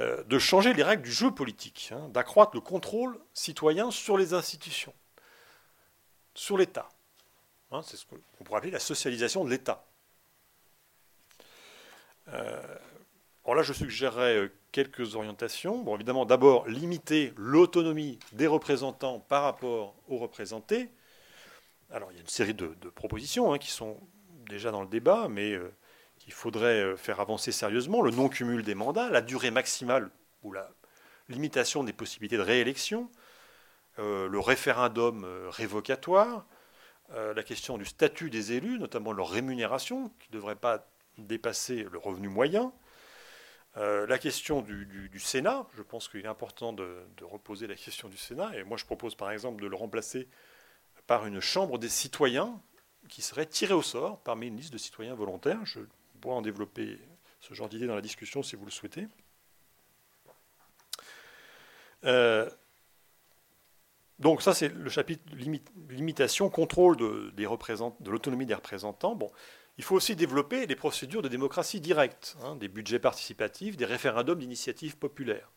euh, 0.00 0.22
de 0.24 0.38
changer 0.38 0.74
les 0.74 0.82
règles 0.82 1.02
du 1.02 1.12
jeu 1.12 1.30
politique, 1.30 1.92
hein, 1.94 2.08
d'accroître 2.08 2.52
le 2.54 2.60
contrôle 2.60 3.18
citoyen 3.32 3.90
sur 3.90 4.18
les 4.18 4.34
institutions, 4.34 4.94
sur 6.34 6.58
l'État. 6.58 6.88
Hein, 7.70 7.82
c'est 7.82 7.96
ce 7.96 8.04
qu'on 8.06 8.44
pourrait 8.44 8.58
appeler 8.58 8.72
la 8.72 8.80
socialisation 8.80 9.44
de 9.44 9.50
l'État. 9.50 9.86
Euh, 12.28 12.78
alors 13.44 13.56
là, 13.56 13.62
je 13.62 13.72
suggérerais 13.72 14.50
quelques 14.74 15.14
orientations. 15.14 15.78
Bon, 15.78 15.94
évidemment, 15.94 16.26
d'abord, 16.26 16.66
limiter 16.66 17.32
l'autonomie 17.36 18.18
des 18.32 18.48
représentants 18.48 19.20
par 19.20 19.44
rapport 19.44 19.94
aux 20.08 20.18
représentés. 20.18 20.90
Alors, 21.92 22.10
il 22.10 22.16
y 22.16 22.18
a 22.18 22.22
une 22.22 22.26
série 22.26 22.54
de, 22.54 22.74
propositions 22.96 23.52
hein, 23.52 23.58
qui 23.58 23.70
sont 23.70 23.96
déjà 24.48 24.72
dans 24.72 24.82
le 24.82 24.88
débat, 24.88 25.28
mais 25.30 25.52
euh, 25.52 25.72
qu'il 26.18 26.32
faudrait 26.32 26.82
euh, 26.82 26.96
faire 26.96 27.20
avancer 27.20 27.52
sérieusement, 27.52 28.02
le 28.02 28.10
non-cumul 28.10 28.64
des 28.64 28.74
mandats, 28.74 29.10
la 29.10 29.20
durée 29.20 29.52
maximale 29.52 30.10
ou 30.42 30.50
la 30.50 30.68
limitation 31.28 31.84
des 31.84 31.92
possibilités 31.92 32.36
de 32.36 32.42
réélection, 32.42 33.08
euh, 34.00 34.28
le 34.28 34.40
référendum 34.40 35.24
révocatoire, 35.50 36.46
la 37.12 37.42
question 37.44 37.78
du 37.78 37.84
statut 37.84 38.28
des 38.28 38.54
élus, 38.54 38.78
notamment 38.80 39.12
leur 39.12 39.28
rémunération, 39.28 40.10
qui 40.18 40.30
ne 40.30 40.38
devrait 40.38 40.56
pas 40.56 40.88
dépasser 41.16 41.86
le 41.92 41.98
revenu 41.98 42.28
moyen, 42.28 42.72
la 43.76 44.18
question 44.18 44.62
du, 44.62 45.18
Sénat, 45.18 45.66
je 45.76 45.82
pense 45.82 46.08
qu'il 46.08 46.20
est 46.20 46.28
important 46.28 46.72
de, 46.72 47.04
reposer 47.22 47.66
la 47.66 47.74
question 47.74 48.08
du 48.08 48.16
Sénat, 48.16 48.56
et 48.56 48.64
moi 48.64 48.76
je 48.76 48.84
propose 48.84 49.14
par 49.14 49.30
exemple 49.30 49.62
de 49.62 49.66
le 49.66 49.76
remplacer 49.76 50.28
par 51.06 51.26
une 51.26 51.40
chambre 51.40 51.78
des 51.78 51.88
citoyens 51.88 52.60
qui 53.08 53.22
serait 53.22 53.46
tirée 53.46 53.74
au 53.74 53.82
sort 53.82 54.20
parmi 54.22 54.48
une 54.48 54.56
liste 54.56 54.72
de 54.72 54.78
citoyens 54.78 55.14
volontaires. 55.14 55.64
Je 55.64 55.80
pourrais 56.20 56.36
en 56.36 56.42
développer 56.42 56.98
ce 57.40 57.52
genre 57.54 57.68
d'idée 57.68 57.86
dans 57.86 57.94
la 57.94 58.00
discussion 58.00 58.42
si 58.42 58.56
vous 58.56 58.64
le 58.64 58.70
souhaitez. 58.70 59.06
Euh, 62.04 62.48
donc 64.18 64.42
ça, 64.42 64.54
c'est 64.54 64.68
le 64.68 64.88
chapitre 64.88 65.22
limitation, 65.90 66.48
contrôle 66.48 66.96
de, 66.96 67.32
de 67.36 68.10
l'autonomie 68.10 68.46
des 68.46 68.54
représentants. 68.54 69.14
Bon, 69.14 69.30
il 69.78 69.84
faut 69.84 69.96
aussi 69.96 70.16
développer 70.16 70.66
des 70.66 70.76
procédures 70.76 71.22
de 71.22 71.28
démocratie 71.28 71.80
directe, 71.80 72.36
hein, 72.42 72.56
des 72.56 72.68
budgets 72.68 72.98
participatifs, 72.98 73.76
des 73.76 73.84
référendums 73.84 74.38
d'initiative 74.38 74.96
populaire. 74.96 75.50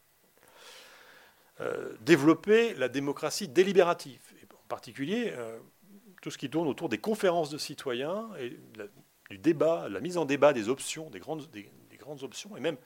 Euh, 1.59 1.95
développer 2.01 2.75
la 2.75 2.87
démocratie 2.87 3.47
délibérative, 3.47 4.21
en 4.53 4.67
particulier 4.67 5.33
euh, 5.35 5.57
tout 6.21 6.29
ce 6.29 6.37
qui 6.37 6.49
tourne 6.49 6.67
autour 6.67 6.87
des 6.87 6.99
conférences 6.99 7.49
de 7.49 7.57
citoyens 7.57 8.29
et 8.39 8.59
du 9.29 9.37
débat, 9.39 9.89
la 9.89 9.99
mise 9.99 10.17
en 10.17 10.25
débat 10.25 10.53
des 10.53 10.69
options, 10.69 11.09
des 11.09 11.19
grandes, 11.19 11.49
des, 11.49 11.69
grandes 11.97 12.23
options, 12.23 12.55
et 12.55 12.59
même 12.59 12.77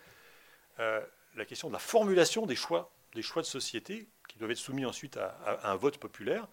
euh, 0.79 1.01
la 1.35 1.45
question 1.45 1.67
de 1.67 1.73
la 1.73 1.79
formulation 1.79 2.45
des 2.45 2.55
choix, 2.55 2.93
des 3.13 3.21
choix 3.21 3.41
de 3.41 3.47
société 3.47 4.07
qui 4.29 4.37
doivent 4.39 4.51
être 4.51 4.57
soumis 4.57 4.85
ensuite 4.85 5.17
à, 5.17 5.69
un 5.69 5.75
vote 5.75 5.97
populaire, 5.97 6.47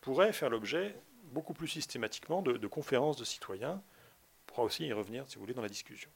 pourrait 0.00 0.32
faire 0.32 0.48
l'objet 0.48 0.96
beaucoup 1.24 1.52
plus 1.52 1.68
systématiquement 1.68 2.40
de, 2.40 2.66
conférences 2.66 3.16
de 3.18 3.24
citoyens. 3.24 3.82
Pourra 4.58 4.66
aussi 4.66 4.86
y 4.86 4.92
revenir, 4.92 5.22
si 5.28 5.36
vous 5.36 5.42
voulez, 5.42 5.54
dans 5.54 5.62
la 5.62 5.68
discussion. 5.68 6.10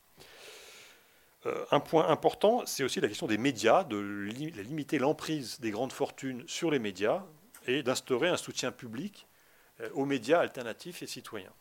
Euh, 1.46 1.64
un 1.70 1.78
point 1.78 2.08
important, 2.08 2.66
c'est 2.66 2.82
aussi 2.82 3.00
la 3.00 3.06
question 3.06 3.28
des 3.28 3.38
médias, 3.38 3.84
de 3.84 3.96
limiter 3.96 4.98
l'emprise 4.98 5.60
des 5.60 5.70
grandes 5.70 5.92
fortunes 5.92 6.42
sur 6.48 6.68
les 6.68 6.80
médias 6.80 7.22
et 7.68 7.84
d'instaurer 7.84 8.28
un 8.28 8.36
soutien 8.36 8.72
public 8.72 9.28
euh, 9.80 9.88
aux 9.94 10.06
médias 10.06 10.40
alternatifs 10.40 11.04
et 11.04 11.06
citoyens. 11.06 11.52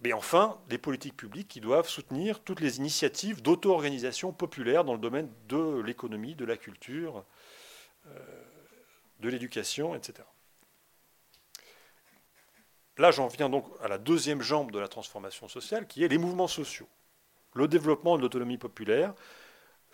Mais 0.00 0.12
enfin, 0.12 0.58
les 0.70 0.78
politiques 0.78 1.16
publiques 1.16 1.46
qui 1.46 1.60
doivent 1.60 1.88
soutenir 1.88 2.40
toutes 2.40 2.58
les 2.58 2.78
initiatives 2.78 3.40
d'auto-organisation 3.40 4.32
populaire 4.32 4.82
dans 4.82 4.94
le 4.94 4.98
domaine 4.98 5.30
de 5.46 5.80
l'économie, 5.82 6.34
de 6.34 6.46
la 6.46 6.56
culture, 6.56 7.24
euh, 8.08 8.18
de 9.20 9.28
l'éducation, 9.28 9.94
etc. 9.94 10.24
Là, 13.00 13.10
j'en 13.10 13.26
viens 13.28 13.48
donc 13.48 13.64
à 13.82 13.88
la 13.88 13.96
deuxième 13.96 14.42
jambe 14.42 14.72
de 14.72 14.78
la 14.78 14.86
transformation 14.86 15.48
sociale, 15.48 15.86
qui 15.86 16.04
est 16.04 16.08
les 16.08 16.18
mouvements 16.18 16.48
sociaux. 16.48 16.86
Le 17.54 17.66
développement 17.66 18.18
de 18.18 18.20
l'autonomie 18.20 18.58
populaire, 18.58 19.14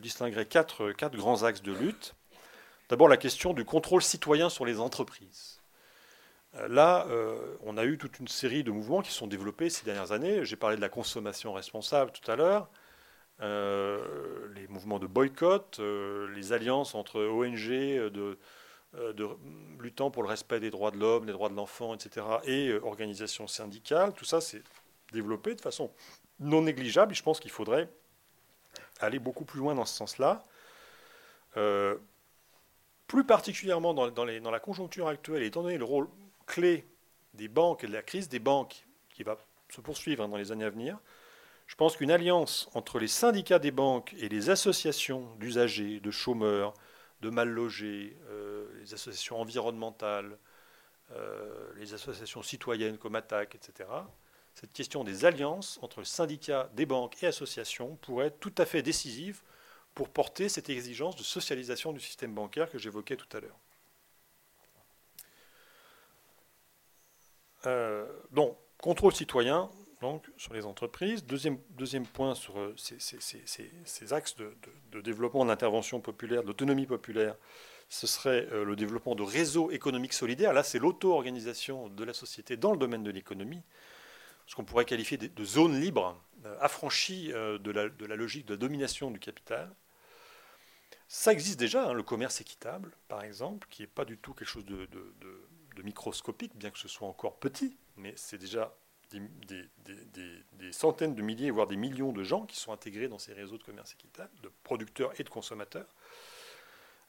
distinguerai 0.00 0.46
quatre, 0.46 0.90
quatre, 0.90 1.16
grands 1.16 1.44
axes 1.44 1.62
de 1.62 1.70
lutte. 1.70 2.16
D'abord, 2.88 3.06
la 3.06 3.16
question 3.16 3.54
du 3.54 3.64
contrôle 3.64 4.02
citoyen 4.02 4.50
sur 4.50 4.64
les 4.64 4.80
entreprises. 4.80 5.61
Euh, 6.56 6.68
là, 6.68 7.06
euh, 7.08 7.56
on 7.62 7.76
a 7.76 7.84
eu 7.84 7.98
toute 7.98 8.18
une 8.18 8.28
série 8.28 8.64
de 8.64 8.70
mouvements 8.70 9.02
qui 9.02 9.12
sont 9.12 9.26
développés 9.26 9.70
ces 9.70 9.84
dernières 9.84 10.12
années. 10.12 10.44
J'ai 10.44 10.56
parlé 10.56 10.76
de 10.76 10.80
la 10.80 10.88
consommation 10.88 11.52
responsable 11.52 12.12
tout 12.12 12.30
à 12.30 12.36
l'heure. 12.36 12.68
les 13.40 14.68
mouvements 14.68 14.98
de 14.98 15.06
boycott, 15.06 15.80
les 16.34 16.52
alliances 16.52 16.94
entre 16.94 17.20
ONG 17.20 17.68
de, 17.68 18.38
euh, 18.94 19.14
luttant 19.80 20.10
pour 20.10 20.22
le 20.22 20.28
respect 20.28 20.60
des 20.60 20.70
droits 20.70 20.90
de 20.90 20.98
l'homme, 20.98 21.24
des 21.24 21.32
droits 21.32 21.48
de 21.48 21.54
l'enfant, 21.54 21.94
etc., 21.94 22.26
et 22.44 22.68
euh, 22.68 22.84
organisations 22.84 23.46
syndicales, 23.46 24.12
tout 24.12 24.26
ça 24.26 24.42
s'est 24.42 24.62
développé 25.12 25.54
de 25.54 25.62
façon 25.62 25.90
non 26.40 26.60
négligeable. 26.60 27.14
Je 27.14 27.22
pense 27.22 27.40
qu'il 27.40 27.50
faudrait 27.50 27.88
aller 29.00 29.18
beaucoup 29.18 29.46
plus 29.46 29.60
loin 29.60 29.74
dans 29.74 29.86
ce 29.86 29.94
sens-là. 29.96 30.44
Euh, 31.56 31.96
plus 33.06 33.24
particulièrement 33.24 33.94
dans, 33.94 34.10
dans, 34.10 34.24
la 34.24 34.60
conjoncture 34.60 35.08
actuelle, 35.08 35.42
étant 35.42 35.62
donné 35.62 35.78
le 35.78 35.84
rôle 35.84 36.08
clé 36.52 36.84
des 37.32 37.48
banques 37.48 37.82
et 37.82 37.86
de 37.86 37.92
la 37.92 38.02
crise 38.02 38.28
des 38.28 38.38
banques 38.38 38.84
qui 39.08 39.22
va 39.22 39.38
se 39.70 39.80
poursuivre 39.80 40.22
hein, 40.22 40.28
dans 40.28 40.36
les 40.36 40.52
années 40.52 40.66
à 40.66 40.70
venir, 40.70 40.98
je 41.66 41.74
pense 41.76 41.96
qu'une 41.96 42.10
alliance 42.10 42.68
entre 42.74 42.98
les 42.98 43.08
syndicats 43.08 43.58
des 43.58 43.70
banques 43.70 44.14
et 44.18 44.28
les 44.28 44.50
associations 44.50 45.34
d'usagers, 45.36 45.98
de 46.00 46.10
chômeurs, 46.10 46.74
de 47.22 47.30
mal 47.30 47.48
logés, 47.48 48.18
euh, 48.28 48.66
les 48.80 48.92
associations 48.92 49.40
environnementales, 49.40 50.36
euh, 51.12 51.72
les 51.76 51.94
associations 51.94 52.42
citoyennes 52.42 52.98
comme 52.98 53.16
Attaque, 53.16 53.54
etc. 53.54 53.88
Cette 54.54 54.74
question 54.74 55.04
des 55.04 55.24
alliances 55.24 55.78
entre 55.80 56.04
syndicats, 56.04 56.68
des 56.74 56.84
banques 56.84 57.22
et 57.22 57.26
associations 57.28 57.96
pourrait 58.02 58.26
être 58.26 58.40
tout 58.40 58.54
à 58.58 58.66
fait 58.66 58.82
décisive 58.82 59.40
pour 59.94 60.10
porter 60.10 60.50
cette 60.50 60.68
exigence 60.68 61.16
de 61.16 61.22
socialisation 61.22 61.94
du 61.94 62.00
système 62.00 62.34
bancaire 62.34 62.68
que 62.68 62.76
j'évoquais 62.76 63.16
tout 63.16 63.34
à 63.34 63.40
l'heure. 63.40 63.58
Euh, 67.66 68.06
donc, 68.32 68.56
contrôle 68.78 69.14
citoyen, 69.14 69.70
donc, 70.02 70.28
sur 70.36 70.52
les 70.52 70.66
entreprises. 70.66 71.24
Deuxième, 71.24 71.58
point 72.12 72.34
sur 72.34 72.58
euh, 72.58 72.74
ces, 72.76 74.12
axes 74.12 74.34
de, 74.36 75.00
développement 75.00 75.46
d'intervention 75.46 76.00
populaire, 76.00 76.42
d'autonomie 76.42 76.86
populaire, 76.86 77.36
ce 77.88 78.08
serait 78.08 78.48
euh, 78.50 78.64
le 78.64 78.74
développement 78.74 79.14
de 79.14 79.22
réseaux 79.22 79.70
économiques 79.70 80.12
solidaires. 80.12 80.52
Là, 80.52 80.64
c'est 80.64 80.80
l'auto-organisation 80.80 81.88
de 81.88 82.04
la 82.04 82.12
société 82.12 82.56
dans 82.56 82.72
le 82.72 82.78
domaine 82.78 83.04
de 83.04 83.12
l'économie, 83.12 83.62
ce 84.46 84.56
qu'on 84.56 84.64
pourrait 84.64 84.84
qualifier 84.84 85.16
de, 85.16 85.44
zones 85.44 85.78
libres, 85.78 86.20
euh, 86.44 86.56
affranchies 86.60 87.28
de 87.28 87.70
la, 87.70 88.16
logique 88.16 88.44
de 88.46 88.54
la 88.54 88.58
domination 88.58 89.12
du 89.12 89.20
capital. 89.20 89.72
Ça 91.06 91.32
existe 91.32 91.60
déjà, 91.60 91.90
hein, 91.90 91.92
le 91.92 92.02
commerce 92.02 92.40
équitable, 92.40 92.90
par 93.06 93.22
exemple, 93.22 93.68
qui 93.70 93.82
n'est 93.82 93.88
pas 93.88 94.04
du 94.04 94.18
tout 94.18 94.34
quelque 94.34 94.48
chose 94.48 94.64
de 94.64 94.88
microscopique, 95.80 96.54
bien 96.56 96.70
que 96.70 96.78
ce 96.78 96.88
soit 96.88 97.08
encore 97.08 97.38
petit, 97.38 97.78
mais 97.96 98.12
c'est 98.16 98.36
déjà 98.36 98.76
des, 99.48 100.72
centaines 100.72 101.14
de 101.14 101.22
milliers, 101.22 101.50
voire 101.50 101.66
des 101.66 101.76
millions 101.76 102.12
de 102.12 102.22
gens 102.22 102.46
qui 102.46 102.56
sont 102.56 102.72
intégrés 102.72 103.08
dans 103.08 103.18
ces 103.18 103.32
réseaux 103.32 103.58
de 103.58 103.62
commerce 103.62 103.92
équitable, 103.92 104.30
de 104.42 104.50
producteurs 104.62 105.18
et 105.20 105.24
de 105.24 105.28
consommateurs. 105.28 105.88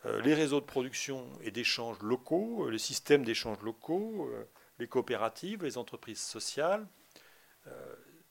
Euh, 0.05 0.21
les 0.21 0.33
réseaux 0.33 0.59
de 0.59 0.65
production 0.65 1.25
et 1.41 1.51
d'échanges 1.51 2.01
locaux, 2.01 2.65
euh, 2.65 2.71
les 2.71 2.77
systèmes 2.77 3.23
d'échanges 3.23 3.61
locaux, 3.61 4.27
euh, 4.27 4.45
les 4.79 4.87
coopératives, 4.87 5.63
les 5.63 5.77
entreprises 5.77 6.21
sociales. 6.21 6.87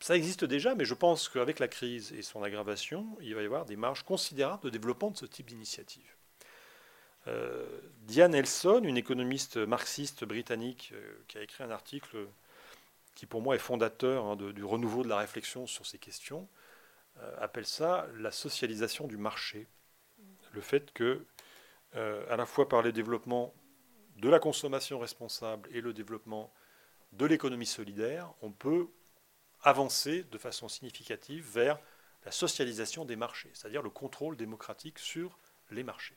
ça 0.00 0.16
existe 0.16 0.44
déjà, 0.44 0.74
mais 0.74 0.84
je 0.84 0.94
pense 0.94 1.28
qu'avec 1.28 1.60
la 1.60 1.68
crise 1.68 2.12
et 2.12 2.22
son 2.22 2.42
aggravation, 2.42 3.16
il 3.20 3.34
va 3.34 3.42
y 3.42 3.44
avoir 3.44 3.64
des 3.64 3.76
marges 3.76 4.02
considérables 4.02 4.64
de 4.64 4.70
développement 4.70 5.12
de 5.12 5.16
ce 5.16 5.26
type 5.26 5.46
d'initiative. 5.46 6.16
Diane 8.02 8.34
Elson, 8.34 8.82
une 8.82 8.96
économiste 8.96 9.56
marxiste 9.56 10.24
britannique 10.24 10.92
qui 11.28 11.38
a 11.38 11.42
écrit 11.42 11.62
un 11.62 11.70
article 11.70 12.26
qui 13.14 13.26
pour 13.26 13.42
moi 13.42 13.54
est 13.54 13.58
fondateur 13.58 14.24
hein, 14.24 14.36
du 14.36 14.64
renouveau 14.64 15.02
de 15.02 15.08
la 15.08 15.18
réflexion 15.18 15.66
sur 15.66 15.86
ces 15.86 15.98
questions, 15.98 16.48
euh, 17.18 17.36
appelle 17.40 17.66
ça 17.66 18.06
la 18.16 18.30
socialisation 18.30 19.06
du 19.06 19.16
marché. 19.16 19.68
Le 20.52 20.60
fait 20.60 20.92
que, 20.92 21.24
euh, 21.94 22.24
à 22.30 22.36
la 22.36 22.46
fois 22.46 22.68
par 22.68 22.82
le 22.82 22.92
développement 22.92 23.54
de 24.16 24.28
la 24.28 24.38
consommation 24.38 24.98
responsable 24.98 25.68
et 25.72 25.80
le 25.80 25.92
développement 25.92 26.52
de 27.12 27.26
l'économie 27.26 27.66
solidaire, 27.66 28.32
on 28.40 28.50
peut 28.50 28.88
avancer 29.62 30.24
de 30.24 30.38
façon 30.38 30.68
significative 30.68 31.46
vers 31.52 31.78
la 32.24 32.32
socialisation 32.32 33.04
des 33.04 33.16
marchés, 33.16 33.50
c'est-à-dire 33.52 33.82
le 33.82 33.90
contrôle 33.90 34.36
démocratique 34.36 34.98
sur 34.98 35.38
les 35.70 35.82
marchés. 35.82 36.16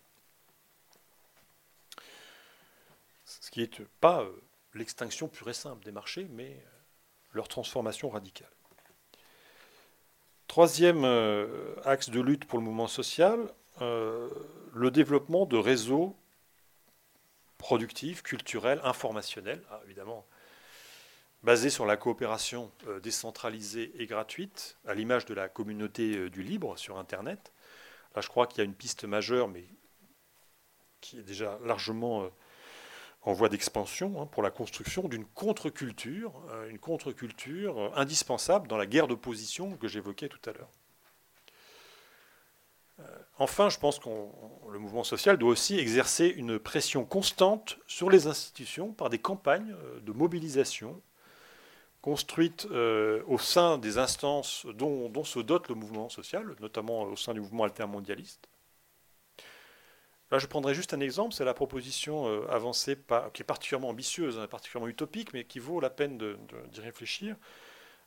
Ce 3.26 3.51
qui 3.51 3.61
n'est 3.61 3.69
pas 3.99 4.21
euh, 4.21 4.32
l'extinction 4.73 5.28
pure 5.28 5.49
et 5.49 5.53
simple 5.53 5.84
des 5.84 5.91
marchés, 5.91 6.28
mais 6.32 6.63
leur 7.34 7.47
transformation 7.47 8.09
radicale. 8.09 8.49
Troisième 10.47 11.03
euh, 11.03 11.76
axe 11.84 12.09
de 12.09 12.21
lutte 12.21 12.45
pour 12.45 12.59
le 12.59 12.63
mouvement 12.63 12.88
social, 12.88 13.51
euh, 13.82 14.30
le 14.73 14.89
développement 14.89 15.45
de 15.45 15.57
réseaux 15.57 16.15
productifs, 17.57 18.21
culturels, 18.21 18.80
informationnels, 18.84 19.61
ah, 19.69 19.82
évidemment 19.86 20.26
basés 21.43 21.69
sur 21.69 21.86
la 21.86 21.97
coopération 21.97 22.71
euh, 22.88 22.99
décentralisée 22.99 23.91
et 24.01 24.07
gratuite, 24.07 24.78
à 24.88 24.93
l'image 24.93 25.26
de 25.26 25.34
la 25.34 25.49
communauté 25.49 26.30
du 26.30 26.41
libre 26.41 26.78
sur 26.78 26.97
Internet. 26.97 27.51
Là, 28.15 28.21
je 28.21 28.30
crois 28.30 28.47
qu'il 28.47 28.59
y 28.59 28.61
a 28.61 28.65
une 28.65 28.73
piste 28.73 29.03
majeure, 29.03 29.47
mais 29.47 29.65
qui 31.01 31.19
est 31.19 31.23
déjà 31.23 31.59
largement 31.63 32.30
en 33.26 33.34
voie 33.34 33.49
d'expansion 33.49 34.21
hein, 34.21 34.28
pour 34.28 34.43
la 34.43 34.51
construction 34.51 35.07
d'une 35.07 35.26
contre-culture, 35.26 36.32
euh, 36.51 36.69
une 36.69 36.80
contre-culture 36.80 37.78
euh, 37.78 37.89
indispensable 37.95 38.67
dans 38.67 38.78
la 38.78 38.86
guerre 38.86 39.07
d'opposition 39.07 39.76
que 39.78 39.88
j'évoquais 39.88 40.30
tout 40.30 40.49
à 40.49 40.53
l'heure. 40.53 40.69
Enfin, 43.38 43.67
je 43.67 43.78
pense 43.78 43.99
que 43.99 44.07
le 44.71 44.80
mouvement 44.80 45.03
social 45.03 45.38
doit 45.38 45.49
aussi 45.49 45.78
exercer 45.78 46.28
une 46.28 46.57
pression 46.57 47.03
constante 47.03 47.78
sur 47.88 48.09
les 48.09 48.28
institutions 48.28 48.93
par 48.93 49.09
des 49.09 49.19
campagnes 49.19 49.76
de 50.01 50.11
mobilisation 50.13 51.01
construites 52.01 52.65
au 52.65 53.38
sein 53.38 53.78
des 53.78 53.97
instances 53.97 54.65
dont, 54.76 55.11
se 55.26 55.39
dote 55.39 55.67
le 55.67 55.76
mouvement 55.76 56.07
social, 56.07 56.55
notamment 56.61 57.01
au 57.01 57.17
sein 57.17 57.34
du 57.34 57.41
mouvement 57.41 57.65
altermondialiste, 57.65 58.47
Là, 60.32 60.39
je 60.39 60.47
prendrai 60.47 60.73
juste 60.73 60.93
un 60.93 60.99
exemple, 60.99 61.36
c'est 61.36 61.45
la 61.45 61.53
proposition 61.53 62.28
euh, 62.28 62.47
avancée, 62.49 62.97
qui 63.34 63.43
est 63.43 63.45
particulièrement 63.45 63.89
ambitieuse, 63.89 64.39
hein, 64.39 64.47
particulièrement 64.47 64.88
utopique, 64.88 65.34
mais 65.34 65.43
qui 65.45 65.59
vaut 65.59 65.80
la 65.80 65.91
peine 65.91 66.17
d'y 66.17 66.82
réfléchir, 66.82 67.36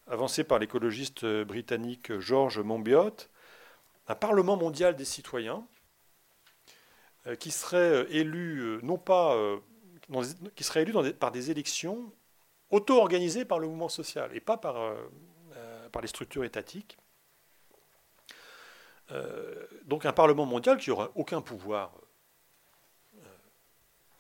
avancée 0.09 0.43
par 0.43 0.59
l'écologiste 0.59 1.23
euh, 1.23 1.45
britannique 1.45 2.19
George 2.19 2.59
Monbiot, 2.59 3.15
un 4.09 4.15
Parlement 4.17 4.57
mondial 4.57 4.97
des 4.97 5.05
citoyens 5.05 5.65
euh, 7.29 7.37
qui 7.37 7.53
serait 7.53 8.07
élu, 8.11 8.81
non 8.83 8.99
pas, 8.99 9.37
qui 10.57 10.65
serait 10.65 10.83
élu 10.83 10.95
par 11.13 11.31
des 11.31 11.51
élections 11.53 12.13
auto-organisées 12.71 13.45
par 13.45 13.61
le 13.61 13.69
mouvement 13.69 13.89
social 13.89 14.35
et 14.35 14.41
pas 14.41 14.57
par, 14.57 14.95
par 15.93 16.03
les 16.03 16.09
structures 16.09 16.45
étatiques. 16.45 16.99
donc 19.85 20.07
un 20.07 20.13
Parlement 20.13 20.47
mondial 20.47 20.79
qui 20.79 20.91
n'aura 20.91 21.11
aucun 21.15 21.43
pouvoir 21.43 21.93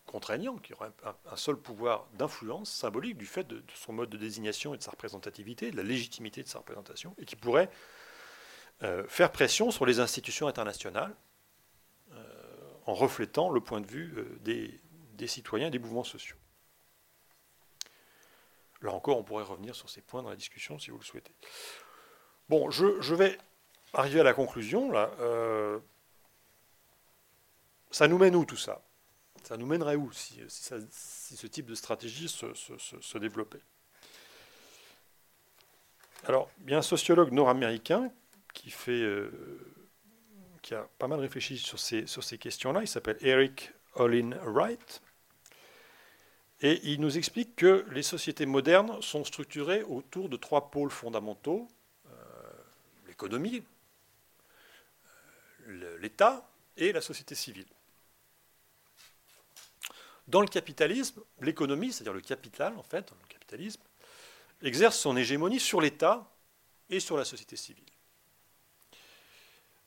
contraignant, 0.08 0.56
qui 0.56 0.72
aurait 0.72 0.90
un, 1.04 1.36
seul 1.36 1.56
pouvoir 1.56 2.08
d'influence 2.14 2.70
symbolique 2.70 3.16
du 3.16 3.26
fait 3.26 3.44
de, 3.44 3.62
son 3.74 3.92
mode 3.92 4.10
de 4.10 4.16
désignation 4.16 4.74
et 4.74 4.78
de 4.78 4.82
sa 4.82 4.90
représentativité, 4.90 5.70
de 5.70 5.76
la 5.76 5.84
légitimité 5.84 6.42
de 6.42 6.48
sa 6.48 6.58
représentation, 6.58 7.14
et 7.18 7.24
qui 7.24 7.36
pourrait 7.36 7.70
euh, 8.82 9.06
faire 9.06 9.30
pression 9.30 9.70
sur 9.70 9.86
les 9.86 10.00
institutions 10.00 10.48
internationales 10.48 11.14
euh, 12.12 12.72
en 12.86 12.94
reflétant 12.94 13.50
le 13.50 13.60
point 13.60 13.80
de 13.80 13.86
vue 13.86 14.14
euh, 14.16 14.38
des, 14.40 15.26
citoyens 15.26 15.68
et 15.68 15.70
des 15.70 15.78
mouvements 15.78 16.04
sociaux. 16.04 16.36
Là 18.80 18.92
encore, 18.92 19.18
on 19.18 19.24
pourrait 19.24 19.44
revenir 19.44 19.74
sur 19.74 19.90
ces 19.90 20.00
points 20.00 20.22
dans 20.22 20.30
la 20.30 20.36
discussion 20.36 20.78
si 20.78 20.90
vous 20.90 20.98
le 20.98 21.04
souhaitez. 21.04 21.34
Bon, 22.48 22.70
je, 22.70 23.00
je 23.00 23.14
vais 23.14 23.36
arriver 23.92 24.20
à 24.20 24.24
la 24.24 24.32
conclusion. 24.32 24.90
Là. 24.90 25.10
ça 27.90 28.08
nous 28.08 28.18
mène 28.18 28.36
où 28.36 28.44
tout 28.44 28.56
ça? 28.56 28.80
Ça 29.48 29.56
nous 29.56 29.64
mènerait 29.64 29.96
où 29.96 30.12
si, 30.12 30.42
ce 30.48 31.46
type 31.46 31.64
de 31.64 31.74
stratégie 31.74 32.28
se, 32.28 33.16
développait? 33.16 33.62
Alors, 36.26 36.50
il 36.66 36.72
y 36.72 36.74
a 36.74 36.78
un 36.78 36.82
sociologue 36.82 37.32
nord-américain 37.32 38.12
qui, 38.52 38.74
euh, 38.88 39.30
qui 40.60 40.74
a 40.74 40.86
pas 40.98 41.08
mal 41.08 41.20
réfléchi 41.20 41.56
sur 41.56 41.78
ces, 41.78 42.38
questions-là. 42.38 42.82
Il 42.82 42.88
s'appelle 42.88 43.16
Eric 43.22 43.72
Olin 43.94 44.32
Wright. 44.44 45.00
Et 46.60 46.80
il 46.82 47.00
nous 47.00 47.16
explique 47.16 47.56
que 47.56 47.86
les 47.90 48.02
sociétés 48.02 48.44
modernes 48.44 49.00
sont 49.00 49.24
structurées 49.24 49.82
autour 49.84 50.28
de 50.28 50.36
trois 50.36 50.70
pôles 50.70 50.90
fondamentaux 50.90 51.68
euh, 52.10 52.12
l'économie, 53.06 53.62
euh, 55.68 55.98
l'État 56.00 56.46
et 56.76 56.92
la 56.92 57.00
société 57.00 57.34
civile. 57.34 57.64
Dans 60.28 60.42
le 60.42 60.46
capitalisme, 60.46 61.22
l'économie, 61.40 61.92
c'est-à-dire 61.92 62.12
le 62.12 62.20
capital, 62.20 62.76
en 62.76 62.82
fait, 62.82 63.10
le 63.10 63.28
capitalisme, 63.28 63.82
exerce 64.62 64.98
son 64.98 65.16
hégémonie 65.16 65.58
sur 65.58 65.80
l'État 65.80 66.30
et 66.90 67.00
sur 67.00 67.16
la 67.16 67.24
société 67.24 67.56
civile. 67.56 67.84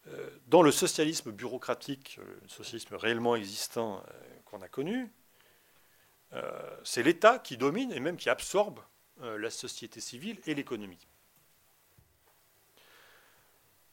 Euh, 0.07 0.29
dans 0.47 0.63
le 0.63 0.71
socialisme 0.71 1.31
bureaucratique, 1.31 2.17
euh, 2.19 2.39
le 2.41 2.47
socialisme 2.47 2.95
réellement 2.95 3.35
existant 3.35 3.97
euh, 3.99 4.01
qu'on 4.45 4.61
a 4.61 4.67
connu, 4.67 5.11
c'est 6.85 7.03
l'État 7.03 7.39
qui 7.39 7.57
domine 7.57 7.91
et 7.91 7.99
même 7.99 8.15
qui 8.15 8.29
absorbe 8.29 8.79
la 9.19 9.49
société 9.49 9.99
civile 9.99 10.39
et 10.45 10.55
l'économie. 10.55 11.05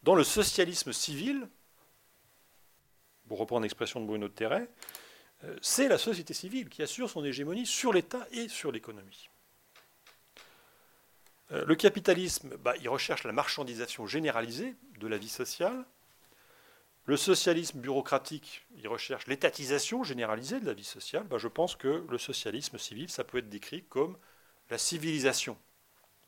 Dans 0.05 0.15
le 0.15 0.23
socialisme 0.23 0.93
civil, 0.93 1.49
pour 3.27 3.39
reprendre 3.39 3.63
l'expression 3.63 4.01
de 4.01 4.07
Bruno 4.07 4.29
Terret, 4.29 4.71
euh, 4.71 5.08
c'est 5.63 5.89
la 5.89 5.99
société 5.99 6.35
civile 6.35 6.69
qui 6.69 6.83
assure 6.83 7.09
son 7.09 7.25
hégémonie 7.25 7.67
sur 7.67 7.93
l'État 7.93 8.27
et 8.33 8.49
sur 8.49 8.73
l'économie. 8.73 9.31
Euh, 11.53 11.65
le 11.65 11.75
capitalisme, 11.75 12.57
bah, 12.57 12.75
il 12.81 12.89
recherche 12.89 13.25
la 13.25 13.33
marchandisation 13.33 14.07
généralisée 14.07 14.77
de 14.99 15.07
la 15.07 15.17
vie 15.17 15.29
sociale. 15.29 15.85
Le 17.07 17.17
socialisme 17.17 17.81
bureaucratique, 17.81 18.67
il 18.77 18.87
recherche 18.87 19.27
l'étatisation 19.27 20.05
généralisée 20.05 20.61
de 20.61 20.67
la 20.67 20.75
vie 20.75 20.85
sociale. 20.85 21.25
Bah, 21.25 21.39
je 21.39 21.49
pense 21.49 21.75
que 21.75 22.05
le 22.09 22.19
socialisme 22.19 22.77
civil, 22.77 23.09
ça 23.09 23.25
peut 23.25 23.39
être 23.39 23.49
décrit 23.49 23.85
comme 23.85 24.19
la 24.69 24.77
civilisation 24.77 25.57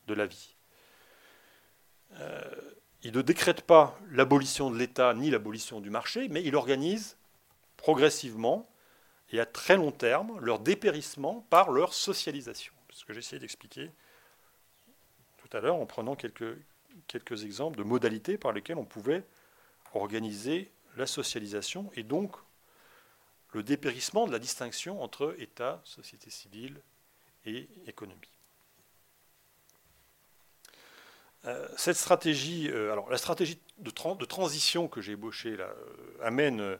de 0.06 0.14
la 0.14 0.26
vie. 0.26 0.54
Euh, 2.14 2.40
il 3.02 3.12
ne 3.12 3.22
décrète 3.22 3.62
pas 3.62 3.98
l'abolition 4.10 4.70
de 4.70 4.78
l'État 4.78 5.12
ni 5.14 5.30
l'abolition 5.30 5.80
du 5.80 5.90
marché, 5.90 6.28
mais 6.28 6.42
il 6.42 6.56
organise 6.56 7.18
progressivement 7.76 8.69
et 9.30 9.40
à 9.40 9.46
très 9.46 9.76
long 9.76 9.92
terme 9.92 10.38
leur 10.40 10.58
dépérissement 10.58 11.46
par 11.50 11.70
leur 11.70 11.94
socialisation. 11.94 12.72
Ce 12.90 13.04
que 13.04 13.12
j'ai 13.12 13.20
essayé 13.20 13.38
d'expliquer 13.38 13.90
tout 15.38 15.56
à 15.56 15.60
l'heure 15.60 15.76
en 15.76 15.86
prenant 15.86 16.16
quelques, 16.16 16.56
quelques 17.06 17.44
exemples 17.44 17.78
de 17.78 17.82
modalités 17.82 18.38
par 18.38 18.52
lesquelles 18.52 18.78
on 18.78 18.84
pouvait 18.84 19.24
organiser 19.94 20.70
la 20.96 21.06
socialisation 21.06 21.90
et 21.94 22.02
donc 22.02 22.36
le 23.52 23.62
dépérissement 23.62 24.26
de 24.26 24.32
la 24.32 24.38
distinction 24.38 25.02
entre 25.02 25.34
État, 25.38 25.80
société 25.84 26.30
civile 26.30 26.80
et 27.44 27.68
économie. 27.86 28.20
Euh, 31.46 31.66
cette 31.76 31.96
stratégie, 31.96 32.68
euh, 32.70 32.92
alors 32.92 33.08
la 33.08 33.16
stratégie 33.16 33.58
de, 33.78 33.90
de 33.90 34.24
transition 34.26 34.88
que 34.88 35.00
j'ai 35.00 35.12
ébauchée 35.12 35.56
là, 35.56 35.64
euh, 35.64 36.18
amène 36.22 36.78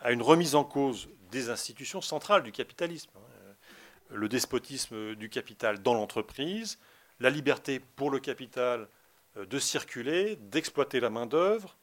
à 0.00 0.12
une 0.12 0.22
remise 0.22 0.54
en 0.54 0.64
cause 0.64 1.08
des 1.30 1.50
institutions 1.50 2.00
centrales 2.00 2.42
du 2.42 2.52
capitalisme. 2.52 3.10
Hein. 3.16 3.54
Le 4.10 4.28
despotisme 4.28 5.14
du 5.14 5.28
capital 5.28 5.82
dans 5.82 5.94
l'entreprise, 5.94 6.78
la 7.20 7.30
liberté 7.30 7.80
pour 7.80 8.10
le 8.10 8.20
capital 8.20 8.88
euh, 9.36 9.46
de 9.46 9.58
circuler, 9.58 10.36
d'exploiter 10.36 11.00
la 11.00 11.10
main-d'œuvre 11.10 11.76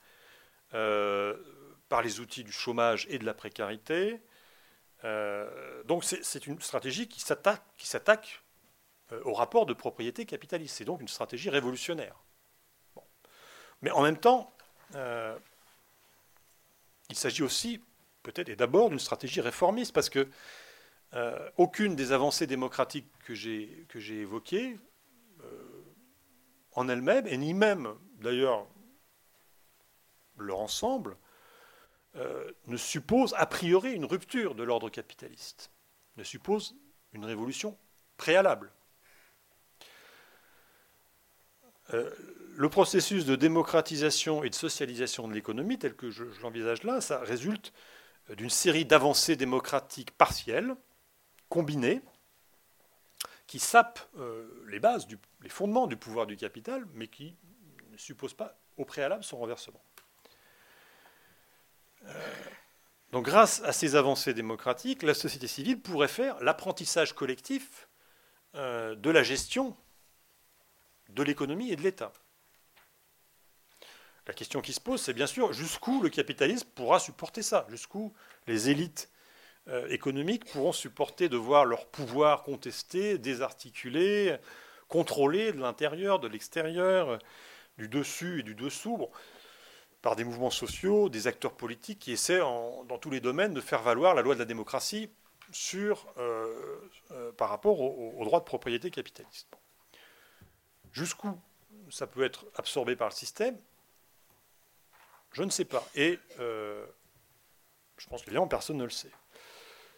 euh, 0.74 1.36
par 1.89 2.01
les 2.01 2.20
outils 2.20 2.43
du 2.43 2.51
chômage 2.51 3.05
et 3.09 3.20
de 3.20 3.26
la 3.26 3.34
précarité. 3.34 4.22
Euh, 5.03 5.84
donc 5.84 6.03
c'est 6.03 6.47
une 6.47 6.62
stratégie 6.62 7.07
qui 7.07 7.20
s'attaque 7.22 8.43
au 9.26 9.34
rapport 9.34 9.66
de 9.66 9.74
propriété 9.74 10.26
capitaliste. 10.26 10.78
C'est 10.78 10.86
donc 10.86 11.01
une 11.01 11.07
stratégie 11.09 11.49
révolutionnaire. 11.49 12.16
Mais 13.82 13.91
en 13.91 14.03
même 14.03 14.18
temps, 14.18 14.53
il 17.09 17.16
s'agit 17.16 17.43
aussi 17.43 17.82
peut-être 18.24 18.49
et 18.49 18.55
d'abord 18.55 18.89
d'une 18.89 18.99
stratégie 18.99 19.41
réformiste, 19.41 19.93
parce 19.93 20.09
que 20.09 20.28
euh, 21.13 21.49
aucune 21.57 21.95
des 21.95 22.13
avancées 22.13 22.47
démocratiques 22.47 23.11
que 23.26 23.34
j'ai, 23.34 23.86
évoquées 24.09 24.80
euh, 25.43 25.84
en 26.74 26.88
elles-mêmes, 26.88 27.28
et 27.28 27.38
ni 27.38 27.53
même 27.53 27.93
d'ailleurs 28.19 28.65
leur 30.38 30.59
ensemble, 30.59 31.17
euh, 32.15 32.49
ne 32.67 32.78
suppose 32.78 33.34
a 33.38 33.45
priori 33.45 33.91
une 33.93 34.05
rupture 34.05 34.55
de 34.55 34.63
l'ordre 34.63 34.89
capitaliste, 34.89 35.72
ne 36.15 36.24
suppose 36.24 36.76
une 37.13 37.26
révolution 37.26 37.78
préalable. 38.17 38.72
le 42.55 42.69
processus 42.69 43.26
de 43.26 43.36
démocratisation 43.36 44.45
et 44.45 44.49
de 44.49 44.55
socialisation 44.55 45.28
de 45.28 45.34
l'économie, 45.34 45.78
tel 45.78 45.93
que 45.93 46.09
je 46.09 46.24
l'envisage 46.41 46.84
là, 46.84 47.01
ça 47.01 47.19
résulte 47.19 47.74
d'une 48.30 48.49
série 48.49 48.86
d'avancées 48.86 49.36
démocratiques 49.36 50.11
partielles, 50.11 50.76
combinées, 51.49 52.01
qui 53.47 53.59
sapent 53.59 54.07
euh, 54.17 54.47
les 54.69 54.80
bases, 54.80 55.07
les 55.41 55.49
fondements 55.49 55.88
du 55.88 55.97
pouvoir 55.97 56.26
du 56.26 56.38
capital, 56.38 56.86
mais 56.93 57.07
qui 57.07 57.36
ne 57.91 57.97
supposent 57.97 58.34
pas 58.34 58.57
au 58.78 58.86
préalable 58.86 59.24
son 59.24 59.38
renversement. 59.38 59.84
Euh, 62.05 62.13
donc 63.11 63.26
grâce 63.26 63.61
à 63.63 63.74
ces 63.74 63.95
avancées 63.95 64.34
démocratiques, 64.34 65.03
la 65.03 65.13
société 65.13 65.47
civile 65.47 65.82
pourrait 65.82 66.07
faire 66.07 66.41
l'apprentissage 66.41 67.13
collectif 67.13 67.89
euh, 68.55 68.95
de 68.95 69.09
la 69.09 69.22
gestion 69.22 69.76
de 71.09 71.24
l'économie 71.24 71.72
et 71.72 71.76
de 71.76 71.82
l'État. 71.82 72.13
La 74.32 74.36
question 74.36 74.61
qui 74.61 74.71
se 74.71 74.79
pose, 74.79 75.01
c'est 75.01 75.11
bien 75.11 75.27
sûr 75.27 75.51
jusqu'où 75.51 76.01
le 76.01 76.07
capitalisme 76.07 76.65
pourra 76.73 76.99
supporter 76.99 77.41
ça, 77.41 77.65
jusqu'où 77.67 78.13
les 78.47 78.69
élites 78.69 79.11
euh, 79.67 79.89
économiques 79.89 80.45
pourront 80.45 80.71
supporter 80.71 81.27
de 81.27 81.36
voir 81.36 81.65
leur 81.65 81.86
pouvoir 81.86 82.43
contesté, 82.43 83.17
désarticulé, 83.17 84.38
contrôlé 84.88 85.51
de 85.51 85.59
l'intérieur, 85.59 86.19
de 86.19 86.29
l'extérieur, 86.29 87.19
du 87.77 87.89
dessus 87.89 88.39
et 88.39 88.43
du 88.43 88.55
dessous? 88.55 89.09
par 90.01 90.15
des 90.15 90.23
mouvements 90.23 90.49
sociaux, 90.49 91.09
des 91.09 91.27
acteurs 91.27 91.53
politiques 91.53 91.99
qui 91.99 92.13
essaient 92.13 92.39
dans 92.39 92.97
tous 93.01 93.09
les 93.09 93.19
domaines 93.19 93.53
de 93.53 93.59
faire 93.59 93.82
valoir 93.82 94.15
la 94.15 94.21
loi 94.21 94.34
de 94.36 94.39
la 94.39 94.45
démocratie 94.45 95.09
sur, 95.51 96.07
par 97.36 97.49
rapport 97.49 97.82
aux 97.82 98.23
droits 98.23 98.39
de 98.39 98.45
propriété 98.45 98.91
capitaliste. 98.91 99.49
Jusqu'où 100.93 101.38
ça 101.89 102.07
peut 102.07 102.23
être 102.23 102.45
absorbé 102.55 102.95
par 102.95 103.09
le 103.09 103.13
système? 103.13 103.57
Je 105.32 105.43
ne 105.43 105.49
sais 105.49 105.65
pas. 105.65 105.88
Et 105.95 106.19
euh, 106.39 106.86
je 107.97 108.07
pense 108.07 108.21
qu'évidemment, 108.21 108.47
personne 108.47 108.77
ne 108.77 108.84
le 108.84 108.89
sait. 108.89 109.11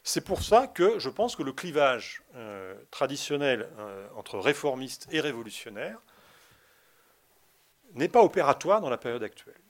C'est 0.03 0.23
pour 0.23 0.43
ça 0.43 0.67
que 0.67 0.99
je 0.99 1.09
pense 1.09 1.35
que 1.35 1.43
le 1.43 1.53
clivage 1.53 2.23
euh, 2.35 2.75
traditionnel 2.91 3.69
euh, 3.77 4.07
entre 4.15 4.37
réformistes 4.37 5.07
et 5.11 5.21
révolutionnaires 5.21 5.99
n'est 7.93 8.09
pas 8.09 8.21
opératoire 8.21 8.81
dans 8.81 8.89
la 8.89 8.97
période 8.97 9.23
actuelle. 9.23 9.61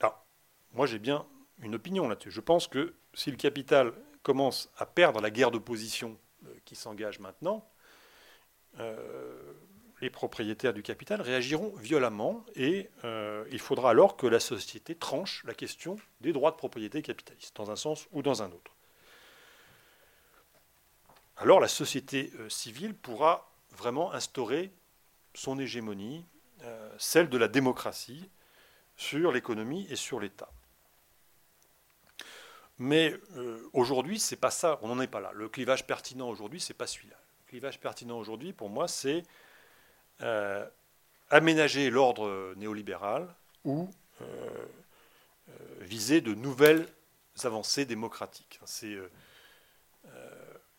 Alors, 0.00 0.24
moi 0.72 0.86
j'ai 0.86 0.98
bien 0.98 1.26
une 1.60 1.74
opinion 1.74 2.08
là-dessus. 2.08 2.30
Je 2.30 2.40
pense 2.40 2.68
que 2.68 2.94
si 3.14 3.30
le 3.30 3.36
capital 3.36 3.92
commence 4.22 4.70
à 4.76 4.86
perdre 4.86 5.20
la 5.20 5.30
guerre 5.30 5.50
d'opposition 5.50 6.18
qui 6.64 6.76
s'engage 6.76 7.18
maintenant, 7.18 7.68
les 10.04 10.10
propriétaires 10.10 10.74
du 10.74 10.82
capital 10.82 11.22
réagiront 11.22 11.74
violemment 11.76 12.44
et 12.56 12.90
euh, 13.04 13.46
il 13.50 13.58
faudra 13.58 13.88
alors 13.88 14.18
que 14.18 14.26
la 14.26 14.38
société 14.38 14.94
tranche 14.94 15.42
la 15.46 15.54
question 15.54 15.96
des 16.20 16.34
droits 16.34 16.50
de 16.50 16.56
propriété 16.56 17.00
capitaliste, 17.00 17.56
dans 17.56 17.70
un 17.70 17.76
sens 17.76 18.06
ou 18.12 18.20
dans 18.20 18.42
un 18.42 18.52
autre. 18.52 18.76
Alors 21.38 21.58
la 21.58 21.68
société 21.68 22.30
euh, 22.38 22.50
civile 22.50 22.94
pourra 22.94 23.50
vraiment 23.70 24.12
instaurer 24.12 24.70
son 25.32 25.58
hégémonie, 25.58 26.26
euh, 26.64 26.94
celle 26.98 27.30
de 27.30 27.38
la 27.38 27.48
démocratie, 27.48 28.28
sur 28.96 29.32
l'économie 29.32 29.86
et 29.88 29.96
sur 29.96 30.20
l'État. 30.20 30.52
Mais 32.76 33.14
aujourd'hui, 33.72 34.18
c'est 34.18 34.36
pas 34.36 34.50
ça, 34.50 34.78
on 34.82 34.88
n'en 34.88 35.00
est 35.00 35.08
pas 35.08 35.20
là. 35.20 35.30
Le 35.32 35.48
clivage 35.48 35.86
pertinent 35.86 36.28
aujourd'hui, 36.28 36.60
c'est 36.60 36.74
pas 36.74 36.86
celui-là. 36.86 37.16
Le 37.44 37.48
clivage 37.48 37.80
pertinent 37.80 38.18
aujourd'hui, 38.18 38.52
pour 38.52 38.68
moi, 38.68 38.86
c'est 38.86 39.22
euh, 40.22 40.66
aménager 41.30 41.90
l'ordre 41.90 42.54
néolibéral 42.56 43.28
ou 43.64 43.90
euh, 44.20 44.24
euh, 45.48 45.52
viser 45.80 46.20
de 46.20 46.34
nouvelles 46.34 46.86
avancées 47.42 47.84
démocratiques. 47.84 48.60
C'est 48.64 48.96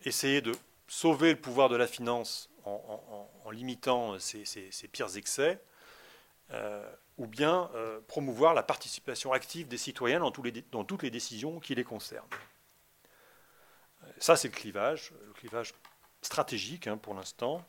essayer 0.06 0.42
de 0.42 0.54
sauver 0.88 1.32
le 1.34 1.40
pouvoir 1.40 1.68
de 1.68 1.76
la 1.76 1.88
finance 1.88 2.50
en, 2.64 3.52
limitant 3.52 4.18
ses, 4.20 4.70
pires 4.92 5.18
excès, 5.18 5.60
ou 7.18 7.28
bien 7.28 7.70
promouvoir 8.08 8.54
la 8.54 8.64
participation 8.64 9.34
active 9.34 9.68
des 9.68 9.78
citoyens 9.78 10.20
dans, 10.20 10.32
toutes 10.32 11.04
les 11.04 11.12
décisions 11.12 11.60
qui 11.60 11.76
les 11.76 11.84
concernent. 11.84 12.26
Ça, 14.20 14.38
c'est 14.38 14.48
le 14.48 14.54
clivage, 14.54 15.12
le 15.28 15.34
clivage 15.34 15.74
stratégique 16.22 16.88
hein, 16.88 16.98
pour 16.98 17.16
l'instant. 17.16 17.66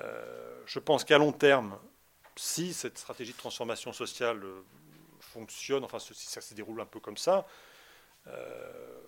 Euh, 0.00 0.62
je 0.66 0.78
pense 0.78 1.04
qu'à 1.04 1.18
long 1.18 1.32
terme, 1.32 1.78
si 2.36 2.74
cette 2.74 2.98
stratégie 2.98 3.32
de 3.32 3.38
transformation 3.38 3.92
sociale 3.92 4.42
euh, 4.42 4.62
fonctionne, 5.20 5.84
enfin 5.84 5.98
si 5.98 6.14
ça 6.14 6.40
se 6.40 6.54
déroule 6.54 6.80
un 6.80 6.86
peu 6.86 7.00
comme 7.00 7.16
ça, 7.16 7.46
euh, 8.26 9.00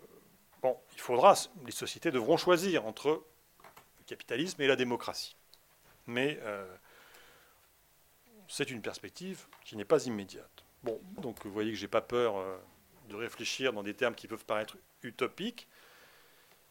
bon, 0.63 0.79
il 0.95 1.01
faudra, 1.01 1.35
les 1.65 1.73
sociétés 1.73 2.11
devront 2.11 2.37
choisir 2.37 2.87
entre 2.87 3.25
le 3.99 4.05
capitalisme 4.07 4.63
et 4.63 4.67
la 4.67 4.77
démocratie. 4.77 5.37
Mais 6.07 6.39
c'est 8.47 8.71
une 8.71 8.81
perspective 8.81 9.47
qui 9.65 9.75
n'est 9.75 9.85
pas 9.85 10.07
immédiate. 10.07 10.65
Bon, 10.85 11.01
donc 11.19 11.45
vous 11.45 11.51
voyez 11.51 11.73
que 11.73 11.77
je 11.77 11.83
n'ai 11.83 11.89
pas 11.89 12.01
peur 12.01 12.37
de 13.09 13.17
réfléchir 13.17 13.73
dans 13.73 13.83
des 13.83 13.95
termes 13.95 14.15
qui 14.15 14.29
peuvent 14.29 14.45
paraître 14.45 14.77
utopiques. 15.03 15.67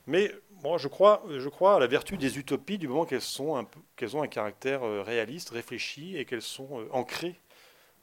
Mais 0.07 0.31
moi, 0.63 0.77
je 0.77 0.87
crois, 0.87 1.23
je 1.29 1.49
crois 1.49 1.75
à 1.75 1.79
la 1.79 1.87
vertu 1.87 2.17
des 2.17 2.37
utopies 2.37 2.77
du 2.77 2.87
moment 2.87 3.05
qu'elles 3.05 3.21
ont 3.41 4.21
un 4.21 4.27
caractère 4.27 4.83
euh, 4.83 5.01
réaliste, 5.01 5.49
réfléchi 5.49 6.17
et 6.17 6.25
qu'elles 6.25 6.41
sont 6.41 6.79
euh, 6.79 6.87
ancrées 6.91 7.39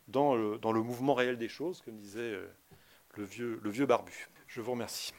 dans 0.08 0.34
le, 0.34 0.82
mouvement 0.82 1.14
réel 1.14 1.38
des 1.38 1.48
choses, 1.48 1.80
comme 1.80 1.96
disait 1.96 2.20
euh, 2.20 2.48
le 3.16 3.24
vieux 3.24 3.86
barbu. 3.86 4.28
Je 4.46 4.60
vous 4.60 4.72
remercie. 4.72 5.12